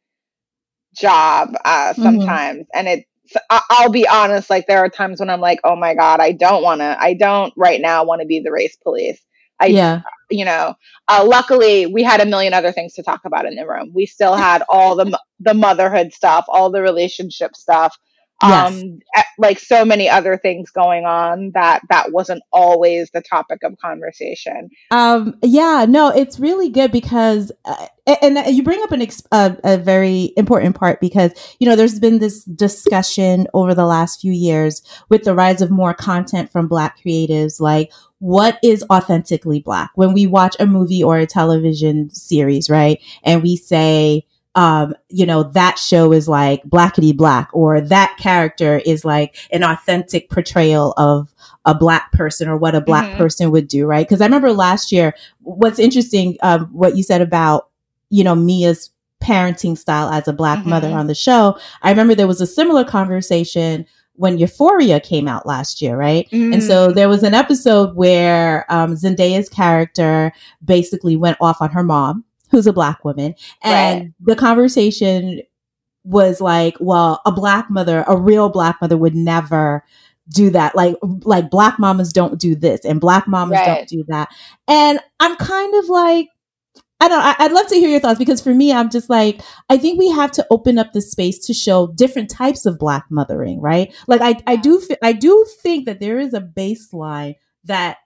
job 0.96 1.56
uh, 1.66 1.94
mm-hmm. 1.94 2.02
sometimes, 2.02 2.60
mm-hmm. 2.60 2.80
and 2.80 2.88
it 2.88 3.06
I'll 3.50 3.89
be 3.89 4.08
honest, 4.08 4.50
like 4.50 4.68
there 4.68 4.80
are 4.80 4.89
times 4.89 5.20
when 5.20 5.30
I'm 5.30 5.41
like, 5.41 5.60
oh 5.64 5.76
my 5.76 5.94
god, 5.96 6.20
I 6.20 6.34
don't 6.34 6.64
want 6.64 6.82
to, 6.82 6.98
I 7.00 7.14
don't 7.14 7.54
right 7.56 7.82
now 7.82 8.04
want 8.04 8.22
to 8.22 8.28
be 8.28 8.39
the 8.39 8.52
race 8.52 8.76
police. 8.76 9.20
I, 9.60 9.68
yeah. 9.68 10.02
you 10.30 10.46
know, 10.46 10.76
uh, 11.08 11.26
luckily 11.26 11.86
we 11.86 12.04
had 12.04 12.20
a 12.22 12.26
million 12.26 12.54
other 12.54 12.72
things 12.72 12.94
to 12.94 13.04
talk 13.04 13.22
about 13.26 13.46
in 13.46 13.56
the 13.56 13.68
room. 13.68 13.91
We 13.94 14.06
still 14.06 14.36
had 14.36 14.64
all 14.68 14.96
the 14.96 15.18
the 15.39 15.54
motherhood 15.54 16.14
stuff, 16.14 16.46
all 16.48 16.70
the 16.70 16.82
relationship 16.82 17.56
stuff, 17.56 17.98
yes. 18.41 18.71
um 18.71 18.99
like 19.38 19.59
so 19.59 19.86
many 19.86 20.09
other 20.09 20.38
things 20.38 20.69
going 20.71 21.05
on 21.05 21.51
that 21.53 21.81
that 21.89 22.11
wasn't 22.11 22.41
always 22.51 23.09
the 23.11 23.21
topic 23.21 23.59
of 23.63 23.77
conversation 23.79 24.69
um 24.91 25.38
yeah 25.41 25.86
no 25.88 26.09
it's 26.09 26.39
really 26.39 26.69
good 26.69 26.91
because 26.91 27.51
uh, 27.65 27.88
and, 28.05 28.38
you 28.53 28.63
bring 28.63 28.81
up 28.84 28.91
an 28.91 29.01
ex- 29.01 29.23
uh, 29.31 29.55
a 29.63 29.77
very 29.77 30.34
important 30.36 30.75
part 30.75 30.99
because 30.99 31.31
you 31.59 31.67
know 31.67 31.75
there's 31.75 31.99
been 31.99 32.19
this 32.19 32.43
discussion 32.43 33.47
over 33.53 33.73
the 33.73 33.86
last 33.86 34.21
few 34.21 34.34
years 34.34 34.81
with 35.09 35.23
the 35.23 35.36
rise 35.36 35.61
of 35.61 35.71
more 35.71 35.93
content 35.93 36.51
from 36.51 36.67
black 36.67 36.97
creatives 36.99 37.59
like 37.59 37.91
what 38.19 38.57
is 38.63 38.84
authentically 38.89 39.59
black 39.59 39.91
when 39.95 40.13
we 40.13 40.25
watch 40.27 40.55
a 40.59 40.65
movie 40.65 41.03
or 41.03 41.17
a 41.17 41.25
television 41.25 42.09
series 42.09 42.69
right 42.69 43.01
and 43.23 43.43
we 43.43 43.55
say 43.55 44.25
um, 44.56 44.93
you 45.10 45.26
know, 45.26 45.43
that 45.43 45.80
show 45.80 46.14
is 46.14 46.28
like 46.28 46.64
blackety 46.64 47.16
black, 47.16 47.49
or 47.54 47.82
that 47.82 48.18
character 48.18 48.82
is 48.86 49.04
like 49.04 49.36
an 49.51 49.64
authentic 49.64 50.30
portrayal 50.30 50.93
of 50.97 51.34
a 51.66 51.74
black 51.74 52.12
person 52.12 52.47
or 52.47 52.58
what 52.58 52.76
a 52.76 52.82
black 52.82 53.10
mm-hmm. 53.10 53.18
person 53.18 53.51
would 53.51 53.68
do, 53.68 53.86
right? 53.86 54.08
Because 54.08 54.22
I 54.22 54.26
remember 54.26 54.51
last 54.51 54.91
year, 54.91 55.16
what's 55.41 55.80
interesting, 55.80 56.38
um, 56.41 56.66
what 56.68 56.97
you 56.97 57.04
said 57.04 57.22
about, 57.22 57.70
you 58.10 58.24
know, 58.24 58.36
Mia's 58.36 58.91
parenting 59.24 59.78
style 59.78 60.10
as 60.10 60.28
a 60.28 60.34
black 60.34 60.60
mm-hmm. 60.60 60.70
mother 60.70 60.89
on 60.89 61.08
the 61.08 61.16
show. 61.16 61.58
I 61.82 61.89
remember 61.89 62.16
there 62.16 62.28
was 62.28 62.41
a 62.41 62.47
similar 62.47 62.84
conversation 62.84 63.86
when 64.16 64.38
Euphoria 64.38 64.99
came 64.99 65.28
out 65.28 65.45
last 65.45 65.82
year, 65.82 65.97
right? 65.97 66.30
Mm. 66.30 66.54
And 66.54 66.64
so 66.64 66.89
mm. 66.89 66.93
there 66.93 67.10
was 67.10 67.24
an 67.24 67.34
episode 67.34 67.95
where 67.95 68.72
um, 68.72 68.93
Zendaya's 68.93 69.49
character 69.49 70.32
basically 70.64 71.16
went 71.16 71.38
off 71.41 71.62
on 71.62 71.72
her 71.72 71.84
mom 71.84 72.24
who's 72.54 72.68
a 72.68 72.72
black 72.72 73.04
woman. 73.04 73.34
And 73.64 73.99
right. 73.99 74.12
the 74.22 74.36
conversation 74.36 75.41
was 76.04 76.39
like, 76.39 76.78
well, 76.80 77.20
a 77.26 77.32
black 77.32 77.70
mother, 77.70 78.06
a 78.08 78.16
real 78.16 78.47
black 78.49 78.78
mother 78.80 78.95
would 78.95 79.16
never 79.16 79.84
do 80.30 80.51
that. 80.51 80.76
Like, 80.76 80.95
like 81.01 81.49
black 81.49 81.80
mamas 81.80 82.14
don't 82.14 82.39
do 82.39 82.56
this 82.56 82.86
and 82.86 83.01
black 83.01 83.28
mamas 83.28 83.58
right. 83.58 83.66
don't 83.66 83.89
do 83.89 84.06
that. 84.10 84.30
And 84.68 84.99
I'm 85.20 85.36
kind 85.36 85.74
of 85.76 85.89
like, 85.89 86.28
I 86.99 87.08
don't 87.08 87.20
I, 87.20 87.36
I'd 87.39 87.51
love 87.51 87.68
to 87.68 87.76
hear 87.76 87.89
your 87.89 87.99
thoughts 87.99 88.20
because 88.20 88.39
for 88.39 88.54
me, 88.54 88.72
I'm 88.72 88.91
just 88.91 89.10
like, 89.10 89.41
I 89.68 89.78
think 89.78 89.97
we 89.97 90.10
have 90.12 90.32
to 90.34 90.45
open 90.51 90.78
up 90.78 90.93
the 90.93 91.01
space 91.01 91.39
to 91.47 91.54
show 91.54 91.88
different 91.88 92.30
types 92.30 92.68
of 92.68 92.78
black 92.78 93.06
mothering, 93.10 93.60
right? 93.60 93.93
Like 94.08 94.22
I, 94.22 94.36
I 94.45 94.58
do, 94.58 94.80
I 95.01 95.12
do 95.12 95.43
think 95.64 95.86
that 95.88 95.99
there 95.99 96.20
is 96.20 96.36
a 96.36 96.39
baseline 96.39 97.36
that 97.64 97.97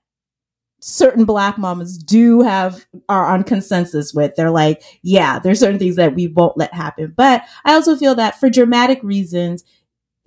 certain 0.87 1.25
black 1.25 1.57
mamas 1.57 1.97
do 1.97 2.41
have 2.41 2.85
are 3.09 3.25
on 3.25 3.43
consensus 3.43 4.13
with. 4.13 4.35
They're 4.35 4.51
like 4.51 4.81
yeah 5.03 5.37
there's 5.39 5.59
certain 5.59 5.79
things 5.79 5.97
that 5.97 6.15
we 6.15 6.27
won't 6.27 6.57
let 6.57 6.73
happen. 6.73 7.13
But 7.15 7.43
i 7.65 7.73
also 7.73 7.95
feel 7.95 8.15
that 8.15 8.39
for 8.39 8.49
dramatic 8.49 9.01
reasons 9.03 9.63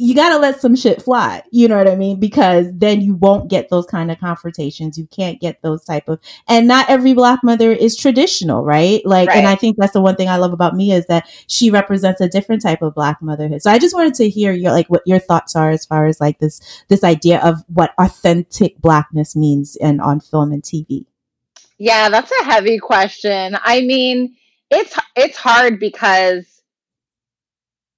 you 0.03 0.15
got 0.15 0.31
to 0.31 0.39
let 0.39 0.59
some 0.59 0.75
shit 0.75 1.03
fly. 1.03 1.43
You 1.51 1.69
know 1.69 1.77
what 1.77 1.87
I 1.87 1.95
mean? 1.95 2.19
Because 2.19 2.69
then 2.73 3.03
you 3.03 3.15
won't 3.15 3.51
get 3.51 3.69
those 3.69 3.85
kind 3.85 4.11
of 4.11 4.19
confrontations. 4.19 4.97
You 4.97 5.07
can't 5.07 5.39
get 5.39 5.61
those 5.61 5.85
type 5.85 6.09
of, 6.09 6.19
and 6.49 6.67
not 6.67 6.89
every 6.89 7.13
black 7.13 7.41
mother 7.45 7.71
is 7.71 7.99
traditional, 7.99 8.65
right? 8.65 9.05
Like, 9.05 9.29
right. 9.29 9.37
and 9.37 9.47
I 9.47 9.57
think 9.57 9.77
that's 9.77 9.93
the 9.93 10.01
one 10.01 10.17
thing 10.17 10.31
I 10.31 10.39
love 10.39 10.55
about 10.55 10.75
Mia 10.75 10.97
is 10.97 11.07
that 11.09 11.29
she 11.49 11.71
represents 11.71 12.23
a 12.23 12.31
different 12.31 12.63
type 12.63 12.81
of 12.81 12.95
black 12.95 13.21
motherhood. 13.21 13.61
So 13.61 13.71
I 13.71 13.79
just 13.79 13.95
wanted 13.95 14.15
to 14.15 14.31
hear 14.31 14.55
your, 14.55 14.73
like, 14.73 14.87
what 14.89 15.03
your 15.05 15.19
thoughts 15.19 15.55
are 15.55 15.69
as 15.69 15.85
far 15.85 16.07
as 16.07 16.19
like 16.19 16.39
this, 16.39 16.63
this 16.89 17.05
idea 17.05 17.39
of 17.41 17.63
what 17.69 17.93
authentic 17.99 18.81
blackness 18.81 19.37
means 19.37 19.77
and 19.83 20.01
on 20.01 20.21
film 20.21 20.51
and 20.51 20.63
TV. 20.63 21.05
Yeah, 21.77 22.09
that's 22.09 22.33
a 22.41 22.45
heavy 22.45 22.79
question. 22.79 23.55
I 23.63 23.83
mean, 23.83 24.35
it's, 24.71 24.99
it's 25.15 25.37
hard 25.37 25.79
because 25.79 26.60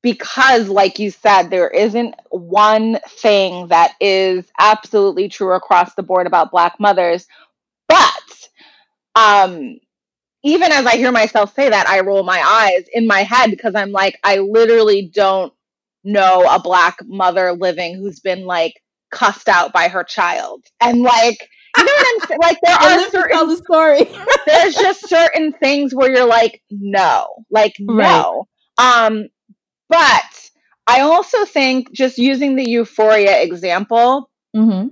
because 0.03 0.69
like 0.69 0.99
you 0.99 1.11
said 1.11 1.45
there 1.45 1.69
isn't 1.69 2.15
one 2.31 2.99
thing 3.09 3.69
that 3.69 3.95
is 4.01 4.45
absolutely 4.59 5.29
true 5.29 5.53
across 5.53 5.95
the 5.95 6.03
board 6.03 6.27
about 6.27 6.51
black 6.51 6.79
mothers 6.79 7.27
but 7.89 8.49
um 9.15 9.79
even 10.45 10.73
as 10.73 10.87
I 10.87 10.97
hear 10.97 11.13
myself 11.13 11.55
say 11.55 11.69
that, 11.69 11.87
I 11.87 12.01
roll 12.01 12.25
my 12.25 12.41
eyes 12.45 12.85
in 12.93 13.07
my 13.07 13.23
head 13.23 13.51
because 13.51 13.75
I'm 13.75 13.93
like, 13.93 14.19
I 14.25 14.39
literally 14.39 15.11
don't 15.13 15.53
know 16.05 16.45
a 16.51 16.61
black 16.61 16.97
mother 17.07 17.53
living 17.53 17.95
who's 17.97 18.19
been 18.19 18.45
like 18.45 18.83
cussed 19.13 19.49
out 19.49 19.73
by 19.73 19.89
her 19.89 20.03
child. 20.03 20.65
And 20.81 21.03
like, 21.03 21.49
you 21.77 21.85
know 21.85 21.93
what 21.93 22.23
I'm 22.23 22.29
saying? 22.29 22.41
Like 22.43 22.59
there 22.65 22.77
are 22.81 23.11
certain 23.11 23.49
the 23.49 23.57
story. 23.57 24.11
there's 24.47 24.75
just 24.75 25.09
certain 25.09 25.53
things 25.53 25.95
where 25.95 26.11
you're 26.11 26.27
like, 26.27 26.61
no, 26.71 27.29
like 27.51 27.75
no. 27.79 28.49
Um, 28.79 29.29
but 29.93 30.51
I 30.87 31.01
also 31.03 31.45
think 31.45 31.93
just 31.93 32.17
using 32.17 32.57
the 32.57 32.69
euphoria 32.69 33.43
example, 33.43 34.31
mm-hmm. 34.57 34.89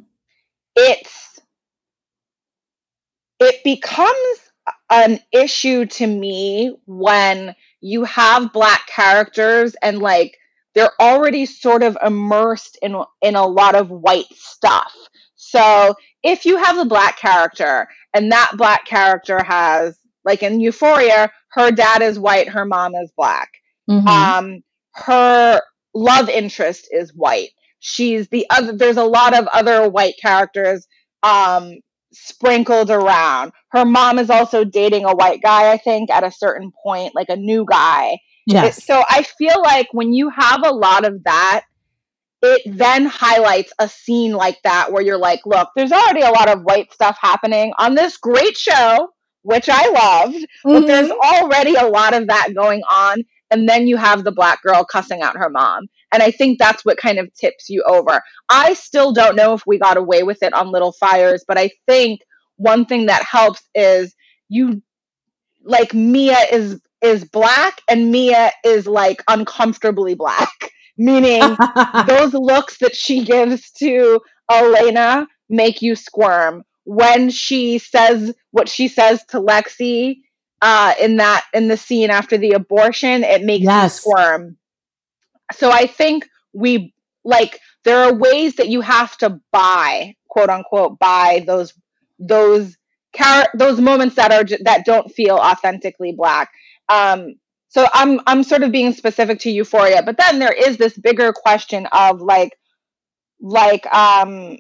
it's 0.77 1.41
it 3.41 3.65
becomes 3.65 4.39
an 4.91 5.19
issue 5.33 5.87
to 5.87 6.07
me 6.07 6.77
when 6.87 7.55
you 7.81 8.05
have 8.05 8.53
black 8.53 8.87
characters 8.87 9.75
and 9.83 10.01
like 10.01 10.37
they're 10.75 11.01
already 11.01 11.47
sort 11.47 11.83
of 11.83 11.97
immersed 12.05 12.79
in 12.83 12.95
in 13.23 13.37
a 13.37 13.47
lot 13.47 13.75
of 13.75 13.89
white 13.89 14.33
stuff. 14.35 14.95
So 15.35 15.95
if 16.23 16.45
you 16.45 16.59
have 16.59 16.77
a 16.77 16.85
black 16.85 17.19
character 17.19 17.89
and 18.13 18.31
that 18.33 18.53
black 18.59 18.85
character 18.85 19.43
has 19.43 19.99
like 20.27 20.43
in 20.43 20.61
Euphoria, 20.61 21.33
her 21.53 21.71
dad 21.71 22.03
is 22.03 22.19
white, 22.19 22.51
her 22.51 22.67
mom 22.67 22.95
is 22.95 23.11
black. 23.17 23.51
Mm-hmm. 23.89 24.07
Um, 24.07 24.63
her 24.95 25.61
love 25.95 26.29
interest 26.29 26.89
is 26.91 27.15
white. 27.15 27.51
She's 27.81 28.29
the 28.29 28.47
other. 28.51 28.73
There's 28.73 28.97
a 28.97 29.05
lot 29.05 29.37
of 29.37 29.47
other 29.49 29.89
white 29.89 30.15
characters 30.21 30.87
um, 31.23 31.77
sprinkled 32.13 32.91
around. 32.91 33.53
Her 33.71 33.85
mom 33.85 34.19
is 34.19 34.31
also 34.31 34.65
dating 34.65 35.05
a 35.05 35.15
white 35.15 35.43
guy, 35.43 35.73
I 35.73 35.79
think, 35.79 36.11
at 36.11 36.25
a 36.25 36.31
certain 36.31 36.73
point, 36.83 37.15
like 37.15 37.29
a 37.29 37.37
new 37.37 37.65
guy. 37.69 38.19
Yes. 38.47 38.79
It, 38.79 38.85
so 38.85 39.03
I 39.09 39.23
feel 39.39 39.63
like 39.63 39.89
when 39.93 40.13
you 40.13 40.29
have 40.31 40.63
a 40.65 40.73
lot 40.73 41.07
of 41.07 41.23
that, 41.25 41.65
it 42.43 42.63
then 42.67 43.07
highlights 43.07 43.73
a 43.79 43.89
scene 43.89 44.33
like 44.33 44.59
that 44.65 44.93
where 44.93 45.03
you're 45.03 45.19
like, 45.19 45.41
look, 45.45 45.69
there's 45.77 45.93
already 45.93 46.23
a 46.23 46.31
lot 46.31 46.49
of 46.49 46.63
white 46.63 46.93
stuff 46.93 47.19
happening 47.21 47.73
on 47.79 47.95
this 47.95 48.17
great 48.17 48.57
show, 48.57 49.11
which 49.43 49.69
I 49.69 49.89
loved, 49.91 50.37
mm-hmm. 50.37 50.73
but 50.73 50.87
there's 50.87 51.11
already 51.11 51.75
a 51.75 51.87
lot 51.87 52.15
of 52.15 52.29
that 52.29 52.55
going 52.55 52.83
on. 52.91 53.23
And 53.51 53.69
then 53.69 53.87
you 53.87 53.97
have 53.97 54.25
the 54.25 54.33
black 54.33 54.63
girl 54.63 54.85
cussing 54.85 55.23
out 55.23 55.37
her 55.37 55.51
mom. 55.51 55.89
And 56.13 56.23
I 56.23 56.31
think 56.31 56.59
that's 56.59 56.85
what 56.85 56.99
kind 56.99 57.19
of 57.19 57.33
tips 57.35 57.69
you 57.69 57.83
over. 57.87 58.21
I 58.49 58.75
still 58.75 59.13
don't 59.13 59.37
know 59.37 59.55
if 59.55 59.63
we 59.67 59.79
got 59.79 59.97
away 59.97 60.23
with 60.23 60.43
it 60.43 60.53
on 60.53 60.73
Little 60.73 60.93
Fires, 60.93 61.45
but 61.47 61.59
I 61.59 61.71
think 61.87 62.21
one 62.57 62.85
thing 62.85 63.07
that 63.07 63.23
helps 63.25 63.63
is 63.75 64.15
you 64.49 64.83
like 65.63 65.95
Mia 65.95 66.39
is 66.53 66.81
is 67.03 67.25
black 67.25 67.81
and 67.89 68.11
Mia 68.11 68.53
is 68.65 68.87
like 68.87 69.23
uncomfortably 69.29 70.15
black, 70.15 70.71
meaning 70.99 71.57
those 72.07 72.35
looks 72.35 72.79
that 72.79 72.95
she 72.95 73.25
gives 73.25 73.71
to 73.73 74.21
Elena 74.51 75.27
make 75.49 75.81
you 75.83 75.95
squirm. 75.95 76.65
When 76.85 77.31
she 77.31 77.79
says 77.79 78.35
what 78.51 78.69
she 78.69 78.89
says 78.89 79.25
to 79.27 79.41
Lexi 79.41 80.17
uh, 80.63 80.95
in 81.01 81.17
that 81.17 81.45
in 81.53 81.69
the 81.69 81.77
scene 81.77 82.11
after 82.11 82.37
the 82.39 82.53
abortion, 82.53 83.25
it 83.25 83.43
makes 83.43 83.65
yes. 83.65 84.05
you 84.05 84.13
squirm. 84.13 84.57
So 85.53 85.71
I 85.71 85.87
think 85.87 86.29
we 86.53 86.95
like 87.25 87.59
there 87.85 87.99
are 87.99 88.15
ways 88.15 88.57
that 88.57 88.69
you 88.69 88.81
have 88.81 89.17
to 89.19 89.41
buy 89.53 90.15
quote 90.29 90.51
unquote 90.51 90.99
buy 90.99 91.45
those 91.47 91.73
those 92.19 92.77
char- 93.17 93.51
those 93.55 93.81
moments 93.81 94.17
that 94.17 94.33
are 94.33 94.45
that 94.63 94.85
don't 94.85 95.11
feel 95.13 95.37
authentically 95.37 96.13
black 96.13 96.51
um, 96.91 97.37
so 97.69 97.87
I'm 97.95 98.21
I'm 98.27 98.43
sort 98.43 98.65
of 98.65 98.73
being 98.73 98.93
specific 98.93 99.39
to 99.41 99.51
Euphoria, 99.51 100.03
but 100.03 100.19
then 100.19 100.41
there 100.41 100.53
is 100.53 100.77
this 100.77 100.99
bigger 100.99 101.33
question 101.33 101.87
of 101.93 102.21
like 102.21 102.59
like 103.41 103.87
um 103.95 104.59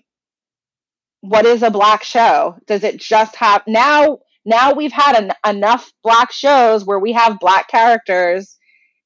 what 1.21 1.45
is 1.45 1.63
a 1.63 1.71
black 1.71 2.05
show? 2.05 2.57
Does 2.67 2.85
it 2.85 2.99
just 2.99 3.35
have 3.37 3.63
now 3.67 4.21
now 4.45 4.73
we've 4.73 4.93
had 4.93 5.17
an, 5.17 5.33
enough 5.47 5.91
black 6.03 6.33
shows 6.33 6.85
where 6.85 6.99
we 6.99 7.13
have 7.13 7.41
black 7.41 7.69
characters 7.69 8.57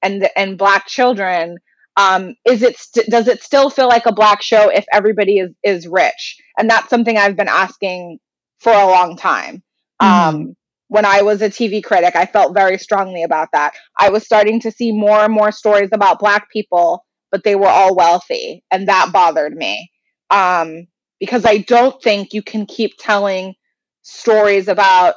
and 0.03 0.29
and 0.37 0.59
black 0.59 0.87
children 0.87 1.59
um, 1.97 2.35
is 2.45 2.63
it 2.63 2.77
st- 2.77 3.07
does 3.07 3.29
it 3.29 3.43
still 3.43 3.71
feel 3.71 3.89
like 3.89 4.07
a 4.07 4.13
black 4.13 4.43
show 4.43 4.69
if 4.69 4.85
everybody 4.93 5.39
is 5.39 5.51
is 5.63 5.87
rich 5.87 6.37
and 6.59 6.69
that's 6.69 6.91
something 6.91 7.17
i've 7.17 7.37
been 7.37 7.49
asking 7.49 8.19
for 8.61 8.73
a 8.73 8.87
long 8.87 9.17
time 9.17 9.63
mm. 10.03 10.07
um, 10.07 10.57
when 10.89 11.05
I 11.05 11.23
was 11.23 11.43
a 11.43 11.51
TV 11.51 11.83
critic. 11.83 12.17
I 12.17 12.27
felt 12.27 12.55
very 12.55 12.79
strongly 12.79 13.23
about 13.23 13.49
that. 13.53 13.75
I 13.99 14.11
was 14.11 14.25
starting 14.25 14.61
to 14.61 14.71
see 14.71 14.93
more 14.93 15.21
and 15.21 15.33
more 15.33 15.53
stories 15.53 15.91
about 15.93 16.19
Black 16.19 16.51
people, 16.51 17.05
but 17.31 17.45
they 17.45 17.57
were 17.57 17.69
all 17.69 17.95
wealthy, 17.97 18.65
and 18.71 18.89
that 18.89 19.11
bothered 19.13 19.55
me. 19.55 19.91
Um, 20.31 20.87
because 21.21 21.45
I 21.45 21.59
don't 21.59 22.01
think 22.03 22.33
you 22.33 22.43
can 22.43 22.67
keep 22.67 22.93
telling 22.99 23.55
stories 24.03 24.69
about 24.69 25.15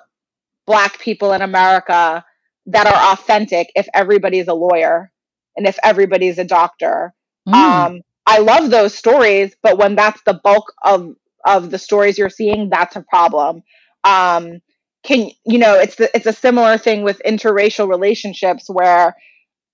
Black 0.67 0.99
people 0.99 1.33
in 1.33 1.41
America 1.41 2.23
that 2.67 2.85
are 2.85 3.13
authentic 3.13 3.71
if 3.75 3.87
everybody's 3.93 4.47
a 4.47 4.53
lawyer 4.53 5.11
and 5.55 5.65
if 5.65 5.79
everybody's 5.83 6.37
a 6.37 6.43
doctor. 6.43 7.13
Mm. 7.47 7.53
Um, 7.53 8.01
I 8.25 8.39
love 8.39 8.69
those 8.69 8.93
stories, 8.93 9.55
but 9.63 9.77
when 9.77 9.95
that's 9.95 10.21
the 10.25 10.39
bulk 10.43 10.73
of 10.83 11.15
of 11.45 11.71
the 11.71 11.79
stories 11.79 12.17
you're 12.17 12.29
seeing, 12.29 12.69
that's 12.69 12.97
a 12.97 13.05
problem. 13.09 13.63
Um, 14.03 14.59
can 15.03 15.31
you 15.45 15.57
know 15.57 15.75
it's 15.75 15.95
the, 15.95 16.13
it's 16.15 16.25
a 16.25 16.33
similar 16.33 16.77
thing 16.77 17.03
with 17.03 17.21
interracial 17.25 17.87
relationships 17.89 18.69
where 18.69 19.15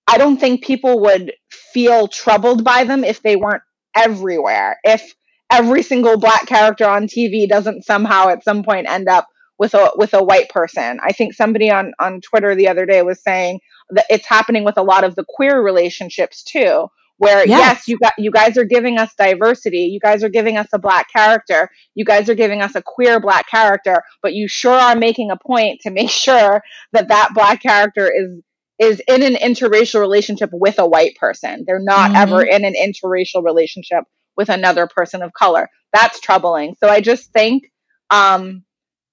I 0.08 0.18
don't 0.18 0.38
think 0.38 0.64
people 0.64 1.00
would 1.02 1.34
feel 1.50 2.08
troubled 2.08 2.64
by 2.64 2.84
them 2.84 3.04
if 3.04 3.24
they 3.24 3.36
weren't 3.36 3.64
everywhere. 3.96 4.80
If 4.84 5.16
every 5.52 5.82
single 5.82 6.18
black 6.18 6.46
character 6.46 6.86
on 6.86 7.08
TV 7.08 7.48
doesn't 7.48 7.86
somehow 7.86 8.30
at 8.30 8.44
some 8.44 8.64
point 8.64 8.88
end 8.90 9.08
up 9.08 9.28
with 9.58 9.74
a 9.74 9.92
with 9.96 10.14
a 10.14 10.24
white 10.24 10.50
person. 10.50 11.00
I 11.04 11.12
think 11.12 11.34
somebody 11.34 11.70
on 11.72 11.94
on 12.00 12.22
Twitter 12.22 12.56
the 12.56 12.68
other 12.68 12.86
day 12.86 13.02
was 13.02 13.22
saying 13.22 13.60
that 13.92 14.06
it's 14.10 14.26
happening 14.26 14.64
with 14.64 14.78
a 14.78 14.84
lot 14.84 15.04
of 15.04 15.16
the 15.16 15.26
queer 15.28 15.62
relationships 15.62 16.44
too, 16.44 16.88
where 17.18 17.48
yes. 17.48 17.48
yes. 17.48 17.88
you 17.88 17.98
got 18.00 18.14
you 18.18 18.32
guys 18.32 18.58
are 18.58 18.66
giving 18.66 18.98
us 18.98 19.14
diversity 19.18 19.90
you 19.92 20.00
guys 20.00 20.24
are 20.24 20.30
giving 20.30 20.58
us 20.58 20.68
a 20.74 20.80
black 20.80 21.12
character 21.12 21.70
you 21.96 22.06
guys 22.06 22.30
are 22.30 22.36
giving 22.36 22.62
us 22.62 22.76
a 22.76 22.82
queer 22.82 23.20
black 23.20 23.48
character 23.50 24.04
but 24.22 24.34
you 24.34 24.48
sure 24.48 24.74
are 24.74 24.96
making 24.96 25.32
a 25.32 25.38
point 25.38 25.80
to 25.82 25.90
make 25.90 26.10
sure 26.26 26.62
that 26.92 27.08
that 27.08 27.30
black 27.34 27.62
character 27.62 28.12
is 28.12 28.42
is 28.80 29.02
in 29.08 29.22
an 29.22 29.36
interracial 29.36 30.00
relationship 30.00 30.50
with 30.52 30.80
a 30.80 30.88
white 30.88 31.16
person 31.16 31.64
they're 31.66 31.80
not 31.80 32.12
mm-hmm. 32.12 32.18
ever 32.18 32.44
in 32.44 32.66
an 32.66 32.74
interracial 32.74 33.44
relationship 33.44 34.04
with 34.36 34.50
another 34.50 34.88
person 34.88 35.22
of 35.22 35.32
color 35.34 35.70
that's 35.94 36.20
troubling 36.20 36.76
so 36.80 36.90
i 36.90 37.00
just 37.00 37.32
think 37.32 37.72
um 38.10 38.64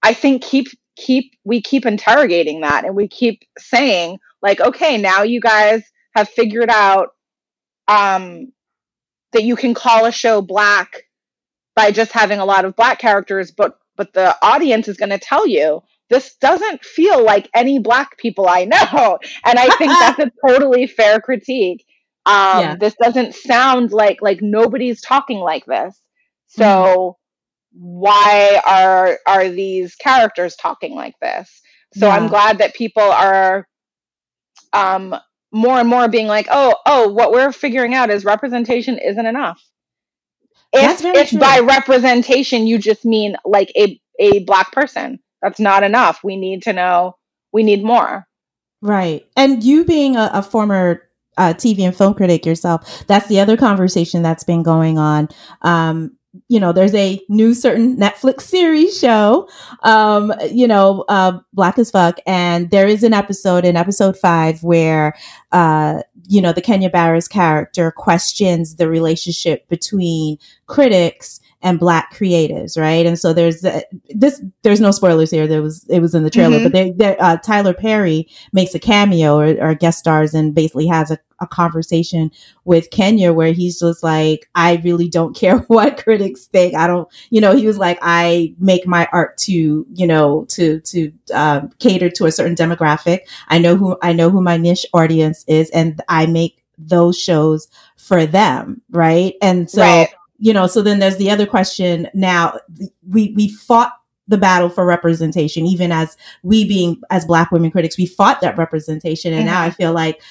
i 0.03 0.13
think 0.13 0.43
keep 0.43 0.69
keep 0.97 1.35
we 1.45 1.61
keep 1.63 1.87
interrogating 1.87 2.61
that 2.61 2.85
and 2.85 2.95
we 2.95 3.09
keep 3.09 3.43
saying 3.59 4.19
like 4.43 4.61
okay 4.61 4.99
now 4.99 5.23
you 5.23 5.41
guys 5.41 5.83
have 6.15 6.29
figured 6.29 6.71
out 6.71 7.11
um, 7.89 8.53
that 9.33 9.43
you 9.43 9.57
can 9.57 9.75
call 9.75 10.07
a 10.07 10.13
show 10.13 10.41
black 10.41 11.05
by 11.75 11.91
just 11.91 12.13
having 12.13 12.39
a 12.39 12.45
lot 12.45 12.65
of 12.65 12.77
black 12.77 12.99
characters, 12.99 13.51
but 13.51 13.77
but 13.97 14.13
the 14.15 14.35
audience 14.43 14.89
is 14.89 14.97
going 14.97 15.11
to 15.11 15.19
tell 15.19 15.47
you 15.47 15.83
this 16.09 16.35
doesn't 16.37 16.83
feel 16.83 17.23
like 17.23 17.51
any 17.55 17.79
black 17.79 18.17
people 18.17 18.49
I 18.49 18.65
know, 18.65 19.19
and 19.45 19.59
I 19.59 19.69
think 19.77 19.93
that's 20.01 20.19
a 20.21 20.31
totally 20.47 20.87
fair 20.87 21.21
critique. 21.21 21.85
Um, 22.27 22.61
yeah. 22.61 22.77
This 22.77 22.95
doesn't 23.03 23.35
sound 23.35 23.93
like 23.93 24.19
like 24.23 24.41
nobody's 24.41 25.01
talking 25.01 25.39
like 25.39 25.67
this. 25.67 26.01
So 26.47 26.63
mm 26.63 27.15
why 27.73 28.61
are 28.66 29.18
are 29.27 29.49
these 29.49 29.95
characters 29.95 30.57
talking 30.57 30.95
like 30.95 31.14
this? 31.21 31.61
So 31.95 32.07
yeah. 32.07 32.14
I'm 32.16 32.29
glad 32.29 32.59
that 32.59 32.75
people 32.75 33.03
are 33.03 33.66
um, 34.73 35.14
more 35.53 35.79
and 35.79 35.89
more 35.89 36.09
being 36.09 36.27
like, 36.27 36.47
oh, 36.51 36.77
oh, 36.87 37.09
what 37.09 37.33
we're 37.33 37.53
figuring 37.53 37.95
out 37.95 38.11
is 38.11 38.25
representation 38.25 38.99
isn't 38.99 39.27
enough. 39.27 39.61
If, 40.73 41.05
if 41.05 41.41
by 41.41 41.59
representation 41.59 42.66
you 42.66 42.79
just 42.79 43.05
mean 43.05 43.37
like 43.45 43.73
a, 43.77 44.01
a 44.21 44.45
black 44.45 44.71
person, 44.71 45.18
that's 45.43 45.59
not 45.59 45.83
enough. 45.83 46.21
We 46.23 46.37
need 46.37 46.62
to 46.64 46.73
know, 46.73 47.16
we 47.53 47.64
need 47.64 47.83
more. 47.83 48.29
Right. 48.81 49.27
And 49.37 49.64
you 49.64 49.85
being 49.85 50.16
a, 50.16 50.31
a 50.33 50.43
former 50.43 51.09
uh, 51.37 51.55
TV 51.55 51.81
and 51.81 51.97
film 51.97 52.14
critic 52.14 52.47
yourself, 52.47 53.05
that's 53.09 53.27
the 53.27 53.41
other 53.41 53.57
conversation 53.57 54.23
that's 54.23 54.45
been 54.45 54.62
going 54.62 54.97
on. 54.97 55.29
Um, 55.62 56.16
you 56.49 56.61
know, 56.61 56.72
there's 56.72 56.95
a 56.95 57.20
new 57.28 57.55
certain 57.55 57.97
Netflix 57.97 58.43
series 58.43 58.99
show, 58.99 59.49
um, 59.83 60.33
you 60.51 60.66
know, 60.66 61.05
uh, 61.09 61.39
Black 61.53 61.78
as 61.78 61.91
Fuck. 61.91 62.18
And 62.26 62.70
there 62.70 62.87
is 62.87 63.03
an 63.03 63.12
episode 63.12 63.64
in 63.64 63.76
episode 63.76 64.16
five 64.16 64.62
where, 64.62 65.14
uh, 65.53 66.03
you 66.28 66.41
know, 66.41 66.53
the 66.53 66.62
Kenya 66.62 66.91
Barris 66.91 67.26
character 67.26 67.91
questions 67.91 68.76
the 68.76 68.89
relationship 68.89 69.68
between 69.68 70.39
critics 70.66 71.41
and 71.63 71.79
black 71.79 72.15
creatives, 72.15 72.79
right? 72.79 73.05
And 73.05 73.19
so 73.19 73.33
there's 73.33 73.65
uh, 73.65 73.83
this. 74.09 74.43
There's 74.63 74.81
no 74.81 74.91
spoilers 74.93 75.31
here. 75.31 75.47
There 75.47 75.63
was 75.63 75.87
it 75.89 76.01
was 76.01 76.15
in 76.15 76.25
the 76.25 76.31
trailer, 76.31 76.57
mm-hmm. 76.57 76.65
but 76.65 76.73
they, 76.73 76.91
they, 76.93 77.19
uh, 77.19 77.37
Tyler 77.39 77.75
Perry 77.75 78.29
makes 78.53 78.75
a 78.75 78.79
cameo 78.79 79.37
or, 79.37 79.61
or, 79.61 79.75
guest 79.75 79.99
stars 79.99 80.33
and 80.33 80.55
basically 80.55 80.87
has 80.87 81.11
a, 81.11 81.19
a 81.41 81.47
conversation 81.47 82.31
with 82.65 82.91
Kenya 82.91 83.33
where 83.35 83.53
he's 83.53 83.79
just 83.79 84.03
like, 84.03 84.49
I 84.55 84.81
really 84.85 85.09
don't 85.09 85.37
care 85.37 85.59
what 85.59 86.03
critics 86.03 86.47
think. 86.47 86.75
I 86.75 86.87
don't, 86.87 87.09
you 87.29 87.43
know, 87.43 87.55
he 87.55 87.67
was 87.67 87.79
like, 87.79 87.99
I 88.01 88.55
make 88.59 88.87
my 88.87 89.07
art 89.13 89.37
to, 89.39 89.87
you 89.93 90.07
know, 90.07 90.47
to 90.51 90.81
to 90.81 91.13
um, 91.35 91.71
cater 91.79 92.09
to 92.11 92.25
a 92.25 92.33
certain 92.33 92.57
demographic. 92.57 93.21
I 93.49 93.59
know 93.59 93.77
who 93.77 93.99
I 94.01 94.15
know 94.15 94.31
who 94.31 94.41
my 94.41 94.57
niche 94.57 94.87
audience 94.95 95.45
is, 95.47 95.69
and 95.71 96.01
I 96.09 96.25
make 96.25 96.65
those 96.79 97.19
shows 97.19 97.69
for 97.99 98.25
them, 98.25 98.81
right? 98.91 99.35
And 99.43 99.71
so. 99.71 99.83
Right 99.83 100.09
you 100.41 100.53
know, 100.53 100.66
so 100.66 100.82
then 100.82 100.99
there's 100.99 101.18
the 101.18 101.30
other 101.30 101.47
question 101.47 102.09
now 102.14 102.59
we, 103.07 103.32
we 103.36 103.49
fought 103.49 103.93
the 104.26 104.38
battle 104.38 104.70
for 104.70 104.86
representation, 104.86 105.66
even 105.66 105.93
as 105.93 106.16
we 106.43 106.66
being 106.66 107.01
as 107.11 107.26
black 107.26 107.51
women 107.51 107.70
critics, 107.70 107.99
we 107.99 108.07
fought 108.07 108.41
that 108.41 108.57
representation. 108.57 109.32
And 109.32 109.43
mm-hmm. 109.43 109.55
now 109.55 109.62
I 109.62 109.70
feel 109.70 109.93
like 109.93 110.22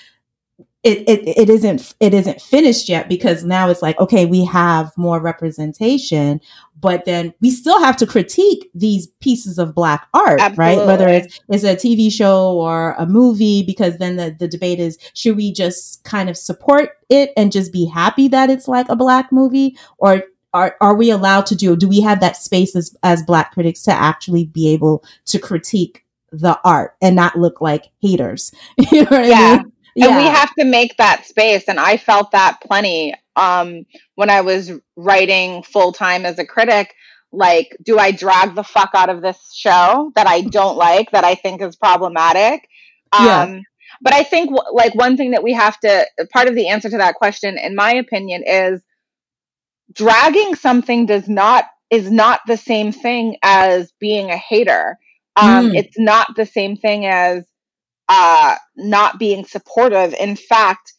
it, 0.84 1.10
it 1.10 1.38
it 1.38 1.50
isn't 1.50 1.94
it 2.00 2.14
isn't 2.14 2.42
finished 2.42 2.88
yet 2.88 3.10
because 3.10 3.44
now 3.44 3.70
it's 3.70 3.82
like 3.82 4.00
okay 4.00 4.26
we 4.26 4.46
have 4.46 4.92
more 4.98 5.20
representation 5.20 6.40
but 6.80 7.04
then 7.04 7.34
we 7.42 7.52
still 7.52 7.80
have 7.80 7.98
to 7.98 8.08
critique 8.08 8.70
these 8.74 9.08
pieces 9.20 9.58
of 9.58 9.76
black 9.76 10.08
art 10.14 10.40
Absolutely. 10.40 10.78
right 10.78 10.88
whether 10.88 11.08
it's, 11.10 11.40
it's 11.50 11.64
a 11.66 11.76
tv 11.76 12.10
show 12.10 12.58
or 12.58 12.94
a 12.98 13.06
movie 13.06 13.62
because 13.62 13.98
then 13.98 14.16
the, 14.16 14.34
the 14.40 14.48
debate 14.48 14.80
is 14.80 14.98
should 15.14 15.36
we 15.36 15.52
just 15.52 16.04
kind 16.06 16.30
of 16.30 16.38
support 16.38 16.92
it 17.10 17.32
and 17.36 17.52
just 17.52 17.74
be 17.74 17.86
happy 17.86 18.30
that 18.30 18.50
it's 18.50 18.68
like 18.68 18.88
a 18.88 18.96
black 18.96 19.32
movie 19.34 19.78
or 19.98 20.24
are, 20.54 20.78
are 20.82 20.96
we 20.96 21.12
allowed 21.12 21.46
to 21.48 21.56
do 21.56 21.76
do 21.76 21.90
we 21.90 22.00
have 22.00 22.22
that 22.22 22.38
space 22.38 22.74
as, 22.74 22.96
as 23.04 23.22
black 23.24 23.54
critics 23.54 23.84
to 23.84 23.92
actually 23.92 24.46
be 24.46 24.70
able 24.70 25.04
to 25.26 25.40
critique 25.40 26.06
the 26.32 26.58
art 26.64 26.96
and 27.02 27.18
not 27.18 27.38
look 27.38 27.60
like 27.60 27.92
haters 28.02 28.54
you 28.78 29.04
know 29.04 29.10
what 29.10 29.26
yeah. 29.26 29.36
I 29.36 29.58
mean? 29.58 29.74
Yeah. 30.00 30.08
and 30.08 30.18
we 30.18 30.24
have 30.24 30.54
to 30.56 30.66
make 30.66 30.96
that 30.98 31.26
space 31.26 31.66
and 31.68 31.80
i 31.80 31.98
felt 31.98 32.32
that 32.32 32.60
plenty 32.62 33.14
um, 33.36 33.86
when 34.16 34.30
i 34.30 34.42
was 34.42 34.72
writing 34.96 35.64
full-time 35.64 36.26
as 36.26 36.40
a 36.40 36.46
critic 36.46 36.94
like 37.32 37.76
do 37.84 37.98
i 37.98 38.12
drag 38.12 38.56
the 38.56 38.64
fuck 38.64 38.92
out 38.96 39.10
of 39.10 39.22
this 39.22 39.54
show 39.54 40.12
that 40.16 40.28
i 40.28 40.42
don't 40.42 40.78
like 40.78 41.12
that 41.12 41.24
i 41.24 41.36
think 41.36 41.62
is 41.62 41.76
problematic 41.76 42.68
um, 43.12 43.26
yeah. 43.26 43.60
but 44.02 44.14
i 44.14 44.24
think 44.24 44.52
like 44.72 44.96
one 44.96 45.18
thing 45.18 45.32
that 45.32 45.44
we 45.44 45.54
have 45.54 45.80
to 45.80 46.06
part 46.32 46.48
of 46.48 46.56
the 46.56 46.70
answer 46.70 46.90
to 46.90 46.98
that 46.98 47.16
question 47.16 47.58
in 47.58 47.76
my 47.76 47.94
opinion 47.94 48.44
is 48.46 48.82
dragging 49.94 50.56
something 50.56 51.06
does 51.06 51.28
not 51.28 51.66
is 51.90 52.12
not 52.12 52.42
the 52.48 52.58
same 52.58 52.92
thing 52.92 53.36
as 53.44 53.92
being 54.00 54.32
a 54.32 54.38
hater 54.38 54.98
um, 55.36 55.70
mm. 55.70 55.76
it's 55.78 55.98
not 55.98 56.36
the 56.36 56.46
same 56.46 56.76
thing 56.76 57.06
as 57.06 57.46
uh, 58.10 58.56
not 58.76 59.20
being 59.20 59.46
supportive. 59.46 60.14
In 60.16 60.36
fact, 60.36 60.94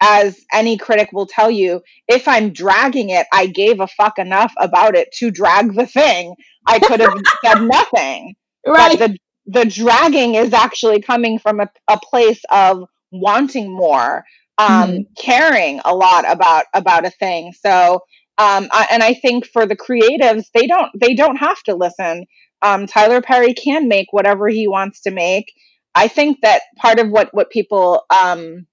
as 0.00 0.38
any 0.52 0.76
critic 0.76 1.08
will 1.12 1.26
tell 1.26 1.50
you, 1.50 1.80
if 2.08 2.28
I'm 2.28 2.52
dragging 2.52 3.10
it, 3.10 3.26
I 3.32 3.46
gave 3.46 3.80
a 3.80 3.86
fuck 3.86 4.18
enough 4.18 4.52
about 4.58 4.94
it 4.94 5.08
to 5.18 5.30
drag 5.30 5.74
the 5.74 5.86
thing. 5.86 6.34
I 6.66 6.80
could 6.80 7.00
have 7.00 7.14
said 7.44 7.62
nothing. 7.62 8.34
Right. 8.66 8.98
But 8.98 9.12
the 9.12 9.18
the 9.48 9.64
dragging 9.64 10.34
is 10.34 10.52
actually 10.52 11.00
coming 11.00 11.38
from 11.38 11.60
a, 11.60 11.70
a 11.88 11.98
place 11.98 12.40
of 12.50 12.82
wanting 13.12 13.72
more, 13.72 14.24
um, 14.58 14.90
mm. 14.90 15.06
caring 15.16 15.80
a 15.84 15.94
lot 15.94 16.28
about 16.28 16.64
about 16.74 17.06
a 17.06 17.10
thing. 17.10 17.52
So, 17.52 18.00
um, 18.38 18.68
I, 18.72 18.88
and 18.90 19.04
I 19.04 19.14
think 19.14 19.46
for 19.46 19.64
the 19.64 19.76
creatives, 19.76 20.46
they 20.52 20.66
don't 20.66 20.90
they 21.00 21.14
don't 21.14 21.36
have 21.36 21.62
to 21.64 21.76
listen. 21.76 22.26
Um, 22.62 22.86
Tyler 22.86 23.22
Perry 23.22 23.54
can 23.54 23.86
make 23.86 24.08
whatever 24.10 24.48
he 24.48 24.66
wants 24.66 25.02
to 25.02 25.12
make. 25.12 25.52
I 25.96 26.08
think 26.08 26.42
that 26.42 26.62
part 26.76 27.00
of 27.00 27.08
what 27.08 27.32
what 27.32 27.50
people 27.50 28.04
um, 28.10 28.66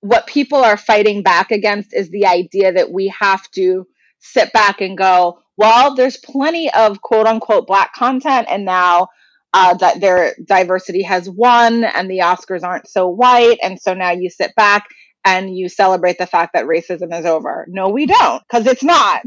what 0.00 0.26
people 0.26 0.64
are 0.64 0.78
fighting 0.78 1.22
back 1.22 1.52
against 1.52 1.94
is 1.94 2.10
the 2.10 2.26
idea 2.26 2.72
that 2.72 2.90
we 2.90 3.14
have 3.20 3.48
to 3.52 3.86
sit 4.18 4.52
back 4.52 4.80
and 4.80 4.96
go, 4.96 5.38
well, 5.58 5.94
there's 5.94 6.16
plenty 6.16 6.72
of 6.72 7.02
quote 7.02 7.26
unquote 7.26 7.66
black 7.66 7.92
content, 7.92 8.48
and 8.50 8.64
now 8.64 9.08
uh, 9.52 9.74
that 9.74 10.00
their 10.00 10.34
diversity 10.44 11.02
has 11.02 11.28
won, 11.28 11.84
and 11.84 12.10
the 12.10 12.20
Oscars 12.20 12.62
aren't 12.64 12.88
so 12.88 13.08
white, 13.08 13.58
and 13.62 13.78
so 13.78 13.92
now 13.92 14.10
you 14.10 14.30
sit 14.30 14.54
back 14.54 14.86
and 15.24 15.54
you 15.56 15.68
celebrate 15.68 16.16
the 16.18 16.26
fact 16.26 16.54
that 16.54 16.64
racism 16.64 17.16
is 17.16 17.26
over. 17.26 17.66
No, 17.68 17.90
we 17.90 18.06
don't, 18.06 18.42
because 18.48 18.66
it's 18.66 18.82
not, 18.82 19.22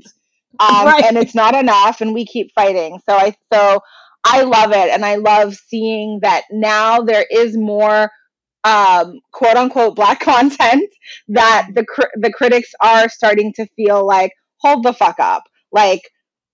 um, 0.59 0.85
right. 0.87 1.03
and 1.03 1.17
it's 1.17 1.35
not 1.35 1.53
enough, 1.53 2.01
and 2.01 2.15
we 2.15 2.25
keep 2.25 2.51
fighting. 2.55 2.99
So 3.07 3.15
I 3.15 3.35
so 3.53 3.81
I 4.25 4.43
love 4.43 4.71
it. 4.73 4.91
And 4.91 5.05
I 5.05 5.17
love 5.17 5.55
seeing 5.55 6.21
that 6.23 6.45
now 6.51 7.01
there 7.01 7.25
is 7.31 7.57
more 7.57 8.11
um, 8.65 9.19
quote 9.33 9.57
unquote 9.57 9.95
black 9.95 10.19
content 10.21 10.89
that 11.29 11.69
the, 11.75 11.85
cr- 11.85 12.13
the 12.17 12.33
critics 12.33 12.71
are 12.81 13.09
starting 13.09 13.53
to 13.55 13.67
feel 13.77 14.05
like, 14.07 14.33
hold 14.59 14.83
the 14.83 14.93
fuck 14.93 15.19
up. 15.19 15.43
Like, 15.73 16.03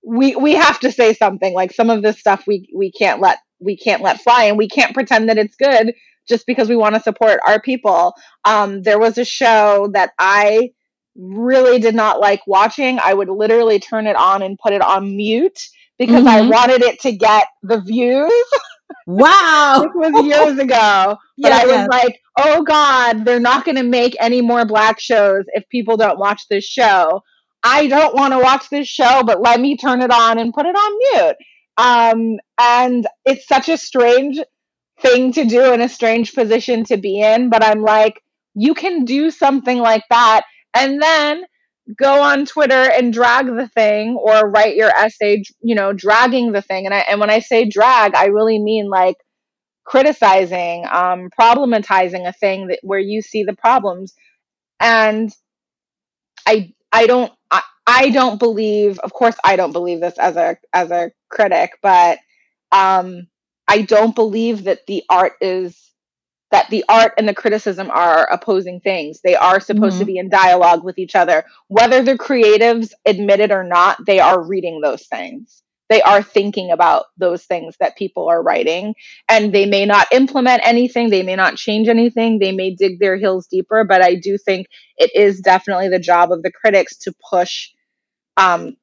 we, 0.06 0.36
we 0.38 0.54
have 0.56 0.80
to 0.82 0.94
say 0.94 1.14
something 1.16 1.54
like 1.56 1.74
some 1.74 1.90
of 1.90 2.04
this 2.04 2.20
stuff 2.20 2.46
we, 2.48 2.70
we 2.76 2.92
can't 2.94 3.22
let, 3.22 3.40
we 3.60 3.78
can't 3.78 4.04
let 4.04 4.22
fly 4.22 4.46
and 4.46 4.58
we 4.58 4.70
can't 4.70 4.96
pretend 4.96 5.30
that 5.30 5.40
it's 5.40 5.58
good 5.58 5.94
just 6.30 6.48
because 6.48 6.70
we 6.70 6.78
want 6.78 6.96
to 6.96 7.02
support 7.02 7.42
our 7.48 7.62
people. 7.62 8.16
Um, 8.46 8.84
there 8.84 9.00
was 9.00 9.18
a 9.20 9.26
show 9.26 9.90
that 9.94 10.12
I 10.20 10.72
really 11.18 11.80
did 11.80 11.96
not 11.96 12.22
like 12.22 12.42
watching. 12.48 13.00
I 13.04 13.14
would 13.14 13.30
literally 13.30 13.80
turn 13.80 14.08
it 14.08 14.18
on 14.18 14.44
and 14.44 14.60
put 14.60 14.74
it 14.74 14.84
on 14.84 15.18
mute 15.18 15.60
because 16.02 16.24
mm-hmm. 16.24 16.28
I 16.28 16.50
wanted 16.50 16.82
it 16.82 17.00
to 17.02 17.12
get 17.12 17.46
the 17.62 17.80
views. 17.80 18.32
Wow. 19.08 19.90
this 20.02 20.12
was 20.12 20.26
years 20.26 20.60
ago. 20.60 21.18
But 21.38 21.50
yes, 21.50 21.64
I 21.64 21.66
was 21.66 21.76
yes. 21.76 21.88
like, 21.90 22.22
oh 22.38 22.62
God, 22.62 23.26
they're 23.26 23.40
not 23.40 23.66
going 23.66 23.78
to 23.78 23.84
make 23.84 24.16
any 24.20 24.42
more 24.42 24.64
black 24.64 25.00
shows 25.00 25.44
if 25.48 25.68
people 25.70 25.98
don't 25.98 26.20
watch 26.20 26.44
this 26.50 26.66
show. 26.66 27.24
I 27.64 27.88
don't 27.88 28.14
want 28.14 28.34
to 28.34 28.40
watch 28.40 28.70
this 28.70 28.88
show, 28.88 29.24
but 29.26 29.42
let 29.42 29.60
me 29.60 29.76
turn 29.76 30.02
it 30.02 30.12
on 30.12 30.38
and 30.38 30.54
put 30.54 30.66
it 30.66 30.76
on 30.76 30.98
mute. 31.00 31.36
Um, 31.78 32.40
and 32.60 33.08
it's 33.26 33.48
such 33.48 33.70
a 33.70 33.78
strange 33.78 34.40
thing 35.02 35.32
to 35.34 35.46
do 35.46 35.74
and 35.74 35.82
a 35.82 35.90
strange 35.90 36.34
position 36.34 36.84
to 36.86 36.98
be 36.98 37.22
in. 37.22 37.50
But 37.50 37.64
I'm 37.64 37.82
like, 37.82 38.22
you 38.54 38.74
can 38.74 39.04
do 39.04 39.32
something 39.32 39.80
like 39.80 40.04
that. 40.10 40.44
And 40.76 41.02
then 41.02 41.44
go 41.98 42.22
on 42.22 42.46
Twitter 42.46 42.74
and 42.74 43.14
drag 43.14 43.48
the 43.48 43.68
thing 43.68 44.16
or 44.16 44.50
write 44.50 44.76
your 44.76 44.90
essay, 44.90 45.44
you 45.62 45.76
know, 45.76 45.94
dragging 45.94 46.52
the 46.52 46.62
thing. 46.62 46.86
And 46.86 46.94
I, 46.94 47.00
and 47.00 47.20
when 47.20 47.30
I 47.30 47.40
say 47.40 47.66
drag, 47.70 48.16
I 48.16 48.26
really 48.28 48.60
mean 48.60 48.90
like 48.90 49.16
criticizing, 49.86 50.86
um, 50.92 51.30
problematizing 51.40 52.28
a 52.28 52.34
thing 52.34 52.68
that 52.68 52.80
where 52.84 53.00
you 53.00 53.22
see 53.22 53.44
the 53.44 53.56
problems. 53.56 54.14
And 54.80 55.32
I, 56.48 56.74
I 56.92 57.08
don't, 57.08 57.32
I, 57.52 57.62
I 57.88 58.10
don't 58.10 58.40
believe, 58.40 59.00
of 59.00 59.14
course, 59.14 59.36
I 59.44 59.56
don't 59.56 59.74
believe 59.74 60.02
this 60.02 60.18
as 60.18 60.36
a, 60.38 60.58
as 60.74 60.92
a 60.92 61.12
critic, 61.30 61.72
but, 61.82 62.20
um, 62.72 63.28
I 63.68 63.84
don't 63.84 64.16
believe 64.16 64.66
that 64.66 64.86
the 64.88 65.04
art 65.10 65.34
is 65.42 65.91
that 66.52 66.70
the 66.70 66.84
art 66.90 67.14
and 67.18 67.28
the 67.28 67.34
criticism 67.34 67.90
are 67.92 68.26
opposing 68.32 68.80
things. 68.82 69.22
They 69.22 69.36
are 69.36 69.60
supposed 69.60 69.94
mm-hmm. 69.94 70.00
to 70.00 70.06
be 70.06 70.18
in 70.18 70.30
dialogue 70.30 70.84
with 70.84 70.98
each 70.98 71.16
other. 71.16 71.46
Whether 71.68 72.04
the 72.04 72.18
creatives 72.18 72.92
admit 73.06 73.40
it 73.40 73.52
or 73.52 73.64
not, 73.64 74.06
they 74.06 74.20
are 74.20 74.46
reading 74.46 74.82
those 74.82 75.08
things. 75.08 75.64
They 75.90 76.02
are 76.02 76.24
thinking 76.24 76.72
about 76.72 77.08
those 77.18 77.44
things 77.44 77.76
that 77.82 77.98
people 77.98 78.30
are 78.30 78.42
writing. 78.42 78.96
And 79.28 79.54
they 79.54 79.66
may 79.66 79.86
not 79.86 80.08
implement 80.14 80.62
anything, 80.66 81.10
they 81.10 81.24
may 81.24 81.36
not 81.36 81.58
change 81.58 81.90
anything, 81.90 82.40
they 82.40 82.54
may 82.54 82.74
dig 82.74 83.00
their 83.00 83.18
heels 83.18 83.48
deeper. 83.48 83.84
But 83.84 84.02
I 84.02 84.16
do 84.16 84.38
think 84.38 84.68
it 84.98 85.12
is 85.14 85.42
definitely 85.42 85.90
the 85.90 86.00
job 86.00 86.32
of 86.32 86.44
the 86.44 86.52
critics 86.52 86.98
to 87.00 87.14
push. 87.30 87.70
Um, 88.38 88.78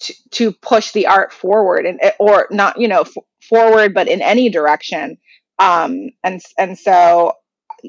to, 0.00 0.14
to 0.32 0.52
push 0.52 0.90
the 0.90 1.06
art 1.06 1.32
forward 1.32 1.86
and 1.86 2.00
or 2.18 2.48
not 2.50 2.80
you 2.80 2.88
know 2.88 3.02
f- 3.02 3.14
forward 3.48 3.94
but 3.94 4.08
in 4.08 4.20
any 4.20 4.50
direction 4.50 5.16
um, 5.58 6.10
and 6.22 6.40
and 6.58 6.78
so 6.78 7.32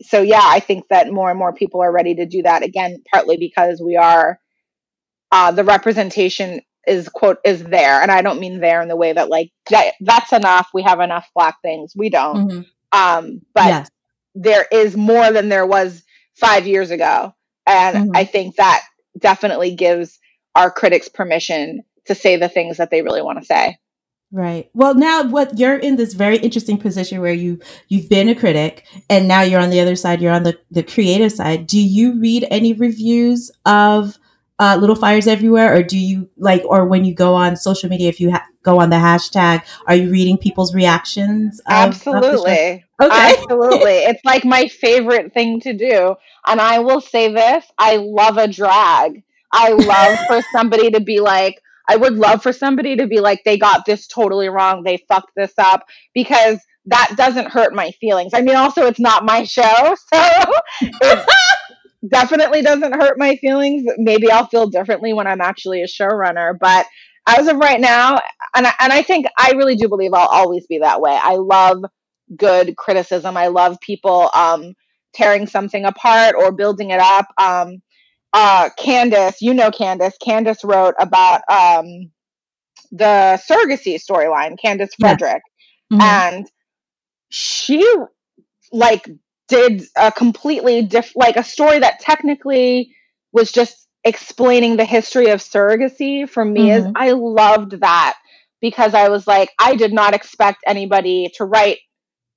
so 0.02 0.22
yeah, 0.22 0.42
I 0.44 0.60
think 0.60 0.88
that 0.90 1.12
more 1.12 1.30
and 1.30 1.40
more 1.40 1.54
people 1.54 1.82
are 1.82 1.92
ready 1.92 2.16
to 2.16 2.26
do 2.26 2.44
that 2.44 2.64
again, 2.64 3.02
partly 3.12 3.38
because 3.38 3.82
we 3.82 3.96
are 3.96 4.40
uh, 5.32 5.52
the 5.52 5.64
representation 5.64 6.62
is 6.88 7.10
quote 7.10 7.38
is 7.44 7.64
there, 7.64 8.02
and 8.02 8.12
I 8.12 8.22
don't 8.22 8.40
mean 8.40 8.60
there 8.60 8.82
in 8.82 8.88
the 8.88 8.96
way 8.96 9.14
that 9.14 9.30
like 9.30 9.52
that, 9.70 9.94
that's 10.02 10.34
enough. 10.34 10.70
We 10.74 10.84
have 10.84 11.00
enough 11.00 11.28
black 11.34 11.62
things. 11.62 11.94
We 11.96 12.10
don't. 12.10 12.50
Mm-hmm. 12.50 12.62
Um, 13.00 13.42
but 13.54 13.66
yes. 13.66 13.90
there 14.36 14.66
is 14.72 14.96
more 14.96 15.32
than 15.32 15.50
there 15.50 15.66
was 15.66 16.04
five 16.36 16.68
years 16.68 16.92
ago, 16.92 17.34
and 17.66 17.98
mm-hmm. 17.98 18.16
I 18.16 18.26
think 18.26 18.56
that 18.56 18.84
definitely 19.18 19.76
gives 19.76 20.20
our 20.54 20.72
critics 20.72 21.10
permission 21.10 21.84
to 22.06 22.16
say 22.16 22.38
the 22.38 22.50
things 22.50 22.78
that 22.78 22.92
they 22.92 23.02
really 23.02 23.22
want 23.22 23.40
to 23.40 23.46
say. 23.46 23.78
Right. 24.36 24.70
Well, 24.74 24.96
now 24.96 25.24
what 25.24 25.58
you're 25.58 25.78
in 25.78 25.96
this 25.96 26.14
very 26.14 26.36
interesting 26.36 26.78
position 26.78 27.22
where 27.22 27.32
you 27.32 27.62
you've 27.88 28.10
been 28.10 28.28
a 28.28 28.36
critic 28.36 28.86
and 29.10 29.30
now 29.30 29.44
you're 29.44 29.62
on 29.62 29.70
the 29.70 29.80
other 29.80 29.96
side, 29.96 30.22
you're 30.22 30.34
on 30.34 30.44
the 30.44 30.60
the 30.72 30.84
creative 30.84 31.32
side. 31.32 31.68
Do 31.68 31.80
you 31.80 32.20
read 32.20 32.46
any 32.52 32.74
reviews 32.74 33.50
of 33.66 34.20
uh, 34.60 34.78
Little 34.78 34.98
Fires 34.98 35.26
Everywhere 35.26 35.74
or 35.74 35.84
do 35.84 35.98
you 35.98 36.30
like 36.36 36.64
or 36.66 36.86
when 36.86 37.06
you 37.06 37.16
go 37.16 37.34
on 37.34 37.56
social 37.56 37.90
media 37.90 38.10
if 38.10 38.20
you 38.20 38.32
ha- 38.32 38.46
go 38.62 38.82
on 38.82 38.90
the 38.90 38.98
hashtag, 38.98 39.64
are 39.88 39.96
you 39.96 40.12
reading 40.12 40.38
people's 40.38 40.76
reactions? 40.76 41.62
Of, 41.62 41.72
Absolutely. 41.72 42.84
Of 43.00 43.10
okay. 43.10 43.36
Absolutely. 43.40 43.80
it's 44.10 44.26
like 44.26 44.44
my 44.44 44.68
favorite 44.68 45.34
thing 45.34 45.62
to 45.62 45.72
do. 45.72 46.16
And 46.46 46.60
I 46.60 46.80
will 46.80 47.00
say 47.00 47.32
this, 47.32 47.64
I 47.78 47.96
love 47.96 48.36
a 48.36 48.50
drag. 48.50 49.24
I 49.54 49.70
love 49.70 50.20
for 50.28 50.42
somebody 50.52 50.92
to 50.92 51.00
be 51.00 51.22
like, 51.22 51.62
I 51.90 51.96
would 51.96 52.14
love 52.14 52.44
for 52.44 52.54
somebody 52.54 52.96
to 52.98 53.08
be 53.08 53.20
like, 53.20 53.42
they 53.46 53.58
got 53.58 53.86
this 53.86 54.08
totally 54.08 54.50
wrong. 54.50 54.84
They 54.84 55.04
fucked 55.08 55.32
this 55.36 55.54
up 55.58 55.86
because 56.14 56.60
that 56.86 57.14
doesn't 57.18 57.52
hurt 57.52 57.74
my 57.74 57.92
feelings. 58.00 58.34
I 58.34 58.42
mean, 58.42 58.56
also, 58.56 58.86
it's 58.86 59.00
not 59.00 59.26
my 59.26 59.44
show. 59.44 59.96
So 60.14 60.90
it 61.02 61.26
definitely 62.12 62.62
doesn't 62.62 62.94
hurt 62.94 63.18
my 63.18 63.36
feelings. 63.38 63.84
Maybe 63.98 64.32
I'll 64.32 64.48
feel 64.48 64.68
differently 64.70 65.14
when 65.14 65.28
I'm 65.28 65.42
actually 65.42 65.82
a 65.82 65.88
showrunner. 65.88 66.54
But 66.60 66.86
as 67.28 67.48
of 67.48 67.58
right 67.58 67.80
now, 67.80 68.20
and 68.56 68.68
I, 68.68 68.74
and 68.80 68.94
I 68.94 69.02
think 69.02 69.26
I 69.38 69.52
really 69.56 69.76
do 69.76 69.88
believe 69.90 70.14
I'll 70.14 70.28
always 70.28 70.66
be 70.68 70.80
that 70.80 71.02
way. 71.02 71.18
I 71.22 71.36
love 71.36 71.84
good 72.36 72.76
criticism. 72.78 73.38
I 73.38 73.48
love 73.48 73.80
people 73.82 74.30
um, 74.34 74.74
tearing 75.14 75.48
something 75.48 75.86
apart 75.86 76.36
or 76.38 76.52
building 76.52 76.92
it 76.92 77.00
up. 77.00 77.28
Um, 77.40 77.82
uh, 78.36 78.70
Candace, 78.78 79.42
you 79.42 79.54
know 79.54 79.72
Candace. 79.72 80.18
Candace 80.22 80.64
wrote 80.66 80.94
about 81.00 81.42
um, 81.50 82.12
the 82.92 83.42
surrogacy 83.50 83.96
storyline, 83.96 84.60
Candace 84.62 84.94
Frederick, 85.00 85.42
yeah. 85.90 85.98
mm-hmm. 85.98 86.36
and 86.36 86.52
she 87.30 87.90
like 88.74 89.10
did 89.48 89.84
a 89.98 90.12
completely 90.12 90.82
different, 90.82 91.16
like 91.16 91.38
a 91.38 91.44
story 91.44 91.80
that 91.80 92.02
technically 92.02 92.94
was 93.32 93.54
just 93.54 93.88
explaining 94.04 94.76
the 94.76 94.86
history 94.86 95.30
of 95.30 95.40
surrogacy. 95.40 96.28
For 96.28 96.44
me, 96.44 96.68
mm-hmm. 96.68 96.88
is 96.88 96.94
I 96.94 97.12
loved 97.12 97.80
that 97.80 98.18
because 98.60 98.94
I 98.94 99.08
was 99.08 99.26
like, 99.26 99.50
I 99.60 99.78
did 99.78 99.94
not 99.94 100.14
expect 100.14 100.60
anybody 100.68 101.32
to 101.38 101.46
write 101.46 101.78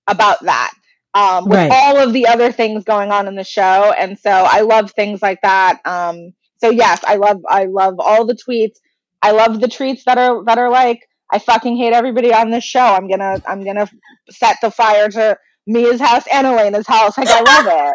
about 0.06 0.44
that 0.44 0.72
um, 1.18 1.44
with 1.46 1.58
right. 1.58 1.72
all 1.72 1.98
of 1.98 2.12
the 2.12 2.28
other 2.28 2.52
things 2.52 2.84
going 2.84 3.10
on 3.10 3.26
in 3.26 3.34
the 3.34 3.42
show. 3.42 3.92
And 3.98 4.16
so 4.18 4.30
I 4.30 4.60
love 4.60 4.92
things 4.92 5.20
like 5.20 5.40
that. 5.42 5.80
Um, 5.84 6.32
so 6.58 6.70
yes, 6.70 7.02
I 7.06 7.16
love 7.16 7.40
I 7.48 7.64
love 7.64 7.96
all 7.98 8.24
the 8.24 8.36
tweets. 8.36 8.76
I 9.20 9.32
love 9.32 9.60
the 9.60 9.66
tweets 9.66 10.04
that 10.04 10.16
are 10.16 10.44
that 10.44 10.58
are 10.58 10.70
like 10.70 11.08
I 11.32 11.40
fucking 11.40 11.76
hate 11.76 11.92
everybody 11.92 12.32
on 12.32 12.50
this 12.50 12.62
show. 12.64 12.80
I'm 12.80 13.08
gonna 13.08 13.42
I'm 13.48 13.64
gonna 13.64 13.90
set 14.30 14.58
the 14.62 14.70
fire 14.70 15.08
to 15.08 15.36
Mia's 15.66 16.00
house 16.00 16.22
and 16.32 16.46
Elena's 16.46 16.86
house. 16.86 17.18
Like 17.18 17.28
I 17.28 17.40
love 17.40 17.66
it. 17.66 17.94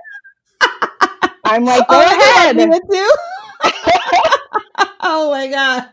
I'm 1.45 1.63
like, 1.65 1.87
go 1.87 1.95
oh, 1.95 2.01
ahead. 2.01 2.57
oh 5.01 5.31
my 5.31 5.47
gosh, 5.47 5.87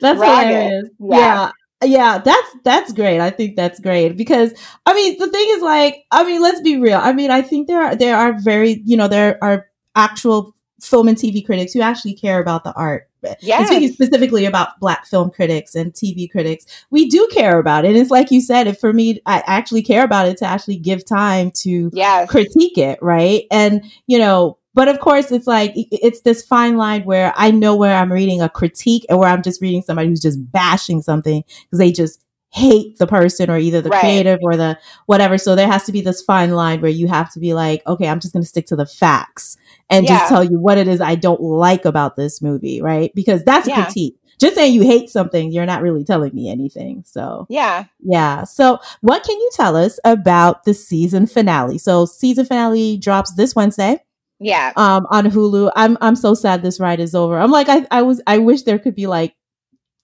that's 0.00 0.22
hilarious. 0.22 0.88
Yeah. 0.98 1.18
yeah 1.18 1.50
yeah 1.82 2.18
that's 2.18 2.56
that's 2.64 2.92
great. 2.92 3.20
I 3.20 3.30
think 3.30 3.56
that's 3.56 3.80
great 3.80 4.16
because 4.16 4.52
i 4.86 4.94
mean 4.94 5.18
the 5.18 5.28
thing 5.28 5.46
is 5.50 5.62
like 5.62 6.04
i 6.10 6.24
mean 6.24 6.40
let's 6.42 6.60
be 6.60 6.78
real. 6.78 6.98
I 7.02 7.12
mean 7.12 7.30
i 7.30 7.42
think 7.42 7.66
there 7.68 7.82
are 7.82 7.96
there 7.96 8.16
are 8.16 8.38
very 8.40 8.82
you 8.84 8.96
know 8.96 9.08
there 9.08 9.38
are 9.42 9.66
actual 9.94 10.54
film 10.80 11.08
and 11.08 11.16
tv 11.16 11.44
critics 11.44 11.72
who 11.72 11.80
actually 11.80 12.14
care 12.14 12.40
about 12.40 12.64
the 12.64 12.72
art. 12.74 13.08
Yeah 13.40 13.64
speaking 13.64 13.92
specifically 13.92 14.44
about 14.44 14.78
black 14.80 15.06
film 15.06 15.30
critics 15.30 15.74
and 15.74 15.92
tv 15.92 16.30
critics 16.30 16.66
we 16.90 17.08
do 17.08 17.28
care 17.32 17.58
about 17.58 17.84
it. 17.84 17.88
And 17.88 17.96
it's 17.96 18.10
like 18.10 18.30
you 18.30 18.40
said 18.40 18.66
if 18.66 18.78
for 18.78 18.92
me 18.92 19.20
i 19.26 19.42
actually 19.46 19.82
care 19.82 20.04
about 20.04 20.28
it 20.28 20.36
to 20.38 20.44
actually 20.44 20.76
give 20.76 21.04
time 21.04 21.50
to 21.62 21.90
yes. 21.92 22.28
critique 22.30 22.78
it 22.78 22.98
right? 23.02 23.44
And 23.50 23.84
you 24.06 24.18
know 24.18 24.58
but 24.74 24.88
of 24.88 24.98
course, 24.98 25.30
it's 25.30 25.46
like, 25.46 25.72
it's 25.74 26.20
this 26.22 26.44
fine 26.44 26.76
line 26.76 27.04
where 27.04 27.32
I 27.36 27.50
know 27.50 27.76
where 27.76 27.96
I'm 27.96 28.12
reading 28.12 28.42
a 28.42 28.48
critique 28.48 29.06
and 29.08 29.18
where 29.18 29.28
I'm 29.28 29.42
just 29.42 29.62
reading 29.62 29.82
somebody 29.82 30.08
who's 30.08 30.20
just 30.20 30.50
bashing 30.52 31.00
something 31.00 31.44
because 31.64 31.78
they 31.78 31.92
just 31.92 32.20
hate 32.54 32.98
the 32.98 33.06
person 33.06 33.50
or 33.50 33.58
either 33.58 33.80
the 33.80 33.88
right. 33.88 34.00
creative 34.00 34.38
or 34.42 34.56
the 34.56 34.78
whatever. 35.06 35.38
So 35.38 35.56
there 35.56 35.66
has 35.66 35.84
to 35.84 35.92
be 35.92 36.00
this 36.00 36.22
fine 36.22 36.52
line 36.52 36.80
where 36.80 36.90
you 36.90 37.08
have 37.08 37.32
to 37.32 37.40
be 37.40 37.52
like, 37.52 37.84
okay, 37.86 38.06
I'm 38.06 38.20
just 38.20 38.32
going 38.32 38.44
to 38.44 38.48
stick 38.48 38.66
to 38.66 38.76
the 38.76 38.86
facts 38.86 39.56
and 39.90 40.06
yeah. 40.06 40.18
just 40.18 40.28
tell 40.28 40.44
you 40.44 40.60
what 40.60 40.78
it 40.78 40.86
is 40.86 41.00
I 41.00 41.16
don't 41.16 41.40
like 41.40 41.84
about 41.84 42.14
this 42.14 42.40
movie, 42.40 42.80
right? 42.80 43.12
Because 43.14 43.42
that's 43.42 43.66
yeah. 43.66 43.80
a 43.80 43.84
critique. 43.84 44.18
Just 44.38 44.54
saying 44.54 44.72
you 44.72 44.82
hate 44.82 45.10
something, 45.10 45.50
you're 45.52 45.66
not 45.66 45.82
really 45.82 46.04
telling 46.04 46.34
me 46.34 46.48
anything. 46.48 47.02
So, 47.06 47.46
yeah. 47.48 47.84
Yeah. 48.00 48.44
So, 48.44 48.80
what 49.00 49.22
can 49.22 49.38
you 49.38 49.50
tell 49.52 49.76
us 49.76 49.98
about 50.04 50.64
the 50.64 50.74
season 50.74 51.26
finale? 51.26 51.78
So, 51.78 52.04
season 52.04 52.44
finale 52.44 52.98
drops 52.98 53.32
this 53.34 53.54
Wednesday. 53.54 54.00
Yeah. 54.44 54.72
Um, 54.76 55.06
on 55.10 55.24
Hulu. 55.24 55.72
I'm 55.74 55.96
I'm 56.02 56.16
so 56.16 56.34
sad 56.34 56.62
this 56.62 56.78
ride 56.78 57.00
is 57.00 57.14
over. 57.14 57.38
I'm 57.38 57.50
like 57.50 57.70
I 57.70 57.86
I 57.90 58.02
was 58.02 58.20
I 58.26 58.38
wish 58.38 58.62
there 58.62 58.78
could 58.78 58.94
be 58.94 59.06
like 59.06 59.34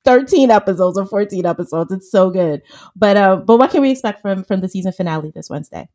13 0.07 0.51
episodes 0.51 0.97
or 0.97 1.05
14 1.05 1.45
episodes. 1.45 1.93
It's 1.93 2.11
so 2.11 2.31
good. 2.31 2.63
But 2.97 3.19
uh, 3.19 3.37
but 3.37 3.59
what 3.59 3.71
can 3.71 3.83
we 3.83 3.91
expect 3.91 4.23
from 4.23 4.45
from 4.45 4.63
the 4.63 4.69
season 4.69 4.93
finale 4.93 5.31
this 5.35 5.51
Wednesday? 5.51 5.91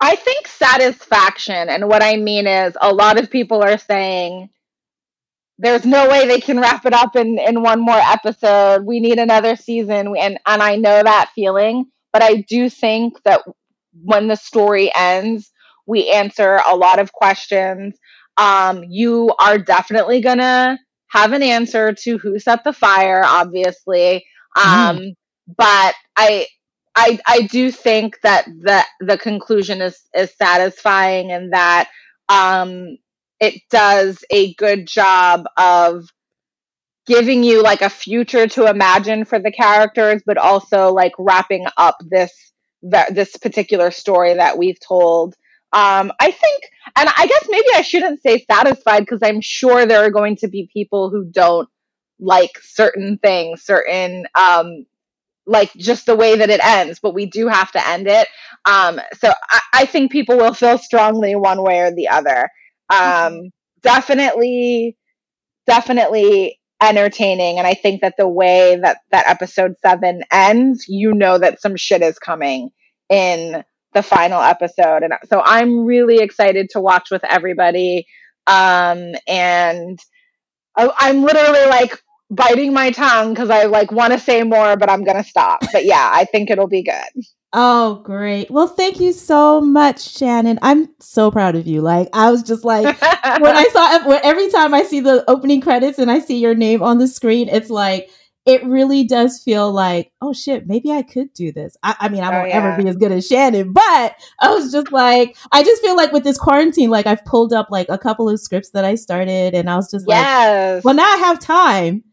I 0.00 0.16
think 0.16 0.48
satisfaction, 0.48 1.68
and 1.68 1.88
what 1.88 2.02
I 2.02 2.16
mean 2.16 2.48
is 2.48 2.76
a 2.80 2.92
lot 2.92 3.20
of 3.20 3.30
people 3.30 3.62
are 3.62 3.78
saying 3.78 4.50
there's 5.58 5.86
no 5.86 6.08
way 6.10 6.26
they 6.26 6.40
can 6.40 6.58
wrap 6.58 6.86
it 6.86 6.92
up 6.92 7.14
in 7.14 7.38
in 7.38 7.62
one 7.62 7.80
more 7.80 7.94
episode. 7.94 8.84
We 8.84 8.98
need 8.98 9.20
another 9.20 9.54
season, 9.54 10.16
and 10.18 10.40
and 10.44 10.60
I 10.60 10.74
know 10.74 11.04
that 11.04 11.30
feeling, 11.36 11.86
but 12.12 12.24
I 12.24 12.44
do 12.48 12.68
think 12.68 13.22
that 13.22 13.42
when 14.02 14.26
the 14.26 14.36
story 14.36 14.90
ends, 14.92 15.52
we 15.86 16.10
answer 16.10 16.60
a 16.68 16.76
lot 16.76 16.98
of 16.98 17.12
questions. 17.12 17.96
Um, 18.36 18.84
you 18.88 19.34
are 19.38 19.58
definitely 19.58 20.20
gonna 20.20 20.78
have 21.08 21.32
an 21.32 21.42
answer 21.42 21.92
to 21.92 22.18
who 22.18 22.38
set 22.38 22.64
the 22.64 22.72
fire, 22.72 23.22
obviously. 23.24 24.24
Um, 24.56 24.98
mm. 24.98 25.14
But 25.56 25.94
I, 26.16 26.46
I, 26.94 27.18
I 27.26 27.42
do 27.42 27.70
think 27.70 28.18
that 28.22 28.46
the 28.46 28.82
the 29.00 29.18
conclusion 29.18 29.80
is 29.80 30.00
is 30.14 30.34
satisfying 30.36 31.30
and 31.30 31.52
that 31.52 31.88
um, 32.28 32.96
it 33.40 33.62
does 33.70 34.24
a 34.30 34.54
good 34.54 34.86
job 34.86 35.44
of 35.56 36.08
giving 37.06 37.44
you 37.44 37.62
like 37.62 37.82
a 37.82 37.88
future 37.90 38.48
to 38.48 38.66
imagine 38.66 39.24
for 39.24 39.38
the 39.38 39.52
characters, 39.52 40.22
but 40.26 40.38
also 40.38 40.92
like 40.92 41.12
wrapping 41.18 41.66
up 41.76 41.96
this 42.10 42.32
this 43.10 43.36
particular 43.36 43.90
story 43.90 44.34
that 44.34 44.58
we've 44.58 44.78
told 44.80 45.34
um, 45.72 46.12
I 46.20 46.30
think, 46.30 46.62
and 46.96 47.08
I 47.16 47.26
guess 47.26 47.46
maybe 47.48 47.66
I 47.74 47.82
shouldn't 47.82 48.22
say 48.22 48.44
satisfied 48.50 49.00
because 49.00 49.20
I'm 49.22 49.40
sure 49.40 49.84
there 49.84 50.04
are 50.04 50.10
going 50.10 50.36
to 50.36 50.48
be 50.48 50.70
people 50.72 51.10
who 51.10 51.24
don't 51.24 51.68
like 52.18 52.58
certain 52.62 53.18
things, 53.18 53.62
certain, 53.62 54.26
um, 54.38 54.86
like 55.46 55.72
just 55.74 56.06
the 56.06 56.16
way 56.16 56.36
that 56.36 56.50
it 56.50 56.64
ends, 56.64 56.98
but 57.00 57.14
we 57.14 57.26
do 57.26 57.48
have 57.48 57.70
to 57.72 57.88
end 57.88 58.06
it. 58.08 58.26
Um, 58.64 59.00
so 59.18 59.32
I, 59.50 59.60
I 59.74 59.86
think 59.86 60.10
people 60.10 60.36
will 60.36 60.54
feel 60.54 60.78
strongly 60.78 61.34
one 61.36 61.62
way 61.62 61.80
or 61.80 61.94
the 61.94 62.08
other. 62.08 62.48
Um, 62.88 62.98
mm-hmm. 62.98 63.46
definitely, 63.82 64.96
definitely 65.66 66.58
entertaining. 66.82 67.58
And 67.58 67.66
I 67.66 67.74
think 67.74 68.02
that 68.02 68.14
the 68.18 68.28
way 68.28 68.76
that 68.76 68.98
that 69.10 69.28
episode 69.28 69.74
seven 69.80 70.22
ends, 70.32 70.86
you 70.88 71.12
know 71.12 71.38
that 71.38 71.60
some 71.60 71.76
shit 71.76 72.02
is 72.02 72.18
coming 72.18 72.70
in 73.08 73.64
the 73.96 74.02
final 74.02 74.42
episode. 74.42 75.02
And 75.02 75.14
so 75.24 75.40
I'm 75.42 75.86
really 75.86 76.18
excited 76.18 76.68
to 76.70 76.80
watch 76.80 77.10
with 77.10 77.24
everybody. 77.24 78.06
Um, 78.46 79.14
and 79.26 79.98
I, 80.76 80.90
I'm 80.98 81.22
literally 81.22 81.66
like 81.66 82.02
biting 82.30 82.74
my 82.74 82.90
tongue 82.90 83.32
because 83.32 83.48
I 83.48 83.64
like 83.64 83.90
want 83.90 84.12
to 84.12 84.18
say 84.18 84.42
more, 84.42 84.76
but 84.76 84.90
I'm 84.90 85.02
going 85.02 85.16
to 85.16 85.24
stop. 85.24 85.60
But 85.72 85.86
yeah, 85.86 86.10
I 86.12 86.26
think 86.26 86.50
it'll 86.50 86.68
be 86.68 86.82
good. 86.82 87.24
Oh, 87.54 88.02
great. 88.04 88.50
Well, 88.50 88.68
thank 88.68 89.00
you 89.00 89.14
so 89.14 89.62
much, 89.62 90.10
Shannon. 90.10 90.58
I'm 90.60 90.90
so 91.00 91.30
proud 91.30 91.56
of 91.56 91.66
you. 91.66 91.80
Like, 91.80 92.10
I 92.12 92.30
was 92.30 92.42
just 92.42 92.64
like, 92.64 92.84
when 92.84 93.56
I 93.56 93.64
saw, 93.72 94.18
every 94.22 94.50
time 94.50 94.74
I 94.74 94.82
see 94.82 95.00
the 95.00 95.24
opening 95.26 95.62
credits 95.62 95.98
and 95.98 96.10
I 96.10 96.18
see 96.18 96.36
your 96.36 96.54
name 96.54 96.82
on 96.82 96.98
the 96.98 97.08
screen, 97.08 97.48
it's 97.48 97.70
like, 97.70 98.10
it 98.46 98.64
really 98.64 99.02
does 99.02 99.42
feel 99.42 99.72
like, 99.72 100.12
oh 100.22 100.32
shit, 100.32 100.68
maybe 100.68 100.92
I 100.92 101.02
could 101.02 101.32
do 101.32 101.50
this. 101.50 101.76
I, 101.82 101.96
I 101.98 102.08
mean, 102.08 102.22
I 102.22 102.28
oh, 102.28 102.38
won't 102.38 102.48
yeah. 102.50 102.58
ever 102.58 102.80
be 102.80 102.88
as 102.88 102.96
good 102.96 103.10
as 103.10 103.26
Shannon, 103.26 103.72
but 103.72 104.14
I 104.40 104.50
was 104.50 104.70
just 104.70 104.92
like, 104.92 105.36
I 105.50 105.64
just 105.64 105.82
feel 105.82 105.96
like 105.96 106.12
with 106.12 106.22
this 106.22 106.38
quarantine, 106.38 106.88
like 106.88 107.06
I've 107.06 107.24
pulled 107.24 107.52
up 107.52 107.68
like 107.70 107.88
a 107.88 107.98
couple 107.98 108.28
of 108.28 108.38
scripts 108.38 108.70
that 108.70 108.84
I 108.84 108.94
started 108.94 109.54
and 109.54 109.68
I 109.68 109.74
was 109.74 109.90
just 109.90 110.06
yes. 110.08 110.76
like, 110.76 110.84
well, 110.84 110.94
now 110.94 111.12
I 111.12 111.16
have 111.16 111.40
time. 111.40 112.04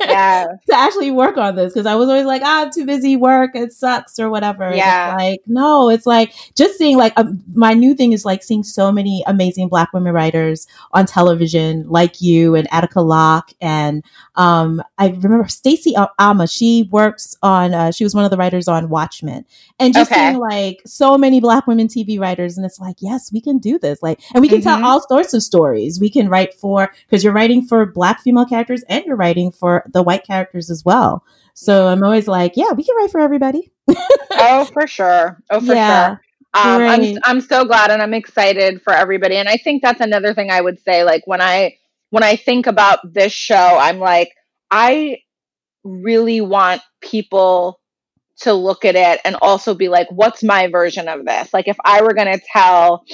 Yeah. 0.00 0.46
to 0.66 0.76
actually 0.76 1.10
work 1.10 1.36
on 1.36 1.56
this 1.56 1.72
because 1.72 1.86
I 1.86 1.94
was 1.94 2.08
always 2.08 2.26
like, 2.26 2.42
ah, 2.44 2.62
I'm 2.62 2.70
too 2.70 2.86
busy, 2.86 3.16
work, 3.16 3.52
it 3.54 3.72
sucks 3.72 4.18
or 4.18 4.30
whatever. 4.30 4.74
Yeah. 4.74 5.14
like, 5.16 5.40
no, 5.46 5.90
it's 5.90 6.06
like 6.06 6.34
just 6.54 6.78
seeing 6.78 6.96
like 6.96 7.12
um, 7.16 7.42
my 7.54 7.74
new 7.74 7.94
thing 7.94 8.12
is 8.12 8.24
like 8.24 8.42
seeing 8.42 8.62
so 8.62 8.92
many 8.92 9.22
amazing 9.26 9.68
Black 9.68 9.92
women 9.92 10.12
writers 10.12 10.66
on 10.92 11.06
television, 11.06 11.88
like 11.88 12.20
you 12.20 12.54
and 12.54 12.68
Attica 12.72 13.00
Locke. 13.00 13.52
And 13.60 14.04
um, 14.36 14.82
I 14.98 15.08
remember 15.08 15.48
Stacey 15.48 15.94
Alma, 16.18 16.46
she 16.46 16.88
works 16.90 17.36
on, 17.42 17.74
uh, 17.74 17.90
she 17.90 18.04
was 18.04 18.14
one 18.14 18.24
of 18.24 18.30
the 18.30 18.36
writers 18.36 18.68
on 18.68 18.88
Watchmen. 18.88 19.44
And 19.78 19.94
just 19.94 20.10
okay. 20.10 20.30
seeing 20.30 20.38
like 20.38 20.82
so 20.86 21.18
many 21.18 21.40
Black 21.40 21.66
women 21.66 21.88
TV 21.88 22.18
writers, 22.18 22.56
and 22.56 22.66
it's 22.66 22.80
like, 22.80 22.96
yes, 23.00 23.32
we 23.32 23.40
can 23.40 23.58
do 23.58 23.78
this. 23.78 24.02
Like, 24.02 24.20
and 24.34 24.42
we 24.42 24.48
can 24.48 24.60
mm-hmm. 24.60 24.80
tell 24.80 24.84
all 24.84 25.00
sorts 25.06 25.34
of 25.34 25.42
stories. 25.42 26.00
We 26.00 26.10
can 26.10 26.28
write 26.28 26.54
for, 26.54 26.90
because 27.06 27.22
you're 27.22 27.32
writing 27.32 27.66
for 27.66 27.86
Black 27.86 28.20
female 28.20 28.46
characters 28.46 28.82
and 28.88 29.04
you're 29.04 29.16
writing 29.16 29.51
for 29.52 29.84
the 29.92 30.02
white 30.02 30.24
characters 30.24 30.70
as 30.70 30.84
well. 30.84 31.24
So 31.54 31.88
I'm 31.88 32.02
always 32.02 32.28
like, 32.28 32.52
yeah, 32.56 32.72
we 32.72 32.84
can 32.84 32.96
write 32.96 33.10
for 33.10 33.20
everybody. 33.20 33.72
oh, 34.32 34.64
for 34.72 34.86
sure. 34.86 35.38
Oh, 35.50 35.60
for 35.60 35.74
yeah. 35.74 36.08
sure. 36.08 36.20
Um, 36.54 36.82
right. 36.82 37.00
I'm 37.00 37.18
I'm 37.24 37.40
so 37.40 37.64
glad 37.64 37.90
and 37.90 38.02
I'm 38.02 38.12
excited 38.12 38.82
for 38.82 38.92
everybody. 38.92 39.36
And 39.36 39.48
I 39.48 39.56
think 39.56 39.82
that's 39.82 40.00
another 40.00 40.34
thing 40.34 40.50
I 40.50 40.60
would 40.60 40.80
say. 40.82 41.02
Like 41.02 41.26
when 41.26 41.40
I 41.40 41.78
when 42.10 42.22
I 42.22 42.36
think 42.36 42.66
about 42.66 42.98
this 43.14 43.32
show, 43.32 43.78
I'm 43.80 43.98
like, 43.98 44.30
I 44.70 45.18
really 45.82 46.42
want 46.42 46.82
people 47.00 47.80
to 48.40 48.52
look 48.52 48.84
at 48.84 48.96
it 48.96 49.20
and 49.24 49.36
also 49.40 49.74
be 49.74 49.88
like, 49.88 50.08
what's 50.10 50.42
my 50.42 50.68
version 50.68 51.08
of 51.08 51.24
this? 51.24 51.54
Like 51.54 51.68
if 51.68 51.76
I 51.84 52.02
were 52.02 52.12
gonna 52.12 52.40
tell 52.52 53.04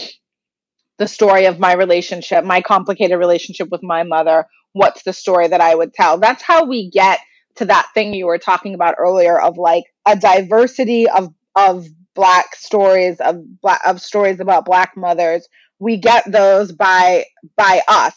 the 0.99 1.07
story 1.07 1.47
of 1.47 1.61
my 1.61 1.75
relationship, 1.75 2.45
my 2.45 2.61
complicated 2.61 3.19
relationship 3.19 3.69
with 3.71 3.85
my 3.85 4.03
mother, 4.03 4.47
what's 4.73 5.03
the 5.03 5.13
story 5.13 5.49
that 5.49 5.61
I 5.61 5.75
would 5.75 5.95
tell? 5.95 6.19
That's 6.19 6.43
how 6.43 6.65
we 6.65 6.91
get 6.91 7.21
to 7.57 7.65
that 7.67 7.89
thing 7.95 8.15
you 8.15 8.27
were 8.27 8.39
talking 8.39 8.75
about 8.75 8.95
earlier 8.99 9.41
of 9.41 9.59
like 9.59 9.85
a 10.07 10.17
diversity 10.17 11.09
of 11.09 11.33
of 11.57 11.87
black 12.15 12.55
stories 12.55 13.21
of 13.21 13.37
black 13.61 13.81
of 13.85 14.01
stories 14.01 14.41
about 14.41 14.65
black 14.65 14.97
mothers 14.97 15.49
we 15.79 15.97
get 15.97 16.25
those 16.31 16.73
by 16.73 17.25
by 17.57 17.81
us 17.89 18.15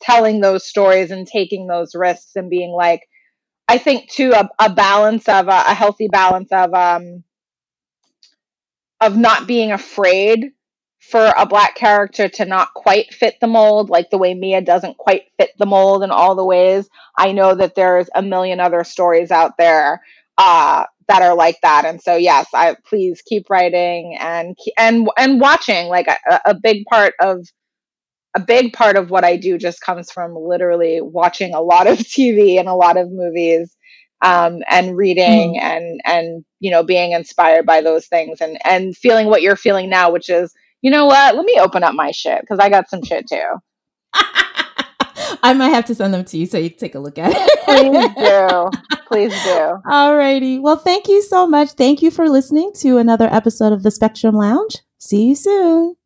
telling 0.00 0.40
those 0.40 0.64
stories 0.66 1.10
and 1.10 1.26
taking 1.26 1.66
those 1.66 1.94
risks 1.94 2.32
and 2.36 2.50
being 2.50 2.70
like 2.70 3.00
i 3.68 3.78
think 3.78 4.10
too 4.10 4.32
a, 4.32 4.48
a 4.60 4.70
balance 4.72 5.28
of 5.28 5.48
a, 5.48 5.64
a 5.68 5.74
healthy 5.74 6.08
balance 6.08 6.50
of 6.52 6.72
um 6.74 7.24
of 9.00 9.16
not 9.16 9.46
being 9.46 9.72
afraid 9.72 10.52
for 11.10 11.32
a 11.36 11.46
black 11.46 11.76
character 11.76 12.28
to 12.28 12.44
not 12.44 12.74
quite 12.74 13.14
fit 13.14 13.36
the 13.40 13.46
mold, 13.46 13.90
like 13.90 14.10
the 14.10 14.18
way 14.18 14.34
Mia 14.34 14.60
doesn't 14.60 14.96
quite 14.96 15.22
fit 15.38 15.50
the 15.58 15.66
mold 15.66 16.02
in 16.02 16.10
all 16.10 16.34
the 16.34 16.44
ways. 16.44 16.88
I 17.16 17.32
know 17.32 17.54
that 17.54 17.76
there's 17.76 18.08
a 18.14 18.22
million 18.22 18.58
other 18.58 18.82
stories 18.82 19.30
out 19.30 19.56
there 19.56 20.02
uh, 20.36 20.84
that 21.08 21.22
are 21.22 21.36
like 21.36 21.60
that, 21.62 21.84
and 21.84 22.02
so 22.02 22.16
yes, 22.16 22.48
I 22.52 22.76
please 22.88 23.22
keep 23.22 23.48
writing 23.48 24.16
and 24.18 24.56
and 24.76 25.08
and 25.16 25.40
watching. 25.40 25.86
Like 25.86 26.08
a, 26.08 26.40
a 26.46 26.54
big 26.54 26.84
part 26.86 27.14
of 27.20 27.46
a 28.34 28.40
big 28.40 28.72
part 28.72 28.96
of 28.96 29.10
what 29.10 29.24
I 29.24 29.36
do 29.36 29.58
just 29.58 29.80
comes 29.80 30.10
from 30.10 30.34
literally 30.34 31.00
watching 31.00 31.54
a 31.54 31.60
lot 31.60 31.86
of 31.86 31.98
TV 31.98 32.58
and 32.58 32.68
a 32.68 32.74
lot 32.74 32.96
of 32.96 33.10
movies 33.12 33.76
um, 34.22 34.58
and 34.68 34.96
reading 34.96 35.54
mm-hmm. 35.54 35.66
and 35.66 36.00
and 36.04 36.44
you 36.58 36.72
know 36.72 36.82
being 36.82 37.12
inspired 37.12 37.64
by 37.64 37.80
those 37.80 38.08
things 38.08 38.40
and 38.40 38.58
and 38.64 38.96
feeling 38.96 39.28
what 39.28 39.42
you're 39.42 39.56
feeling 39.56 39.88
now, 39.88 40.10
which 40.10 40.28
is 40.28 40.52
you 40.86 40.92
know 40.92 41.06
what? 41.06 41.34
Let 41.34 41.44
me 41.44 41.58
open 41.58 41.82
up 41.82 41.96
my 41.96 42.12
shit 42.12 42.40
because 42.42 42.60
I 42.60 42.68
got 42.68 42.88
some 42.88 43.02
shit 43.02 43.26
too. 43.28 43.42
I 45.42 45.52
might 45.52 45.70
have 45.70 45.84
to 45.86 45.96
send 45.96 46.14
them 46.14 46.24
to 46.26 46.38
you 46.38 46.46
so 46.46 46.58
you 46.58 46.70
can 46.70 46.78
take 46.78 46.94
a 46.94 47.00
look 47.00 47.18
at 47.18 47.32
it. 47.34 47.64
Please 47.64 48.14
do. 48.94 48.96
Please 49.08 49.42
do. 49.42 49.80
All 49.90 50.16
righty. 50.16 50.60
Well, 50.60 50.76
thank 50.76 51.08
you 51.08 51.22
so 51.22 51.44
much. 51.44 51.72
Thank 51.72 52.02
you 52.02 52.12
for 52.12 52.28
listening 52.28 52.70
to 52.76 52.98
another 52.98 53.26
episode 53.32 53.72
of 53.72 53.82
the 53.82 53.90
Spectrum 53.90 54.36
Lounge. 54.36 54.76
See 54.98 55.24
you 55.26 55.34
soon. 55.34 55.96